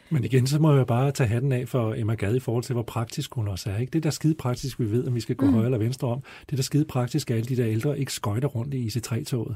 Men 0.10 0.24
igen, 0.24 0.48
så 0.48 0.60
må 0.60 0.76
jeg 0.76 0.88
bare 0.88 1.12
tage 1.12 1.28
hatten 1.28 1.52
af 1.52 1.68
for 1.68 1.94
Emma 1.94 2.14
Gade 2.16 2.38
i 2.38 2.40
forhold 2.40 2.64
til, 2.64 2.74
hvor 2.74 2.84
praktisk 2.84 3.34
hun 3.34 3.48
også 3.48 3.70
er. 3.70 3.78
Ikke? 3.78 3.92
Det 3.92 4.04
der 4.04 4.10
er 4.10 4.12
skide 4.12 4.36
praktisk, 4.36 4.80
vi 4.80 4.92
ved, 4.92 5.08
om 5.08 5.16
vi 5.16 5.20
skal 5.20 5.36
gå 5.36 5.46
mm. 5.46 5.54
højre 5.54 5.66
eller 5.66 5.78
venstre 5.78 6.08
om. 6.08 6.24
Det 6.40 6.50
der 6.50 6.58
er 6.58 6.64
skide 6.64 6.86
praktisk, 6.86 7.32
at 7.32 7.38
alle 7.38 7.48
de 7.48 7.56
der 7.56 7.68
ældre 7.68 8.00
ikke 8.00 8.14
skøjter 8.14 8.48
rundt 8.48 8.74
i 8.74 8.88
IC3-toget. 8.88 9.56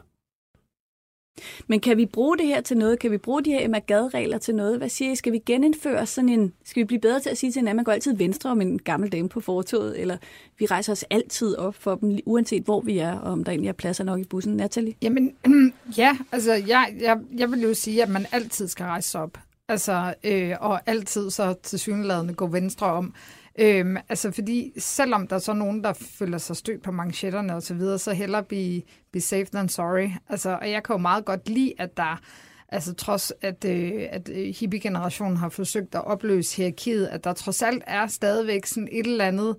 Men 1.68 1.80
kan 1.80 1.98
vi 1.98 2.06
bruge 2.06 2.38
det 2.38 2.48
her 2.48 2.62
til 2.62 2.78
noget? 2.78 3.00
Kan 3.00 3.12
vi 3.12 3.18
bruge 3.18 3.44
de 3.44 3.52
her 3.52 3.66
Emma 3.66 3.80
Gad-regler 3.80 4.38
til 4.38 4.56
noget? 4.56 4.78
Hvad 4.78 4.90
siger 4.90 5.12
I? 5.12 5.16
Skal 5.16 5.34
vi 5.34 5.40
genindføre 5.46 6.06
sådan 6.06 6.30
en... 6.30 6.54
Skal 6.66 6.82
vi 6.82 6.86
blive 6.86 7.00
bedre 7.00 7.20
til 7.20 7.30
at 7.30 7.38
sige 7.38 7.52
til 7.52 7.60
hinanden, 7.60 7.70
at 7.70 7.76
man 7.76 7.84
går 7.84 7.92
altid 7.92 8.16
venstre 8.16 8.50
om 8.50 8.62
en 8.62 8.80
gammel 8.80 9.12
dame 9.12 9.30
på 9.30 9.40
fortoget? 9.40 10.02
Eller 10.02 10.18
vi 10.60 10.66
rejser 10.66 10.92
os 10.92 11.06
altid 11.10 11.56
op 11.56 11.76
for 11.76 11.96
dem, 11.96 12.20
uanset 12.26 12.64
hvor 12.64 12.82
vi 12.82 12.98
er, 12.98 13.20
og 13.20 13.32
om 13.32 13.44
der 13.44 13.52
egentlig 13.52 13.70
er 13.70 13.74
pladser 13.74 14.04
nok 14.04 14.20
i 14.20 14.24
bussen? 14.24 14.56
Natalie? 14.56 14.94
Jamen, 15.02 15.36
ja, 15.98 16.18
altså, 16.32 16.54
jeg, 16.54 16.96
jeg, 17.00 17.18
jeg 17.38 17.52
vil 17.52 17.62
jo 17.62 17.74
sige, 17.74 18.04
at 18.04 18.10
man 18.10 18.26
altid 18.32 18.68
skal 18.68 18.86
rejse 18.86 19.10
sig 19.10 19.22
op. 19.22 19.38
Altså, 19.68 20.14
øh, 20.24 20.54
og 20.60 20.82
altid 20.86 21.30
så 21.30 21.54
til 21.64 21.80
synlædende 21.80 22.34
gå 22.34 22.48
venstre 22.48 22.88
om. 22.88 23.14
Øhm, 23.60 23.98
altså, 24.10 24.32
fordi 24.32 24.74
selvom 24.78 25.28
der 25.28 25.36
er 25.36 25.40
så 25.40 25.54
nogen, 25.54 25.84
der 25.84 25.94
føler 25.94 26.38
sig 26.38 26.56
stødt 26.56 26.84
på 26.84 26.92
manchetterne 26.92 27.56
og 27.56 27.64
så 27.64 27.74
videre, 27.74 28.00
så 28.00 28.14
hellere 28.14 28.44
be, 28.44 28.82
be 29.14 29.22
safe 29.22 29.46
than 29.54 29.70
sorry. 29.70 30.10
Altså, 30.30 30.58
og 30.62 30.72
jeg 30.72 30.84
kan 30.84 30.94
jo 30.94 30.98
meget 30.98 31.26
godt 31.26 31.50
lide, 31.50 31.74
at 31.78 31.98
der 31.98 32.22
Altså 32.70 32.94
trods 32.94 33.34
at, 33.42 33.66
øh, 33.66 34.04
at 34.10 34.30
øh, 34.30 34.54
hippie-generationen 34.60 35.38
har 35.38 35.50
forsøgt 35.50 35.96
at 35.96 36.06
opløse 36.06 36.58
hierarkiet, 36.58 37.08
at 37.08 37.24
der 37.24 37.34
trods 37.34 37.62
alt 37.62 37.84
er 37.88 38.08
stadigvæk 38.08 38.66
sådan 38.66 38.90
et 38.92 39.06
eller 39.08 39.26
andet 39.26 39.56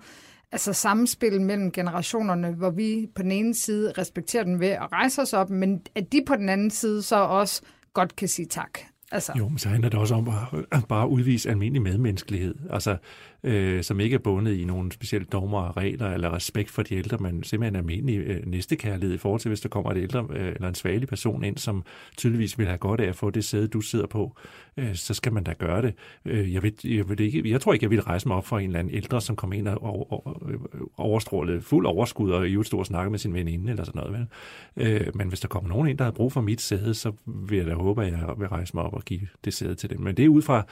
altså 0.53 0.73
samspil 0.73 1.41
mellem 1.41 1.73
generationerne, 1.73 2.53
hvor 2.53 2.71
vi 2.71 3.09
på 3.15 3.23
den 3.23 3.33
ene 3.33 3.55
side 3.55 3.93
respekterer 3.99 4.45
den 4.45 4.61
ved 4.61 4.69
at 4.69 4.93
rejse 4.93 5.23
os 5.23 5.33
op, 5.33 5.51
men 5.51 5.81
at 5.95 6.13
de 6.13 6.23
på 6.27 6.37
den 6.37 6.49
anden 6.49 6.71
side 6.71 7.03
så 7.03 7.17
også 7.17 7.63
godt 7.95 8.17
kan 8.17 8.29
sige 8.29 8.47
tak. 8.47 8.79
Altså, 9.13 9.33
Jo, 9.39 9.49
men 9.49 9.59
så 9.59 9.69
handler 9.69 9.89
det 9.89 10.01
også 10.01 10.15
om 10.15 10.29
at 10.73 10.85
bare 10.89 11.09
udvise 11.09 11.51
almindelig 11.51 11.83
medmenneskelighed, 11.83 12.55
altså, 12.71 12.97
øh, 13.45 13.83
som 13.83 14.01
ikke 14.01 14.15
er 14.15 14.19
bundet 14.19 14.57
i 14.57 14.65
nogle 14.65 14.93
specielle 14.93 15.27
dogmer 15.33 15.61
og 15.61 15.77
regler 15.77 16.11
eller 16.11 16.35
respekt 16.35 16.71
for 16.71 16.83
de 16.83 16.95
ældre, 16.95 17.19
men 17.19 17.43
simpelthen 17.43 17.77
almindelig 17.77 18.19
øh, 18.19 18.47
næstekærlighed 18.47 19.15
i 19.15 19.19
forhold 19.19 19.41
til, 19.41 19.49
hvis 19.49 19.61
der 19.61 19.69
kommer 19.69 19.91
et 19.91 19.97
ældre 19.97 20.27
øh, 20.31 20.49
eller 20.49 20.69
en 20.69 20.75
svagelig 20.75 21.09
person 21.09 21.45
ind, 21.45 21.59
som 21.59 21.85
tydeligvis 22.17 22.59
vil 22.59 22.67
have 22.67 22.79
godt 22.79 23.01
af 23.01 23.09
at 23.09 23.17
få 23.17 23.31
det 23.31 23.45
sæde, 23.45 23.69
du 23.69 23.81
sidder 23.81 24.07
på, 24.07 24.37
øh, 24.77 24.95
så 24.95 25.15
skal 25.15 25.33
man 25.33 25.45
da 25.45 25.53
gøre 25.53 25.83
det. 25.83 25.95
Øh, 26.25 26.55
jeg, 26.55 26.63
ved, 26.63 26.73
jeg, 26.85 27.09
ved 27.09 27.21
ikke, 27.21 27.51
jeg 27.51 27.61
tror 27.61 27.73
ikke, 27.73 27.85
jeg 27.85 27.91
vil 27.91 28.03
rejse 28.03 28.29
mig 28.29 28.37
op 28.37 28.47
for 28.47 28.59
en 28.59 28.67
eller 28.67 28.79
anden 28.79 28.95
ældre, 28.95 29.21
som 29.21 29.37
kommer 29.37 29.57
ind 29.57 29.69
og 29.69 29.87
og, 29.87 30.27
og 30.27 30.51
øh, 30.51 30.59
overstrålede 30.97 31.63
fuld 31.63 31.87
overskud 31.87 32.31
og 32.31 32.49
i 32.49 32.53
øvrigt 32.53 32.67
stå 32.67 32.79
og 32.79 32.87
snakke 32.87 33.11
med 33.11 33.19
sin 33.19 33.35
veninde 33.35 33.71
eller 33.71 33.85
sådan 33.85 34.03
noget. 34.05 34.29
Vel? 34.77 34.97
Øh, 35.07 35.17
men 35.17 35.29
hvis 35.29 35.41
der 35.41 35.49
kommer 35.49 35.69
nogen 35.69 35.89
ind, 35.89 35.99
der 35.99 36.05
har 36.05 36.11
brug 36.11 36.33
for 36.33 36.41
mit 36.41 36.61
sæde, 36.61 36.95
så 36.95 37.13
vil 37.27 37.59
jeg 37.59 37.67
da 37.67 37.75
håbe, 37.75 38.05
at 38.05 38.13
jeg 38.13 38.35
vil 38.39 38.49
rejse 38.49 38.77
mig 38.77 38.85
op 38.85 38.95
og 38.95 39.05
give 39.05 39.21
det 39.45 39.55
sæde 39.55 39.75
til 39.75 39.91
dem. 39.91 40.01
Men 40.01 40.17
det 40.17 40.25
er 40.25 40.29
ud 40.29 40.43
fra 40.43 40.67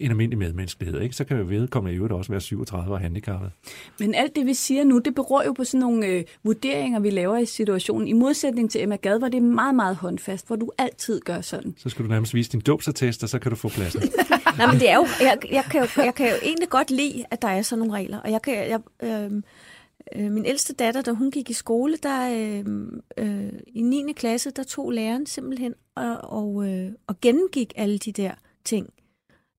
en 0.00 0.10
almindelig 0.10 0.38
medmenneskelighed. 0.38 1.00
Ikke? 1.00 1.16
Så 1.16 1.24
kan 1.24 1.38
vi 1.38 1.54
vedkommende 1.54 1.94
i 1.94 1.96
øvrigt 1.96 2.12
også 2.12 2.32
være 2.32 2.40
37 2.40 2.94
og 2.94 3.00
handicappet. 3.00 3.50
Men 4.00 4.14
alt 4.14 4.36
det, 4.36 4.46
vi 4.46 4.54
siger 4.54 4.84
nu, 4.84 4.98
det 4.98 5.14
beror 5.14 5.42
jo 5.44 5.52
på 5.52 5.64
sådan 5.64 5.80
nogle 5.80 6.06
øh, 6.06 6.24
vurderinger, 6.44 7.00
vi 7.00 7.10
laver 7.10 7.36
i 7.36 7.46
situationen. 7.46 8.08
I 8.08 8.12
modsætning 8.12 8.70
til 8.70 8.82
Emma 8.82 8.96
Gad, 8.96 9.18
hvor 9.18 9.28
det 9.28 9.38
er 9.38 9.42
meget, 9.42 9.74
meget 9.74 9.96
håndfast, 9.96 10.46
hvor 10.46 10.56
du 10.56 10.70
altid 10.78 11.20
gør 11.20 11.40
sådan. 11.40 11.74
Så 11.78 11.88
skal 11.88 12.04
du 12.04 12.10
nærmest 12.10 12.34
vise 12.34 12.52
din 12.52 12.60
dåbsattest, 12.60 13.22
og 13.22 13.28
så 13.28 13.38
kan 13.38 13.50
du 13.50 13.56
få 13.56 13.68
pladsen. 13.68 14.02
Nej, 14.58 14.66
men 14.66 14.80
det 14.80 14.90
er 14.90 14.96
jo, 14.96 15.06
jeg, 15.20 15.38
jeg, 15.50 15.64
kan 15.64 15.80
jo, 15.80 16.02
jeg 16.02 16.14
kan 16.14 16.26
jo 16.26 16.34
egentlig 16.42 16.68
godt 16.68 16.90
lide, 16.90 17.24
at 17.30 17.42
der 17.42 17.48
er 17.48 17.62
sådan 17.62 17.86
nogle 17.86 17.94
regler. 17.94 18.18
Og 18.18 18.30
jeg 18.30 18.42
kan, 18.42 18.54
jeg, 18.54 18.80
øh, 19.02 19.42
øh, 20.16 20.32
min 20.32 20.46
ældste 20.46 20.74
datter, 20.74 21.02
da 21.02 21.10
hun 21.10 21.30
gik 21.30 21.50
i 21.50 21.52
skole, 21.52 21.96
der 22.02 22.30
øh, 22.30 22.64
øh, 23.18 23.52
i 23.66 23.82
9. 23.82 24.12
klasse, 24.16 24.50
der 24.50 24.62
tog 24.62 24.90
læreren 24.90 25.26
simpelthen 25.26 25.74
og, 25.94 26.16
og, 26.22 26.68
øh, 26.68 26.92
og 27.06 27.20
gennemgik 27.20 27.72
alle 27.76 27.98
de 27.98 28.12
der 28.12 28.32
ting 28.64 28.88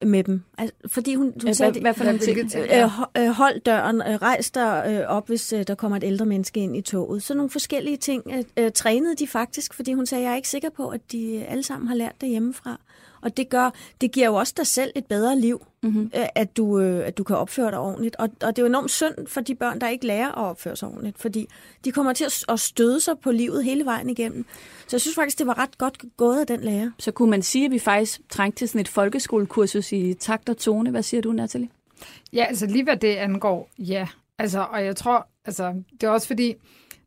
med 0.05 0.23
dem. 0.23 0.43
Altså, 0.57 0.75
fordi 0.87 1.15
hun, 1.15 1.33
hun 1.43 1.53
sagde, 1.53 1.71
hvad, 1.71 1.81
hvad 1.81 1.93
for 1.93 2.03
nogle 2.03 2.19
ting? 2.19 2.37
Øh, 2.55 2.89
øh, 3.17 3.27
hold 3.27 3.59
døren, 3.59 4.01
øh, 4.01 4.15
rejs 4.15 4.51
dig 4.51 4.83
øh, 4.87 5.07
op, 5.07 5.27
hvis 5.27 5.53
øh, 5.53 5.63
der 5.67 5.75
kommer 5.75 5.97
et 5.97 6.03
ældre 6.03 6.25
menneske 6.25 6.59
ind 6.59 6.77
i 6.77 6.81
toget. 6.81 7.23
Så 7.23 7.33
nogle 7.33 7.49
forskellige 7.49 7.97
ting 7.97 8.23
øh, 8.33 8.43
øh, 8.57 8.71
trænede 8.71 9.15
de 9.15 9.27
faktisk, 9.27 9.73
fordi 9.73 9.93
hun 9.93 10.05
sagde, 10.05 10.23
jeg 10.23 10.31
er 10.31 10.35
ikke 10.35 10.49
sikker 10.49 10.69
på, 10.69 10.89
at 10.89 11.11
de 11.11 11.45
alle 11.45 11.63
sammen 11.63 11.87
har 11.87 11.95
lært 11.95 12.21
det 12.21 12.29
hjemmefra. 12.29 12.79
Og 13.21 13.37
det 13.37 13.49
gør, 13.49 13.69
det 14.01 14.11
giver 14.11 14.27
jo 14.27 14.35
også 14.35 14.53
dig 14.57 14.67
selv 14.67 14.91
et 14.95 15.05
bedre 15.05 15.39
liv, 15.39 15.65
mm-hmm. 15.83 16.11
at, 16.35 16.57
du, 16.57 16.79
øh, 16.79 17.07
at 17.07 17.17
du 17.17 17.23
kan 17.23 17.35
opføre 17.35 17.71
dig 17.71 17.79
ordentligt. 17.79 18.15
Og, 18.15 18.29
og 18.41 18.55
det 18.55 18.61
er 18.61 18.63
jo 18.63 18.67
enormt 18.67 18.91
synd 18.91 19.27
for 19.27 19.41
de 19.41 19.55
børn, 19.55 19.81
der 19.81 19.87
ikke 19.87 20.07
lærer 20.07 20.27
at 20.27 20.49
opføre 20.49 20.75
sig 20.75 20.87
ordentligt, 20.87 21.19
fordi 21.19 21.47
de 21.85 21.91
kommer 21.91 22.13
til 22.13 22.27
at 22.49 22.59
støde 22.59 23.01
sig 23.01 23.19
på 23.19 23.31
livet 23.31 23.63
hele 23.63 23.85
vejen 23.85 24.09
igennem. 24.09 24.45
Så 24.87 24.95
jeg 24.95 25.01
synes 25.01 25.15
faktisk, 25.15 25.39
det 25.39 25.47
var 25.47 25.57
ret 25.57 25.77
godt 25.77 26.03
gået 26.17 26.39
af 26.39 26.47
den 26.47 26.61
lærer. 26.61 26.91
Så 26.99 27.11
kunne 27.11 27.29
man 27.29 27.41
sige, 27.41 27.65
at 27.65 27.71
vi 27.71 27.79
faktisk 27.79 28.21
trængte 28.29 28.59
til 28.59 28.69
sådan 28.69 28.81
et 28.81 28.87
folkeskolekursus 28.87 29.91
i 29.91 30.13
takt 30.13 30.49
og 30.49 30.57
tone. 30.57 30.91
Hvad 30.91 31.03
siger 31.03 31.21
du, 31.21 31.31
Natalie? 31.31 31.69
Ja, 32.33 32.43
altså 32.43 32.65
lige 32.65 32.83
hvad 32.83 32.97
det 32.97 33.15
angår, 33.15 33.69
ja. 33.79 34.07
Altså, 34.39 34.67
og 34.71 34.85
jeg 34.85 34.95
tror, 34.95 35.27
altså, 35.45 35.73
det 36.01 36.07
er 36.07 36.09
også 36.09 36.27
fordi, 36.27 36.53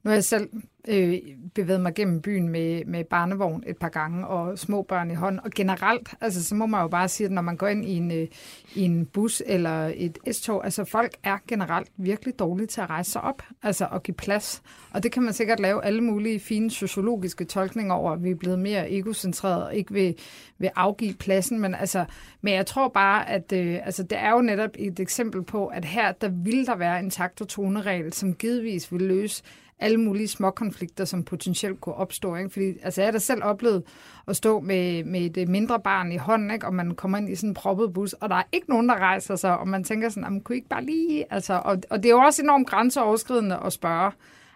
nu 0.03 0.09
har 0.09 0.15
jeg 0.15 0.25
selv 0.25 0.49
øh, 0.89 1.19
bevæget 1.55 1.81
mig 1.81 1.95
gennem 1.95 2.23
byen 2.23 2.49
med, 2.49 2.85
med 2.85 3.05
barnevogn 3.05 3.63
et 3.67 3.77
par 3.77 3.89
gange, 3.89 4.27
og 4.27 4.59
små 4.59 4.83
børn 4.83 5.11
i 5.11 5.15
hånd. 5.15 5.39
Og 5.39 5.51
generelt, 5.51 6.09
altså, 6.21 6.45
så 6.45 6.55
må 6.55 6.67
man 6.67 6.81
jo 6.81 6.89
bare 6.89 7.09
sige, 7.09 7.25
at 7.25 7.31
når 7.31 7.43
man 7.43 7.57
går 7.57 7.69
ind 7.69 7.85
i 7.85 7.97
en, 7.97 8.11
øh, 8.11 8.29
i 8.75 8.83
en 8.83 9.07
bus 9.07 9.43
eller 9.47 9.93
et 9.95 10.19
S-tog, 10.33 10.65
altså 10.65 10.85
folk 10.85 11.13
er 11.23 11.39
generelt 11.49 11.89
virkelig 11.97 12.39
dårlige 12.39 12.67
til 12.67 12.81
at 12.81 12.91
rejse 12.91 13.11
sig 13.11 13.21
op, 13.21 13.43
altså 13.63 13.87
at 13.93 14.03
give 14.03 14.15
plads. 14.15 14.63
Og 14.91 15.03
det 15.03 15.13
kan 15.13 15.23
man 15.23 15.33
sikkert 15.33 15.61
lave 15.61 15.85
alle 15.85 16.01
mulige 16.01 16.41
fine 16.41 16.71
sociologiske 16.71 17.45
tolkninger 17.45 17.95
over, 17.95 18.13
at 18.13 18.25
vi 18.25 18.31
er 18.31 18.35
blevet 18.35 18.59
mere 18.59 18.93
egocentreret 18.93 19.65
og 19.65 19.75
ikke 19.75 19.93
vil, 19.93 20.15
vil 20.59 20.71
afgive 20.77 21.15
pladsen. 21.15 21.61
Men, 21.61 21.75
altså, 21.75 22.05
men 22.41 22.55
jeg 22.55 22.67
tror 22.67 22.89
bare, 22.89 23.29
at 23.29 23.53
øh, 23.53 23.79
altså, 23.85 24.03
det 24.03 24.19
er 24.19 24.31
jo 24.31 24.41
netop 24.41 24.71
et 24.79 25.01
eksempel 25.01 25.43
på, 25.43 25.67
at 25.67 25.85
her 25.85 26.13
der 26.13 26.29
vil 26.29 26.67
der 26.67 26.77
være 26.77 27.01
en 27.01 27.11
takt- 27.11 27.41
og 27.41 27.49
toneregel, 27.49 28.13
som 28.13 28.35
givetvis 28.35 28.93
vil 28.93 29.03
løse 29.03 29.43
alle 29.81 29.97
mulige 29.97 30.29
små 30.29 30.51
konflikter, 30.51 31.05
som 31.05 31.25
potentielt 31.25 31.81
kunne 31.81 31.95
opstå. 31.95 32.37
Ikke? 32.37 32.51
Fordi 32.51 32.73
altså, 32.83 33.01
jeg 33.01 33.07
har 33.07 33.13
da 33.13 33.19
selv 33.19 33.45
oplevet 33.45 33.83
at 34.27 34.37
stå 34.37 34.61
med, 34.61 35.05
med 35.05 35.21
et 35.21 35.37
øh, 35.37 35.49
mindre 35.49 35.81
barn 35.81 36.13
i 36.13 36.17
hånden, 36.17 36.51
ikke? 36.51 36.67
og 36.67 36.75
man 36.75 36.95
kommer 36.95 37.19
ind 37.19 37.29
i 37.29 37.35
sådan 37.35 37.51
en 37.51 37.55
proppet 37.55 37.93
bus, 37.93 38.13
og 38.13 38.29
der 38.29 38.37
er 38.37 38.43
ikke 38.53 38.71
nogen, 38.71 38.89
der 38.89 38.95
rejser 38.95 39.37
sig, 39.37 39.59
og 39.59 39.69
man 39.69 39.85
tænker 39.85 40.09
sådan, 40.09 40.41
kunne 40.41 40.57
I 40.57 40.59
ikke 40.59 40.69
bare 40.69 40.85
lige... 40.85 41.33
Altså, 41.33 41.63
og, 41.65 41.79
og 41.91 42.03
det 42.03 42.09
er 42.09 42.15
jo 42.15 42.21
også 42.21 42.43
enormt 42.43 42.69
grænseoverskridende 42.69 43.59
at 43.65 43.73
spørge, 43.73 44.13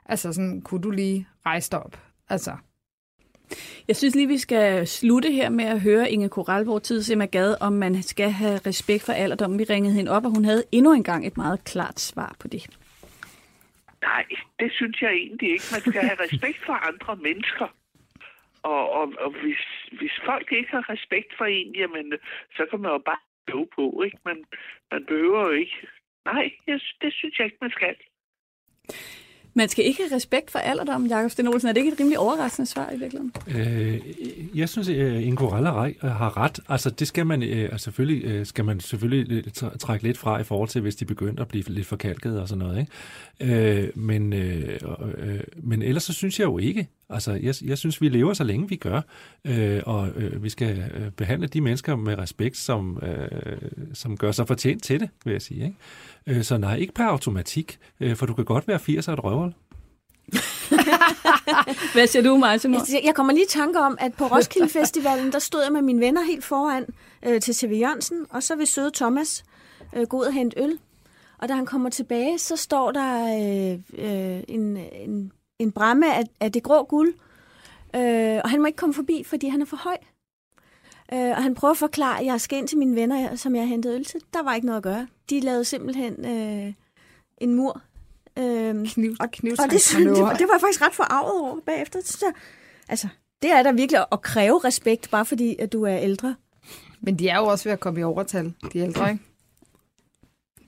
altså 0.06 0.32
sådan, 0.32 0.60
kunne 0.60 0.82
du 0.82 0.90
lige 0.90 1.26
rejse 1.46 1.70
dig 1.70 1.84
op? 1.84 1.98
Altså, 2.28 2.52
jeg 3.88 3.96
synes 3.96 4.14
lige, 4.14 4.28
vi 4.28 4.38
skal 4.38 4.86
slutte 4.86 5.32
her 5.32 5.48
med 5.48 5.64
at 5.64 5.80
høre 5.80 6.10
Inge 6.10 6.28
Koralborg 6.28 6.82
tid 6.82 7.26
Gade, 7.26 7.56
om 7.60 7.72
man 7.72 8.02
skal 8.02 8.30
have 8.30 8.60
respekt 8.66 9.02
for 9.02 9.12
alderdommen. 9.12 9.58
Vi 9.58 9.64
ringede 9.64 9.94
hende 9.94 10.10
op, 10.10 10.24
og 10.24 10.30
hun 10.30 10.44
havde 10.44 10.64
endnu 10.72 10.92
engang 10.92 11.26
et 11.26 11.36
meget 11.36 11.64
klart 11.64 12.00
svar 12.00 12.36
på 12.38 12.48
det. 12.48 12.66
Nej, 14.10 14.26
det 14.60 14.70
synes 14.72 15.02
jeg 15.02 15.12
egentlig 15.12 15.50
ikke. 15.50 15.68
Man 15.74 15.80
skal 15.80 16.02
have 16.10 16.20
respekt 16.26 16.60
for 16.66 16.72
andre 16.72 17.16
mennesker. 17.16 17.68
Og, 18.62 18.90
og, 18.98 19.06
og 19.18 19.30
hvis, 19.30 19.62
hvis 19.98 20.14
folk 20.24 20.52
ikke 20.52 20.70
har 20.70 20.90
respekt 20.94 21.30
for 21.38 21.44
en, 21.44 21.74
jamen, 21.74 22.12
så 22.56 22.66
kan 22.70 22.80
man 22.80 22.90
jo 22.90 22.98
bare 22.98 23.22
gå 23.52 23.68
på, 23.76 24.02
ikke? 24.06 24.18
Man, 24.24 24.44
man 24.92 25.04
behøver 25.06 25.40
jo 25.46 25.50
ikke. 25.50 25.76
Nej, 26.24 26.52
jeg, 26.66 26.80
det 27.02 27.12
synes 27.12 27.38
jeg 27.38 27.44
ikke, 27.44 27.58
man 27.60 27.70
skal. 27.70 27.96
Man 29.56 29.68
skal 29.68 29.84
ikke 29.84 30.02
have 30.02 30.16
respekt 30.16 30.50
for 30.50 30.58
alderdommen, 30.58 31.10
Jakob 31.10 31.30
Sten 31.30 31.48
Olsen. 31.48 31.68
Er 31.68 31.72
det 31.72 31.80
ikke 31.80 31.92
et 31.92 32.00
rimelig 32.00 32.18
overraskende 32.18 32.70
svar 32.70 32.90
i 32.90 32.98
virkeligheden? 32.98 33.32
Øh, 33.48 34.00
jeg 34.54 34.68
synes, 34.68 34.88
øh, 34.88 35.16
at 35.16 35.22
Ingo 35.22 35.48
Rallerej 35.48 35.94
øh, 36.04 36.10
har 36.10 36.36
ret. 36.36 36.60
Altså, 36.68 36.90
det 36.90 37.08
skal 37.08 37.26
man, 37.26 37.42
øh, 37.42 37.62
altså, 37.72 37.84
selvfølgelig, 37.84 38.24
øh, 38.24 38.46
skal 38.46 38.64
man 38.64 38.80
selvfølgelig 38.80 39.44
trække 39.80 40.04
lidt 40.04 40.18
fra 40.18 40.40
i 40.40 40.44
forhold 40.44 40.68
til, 40.68 40.80
hvis 40.80 40.96
de 40.96 41.04
begynder 41.04 41.42
at 41.42 41.48
blive 41.48 41.64
lidt 41.68 41.86
forkalket 41.86 42.40
og 42.40 42.48
sådan 42.48 42.64
noget. 42.64 42.86
Ikke? 43.40 43.84
Øh, 43.84 43.88
men, 43.94 44.32
øh, 44.32 44.80
øh, 45.16 45.40
men 45.62 45.82
ellers 45.82 46.02
så 46.02 46.12
synes 46.12 46.40
jeg 46.40 46.46
jo 46.46 46.58
ikke. 46.58 46.88
Altså, 47.14 47.32
jeg, 47.32 47.54
jeg 47.64 47.78
synes, 47.78 48.00
vi 48.00 48.08
lever 48.08 48.34
så 48.34 48.44
længe 48.44 48.68
vi 48.68 48.76
gør, 48.76 49.00
øh, 49.44 49.82
og 49.86 50.08
øh, 50.08 50.42
vi 50.42 50.48
skal 50.48 50.84
behandle 51.16 51.46
de 51.46 51.60
mennesker 51.60 51.96
med 51.96 52.18
respekt, 52.18 52.56
som, 52.56 53.02
øh, 53.02 53.58
som 53.94 54.16
gør 54.16 54.32
sig 54.32 54.46
fortjent 54.46 54.82
til 54.82 55.00
det, 55.00 55.10
vil 55.24 55.32
jeg 55.32 55.42
sige. 55.42 55.64
Ikke? 55.64 56.38
Øh, 56.38 56.44
så 56.44 56.58
nej, 56.58 56.76
ikke 56.76 56.94
per 56.94 57.04
automatik, 57.04 57.78
øh, 58.00 58.16
for 58.16 58.26
du 58.26 58.34
kan 58.34 58.44
godt 58.44 58.68
være 58.68 58.78
80 58.78 59.08
og 59.08 59.14
et 59.14 59.24
røvhul. 59.24 59.54
Hvad 61.94 62.06
siger 62.06 62.22
du, 62.22 62.36
Martin? 62.36 62.74
Jeg 63.04 63.14
kommer 63.14 63.32
lige 63.32 63.44
i 63.44 63.48
tanke 63.48 63.80
om, 63.80 63.96
at 64.00 64.14
på 64.14 64.26
Roskilde 64.26 64.68
Festivalen, 64.68 65.32
der 65.32 65.38
stod 65.38 65.62
jeg 65.62 65.72
med 65.72 65.82
mine 65.82 66.00
venner 66.00 66.22
helt 66.22 66.44
foran 66.44 66.86
øh, 67.26 67.40
til 67.40 67.54
C.V. 67.54 67.78
Jørgensen, 67.80 68.26
og 68.30 68.42
så 68.42 68.56
vil 68.56 68.66
søde 68.66 68.90
Thomas 68.94 69.44
øh, 69.96 70.06
gå 70.06 70.18
ud 70.18 70.24
og 70.24 70.32
hente 70.32 70.60
øl. 70.60 70.78
Og 71.38 71.48
da 71.48 71.54
han 71.54 71.66
kommer 71.66 71.90
tilbage, 71.90 72.38
så 72.38 72.56
står 72.56 72.92
der 72.92 73.24
øh, 73.24 73.78
øh, 74.04 74.42
en, 74.48 74.76
en, 74.76 75.32
en 75.58 75.72
bramme 75.72 76.14
af, 76.14 76.22
af 76.40 76.52
det 76.52 76.62
grå 76.62 76.84
guld, 76.84 77.14
øh, 77.96 78.40
og 78.44 78.50
han 78.50 78.60
må 78.60 78.66
ikke 78.66 78.76
komme 78.76 78.94
forbi, 78.94 79.24
fordi 79.26 79.48
han 79.48 79.62
er 79.62 79.66
for 79.66 79.76
høj. 79.76 79.96
Øh, 81.12 81.30
og 81.30 81.42
han 81.42 81.54
prøver 81.54 81.72
at 81.72 81.78
forklare, 81.78 82.20
at 82.20 82.26
jeg 82.26 82.40
skal 82.40 82.58
ind 82.58 82.68
til 82.68 82.78
mine 82.78 82.96
venner, 82.96 83.36
som 83.36 83.56
jeg 83.56 83.68
hentede 83.68 83.94
øl 83.94 84.04
til. 84.04 84.20
Der 84.34 84.42
var 84.42 84.54
ikke 84.54 84.66
noget 84.66 84.76
at 84.76 84.82
gøre. 84.82 85.06
De 85.30 85.40
lavede 85.40 85.64
simpelthen 85.64 86.24
øh, 86.24 86.72
en 87.38 87.54
mur. 87.54 87.82
Øh, 88.38 88.86
Kniv, 88.86 89.16
og, 89.20 89.28
og 89.58 89.70
det, 89.70 89.80
det, 89.98 90.22
var, 90.22 90.34
det 90.34 90.48
var 90.48 90.54
jeg 90.54 90.60
faktisk 90.60 90.82
ret 90.82 90.94
forarvet 90.94 91.40
over 91.40 91.60
bagefter. 91.66 92.00
Så, 92.04 92.32
altså, 92.88 93.08
det 93.42 93.50
er 93.50 93.62
der 93.62 93.72
virkelig 93.72 94.04
at 94.12 94.22
kræve 94.22 94.60
respekt, 94.64 95.10
bare 95.10 95.24
fordi 95.24 95.56
at 95.58 95.72
du 95.72 95.82
er 95.82 95.98
ældre. 95.98 96.34
Men 97.00 97.18
de 97.18 97.28
er 97.28 97.38
jo 97.38 97.44
også 97.44 97.64
ved 97.64 97.72
at 97.72 97.80
komme 97.80 98.00
i 98.00 98.02
overtal, 98.02 98.52
de 98.72 98.78
ældre, 98.78 99.10
ikke? 99.10 99.24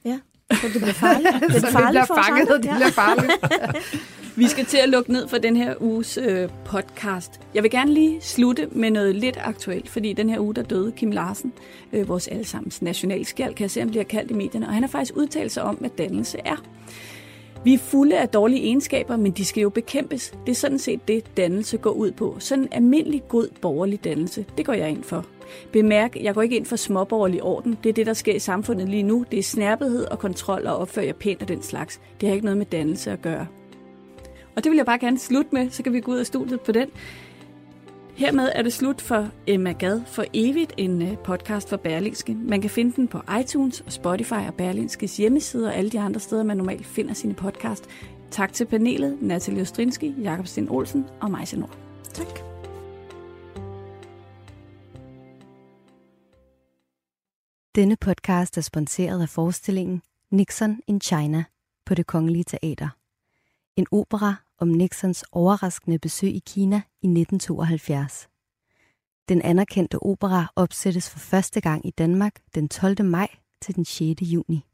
Ja, 0.04 0.20
så 0.52 0.68
det 0.72 0.80
bliver 0.80 0.92
farligt. 0.92 1.34
Det 1.54 1.64
er 1.64 1.70
farligt 1.70 2.06
for 2.06 2.14
os 2.14 2.26
fanget, 2.26 2.48
det 2.48 2.60
bliver 2.60 2.90
farligt. 2.90 3.32
Vi 4.38 4.48
skal 4.48 4.64
til 4.64 4.78
at 4.78 4.88
lukke 4.88 5.12
ned 5.12 5.28
for 5.28 5.38
den 5.38 5.56
her 5.56 5.74
uges 5.80 6.18
øh, 6.18 6.48
podcast. 6.64 7.40
Jeg 7.54 7.62
vil 7.62 7.70
gerne 7.70 7.94
lige 7.94 8.20
slutte 8.20 8.68
med 8.72 8.90
noget 8.90 9.14
lidt 9.14 9.38
aktuelt, 9.40 9.88
fordi 9.88 10.12
den 10.12 10.30
her 10.30 10.40
uge, 10.40 10.54
der 10.54 10.62
døde 10.62 10.92
Kim 10.92 11.10
Larsen, 11.10 11.52
øh, 11.92 12.08
vores 12.08 12.28
allesammens 12.28 12.82
nationalskjald, 12.82 13.54
kan 13.54 13.62
jeg 13.62 13.70
se, 13.70 13.80
han 13.80 13.90
bliver 13.90 14.04
kaldt 14.04 14.30
i 14.30 14.34
medierne, 14.34 14.66
og 14.66 14.72
han 14.72 14.82
har 14.82 14.88
faktisk 14.88 15.16
udtalt 15.16 15.52
sig 15.52 15.62
om, 15.62 15.74
hvad 15.74 15.90
dannelse 15.90 16.38
er. 16.44 16.56
Vi 17.64 17.74
er 17.74 17.78
fulde 17.78 18.18
af 18.18 18.28
dårlige 18.28 18.62
egenskaber, 18.62 19.16
men 19.16 19.32
de 19.32 19.44
skal 19.44 19.60
jo 19.60 19.70
bekæmpes. 19.70 20.34
Det 20.46 20.52
er 20.52 20.56
sådan 20.56 20.78
set 20.78 21.08
det, 21.08 21.36
dannelse 21.36 21.76
går 21.76 21.90
ud 21.90 22.10
på. 22.10 22.36
Sådan 22.38 22.64
en 22.64 22.68
almindelig 22.72 23.22
god 23.28 23.48
borgerlig 23.62 24.04
dannelse, 24.04 24.44
det 24.56 24.66
går 24.66 24.72
jeg 24.72 24.90
ind 24.90 25.04
for. 25.04 25.26
Bemærk, 25.72 26.16
jeg 26.16 26.34
går 26.34 26.42
ikke 26.42 26.56
ind 26.56 26.66
for 26.66 26.76
småborgerlig 26.76 27.42
orden. 27.42 27.78
Det 27.84 27.88
er 27.88 27.92
det, 27.92 28.06
der 28.06 28.14
sker 28.14 28.34
i 28.34 28.38
samfundet 28.38 28.88
lige 28.88 29.02
nu. 29.02 29.24
Det 29.30 29.38
er 29.38 29.42
snærpethed 29.42 30.04
og 30.04 30.18
kontrol 30.18 30.66
og 30.66 30.76
opfører 30.76 31.06
jer 31.06 31.12
pænt 31.12 31.40
af 31.40 31.46
den 31.46 31.62
slags. 31.62 32.00
Det 32.20 32.28
har 32.28 32.34
ikke 32.34 32.44
noget 32.44 32.58
med 32.58 32.66
dannelse 32.66 33.12
at 33.12 33.22
gøre. 33.22 33.46
Og 34.56 34.64
det 34.64 34.70
vil 34.70 34.76
jeg 34.76 34.86
bare 34.86 34.98
gerne 34.98 35.18
slutte 35.18 35.50
med, 35.52 35.70
så 35.70 35.82
kan 35.82 35.92
vi 35.92 36.00
gå 36.00 36.12
ud 36.12 36.16
af 36.16 36.26
studiet 36.26 36.60
på 36.60 36.72
den. 36.72 36.88
Hermed 38.16 38.48
er 38.54 38.62
det 38.62 38.72
slut 38.72 39.00
for 39.00 39.28
Emma 39.46 39.72
Gad 39.72 40.00
for 40.06 40.24
evigt, 40.32 40.72
en 40.76 41.02
øh, 41.02 41.18
podcast 41.18 41.68
for 41.68 41.76
Berlingske. 41.76 42.34
Man 42.34 42.60
kan 42.60 42.70
finde 42.70 42.96
den 42.96 43.08
på 43.08 43.20
iTunes 43.40 43.80
og 43.80 43.92
Spotify 43.92 44.32
og 44.32 44.54
Berlingskes 44.54 45.16
hjemmeside 45.16 45.66
og 45.66 45.74
alle 45.74 45.90
de 45.90 46.00
andre 46.00 46.20
steder, 46.20 46.42
man 46.42 46.56
normalt 46.56 46.86
finder 46.86 47.14
sine 47.14 47.34
podcast. 47.34 47.84
Tak 48.30 48.52
til 48.52 48.66
panelet, 48.66 49.22
Natalie 49.22 49.62
Ostrinski, 49.62 50.14
Jakob 50.22 50.46
Sten 50.46 50.68
Olsen 50.68 51.06
og 51.20 51.30
Majse 51.30 51.58
Nord. 51.58 51.78
Tak. 52.12 52.38
Denne 57.74 57.96
podcast 57.96 58.58
er 58.58 58.62
sponsoreret 58.62 59.22
af 59.22 59.28
forestillingen 59.28 60.02
Nixon 60.30 60.80
in 60.86 61.00
China 61.00 61.44
på 61.86 61.94
det 61.94 62.06
Kongelige 62.06 62.44
Teater. 62.44 62.88
En 63.76 63.86
opera 63.92 64.45
om 64.58 64.68
Nixons 64.68 65.24
overraskende 65.32 65.98
besøg 65.98 66.34
i 66.34 66.42
Kina 66.46 66.76
i 66.76 67.06
1972. 67.06 68.28
Den 69.28 69.42
anerkendte 69.42 70.02
opera 70.02 70.52
opsættes 70.56 71.10
for 71.10 71.18
første 71.18 71.60
gang 71.60 71.86
i 71.86 71.90
Danmark 71.90 72.32
den 72.54 72.68
12. 72.68 73.04
maj 73.04 73.28
til 73.62 73.74
den 73.76 73.84
6. 73.84 74.22
juni. 74.22 74.64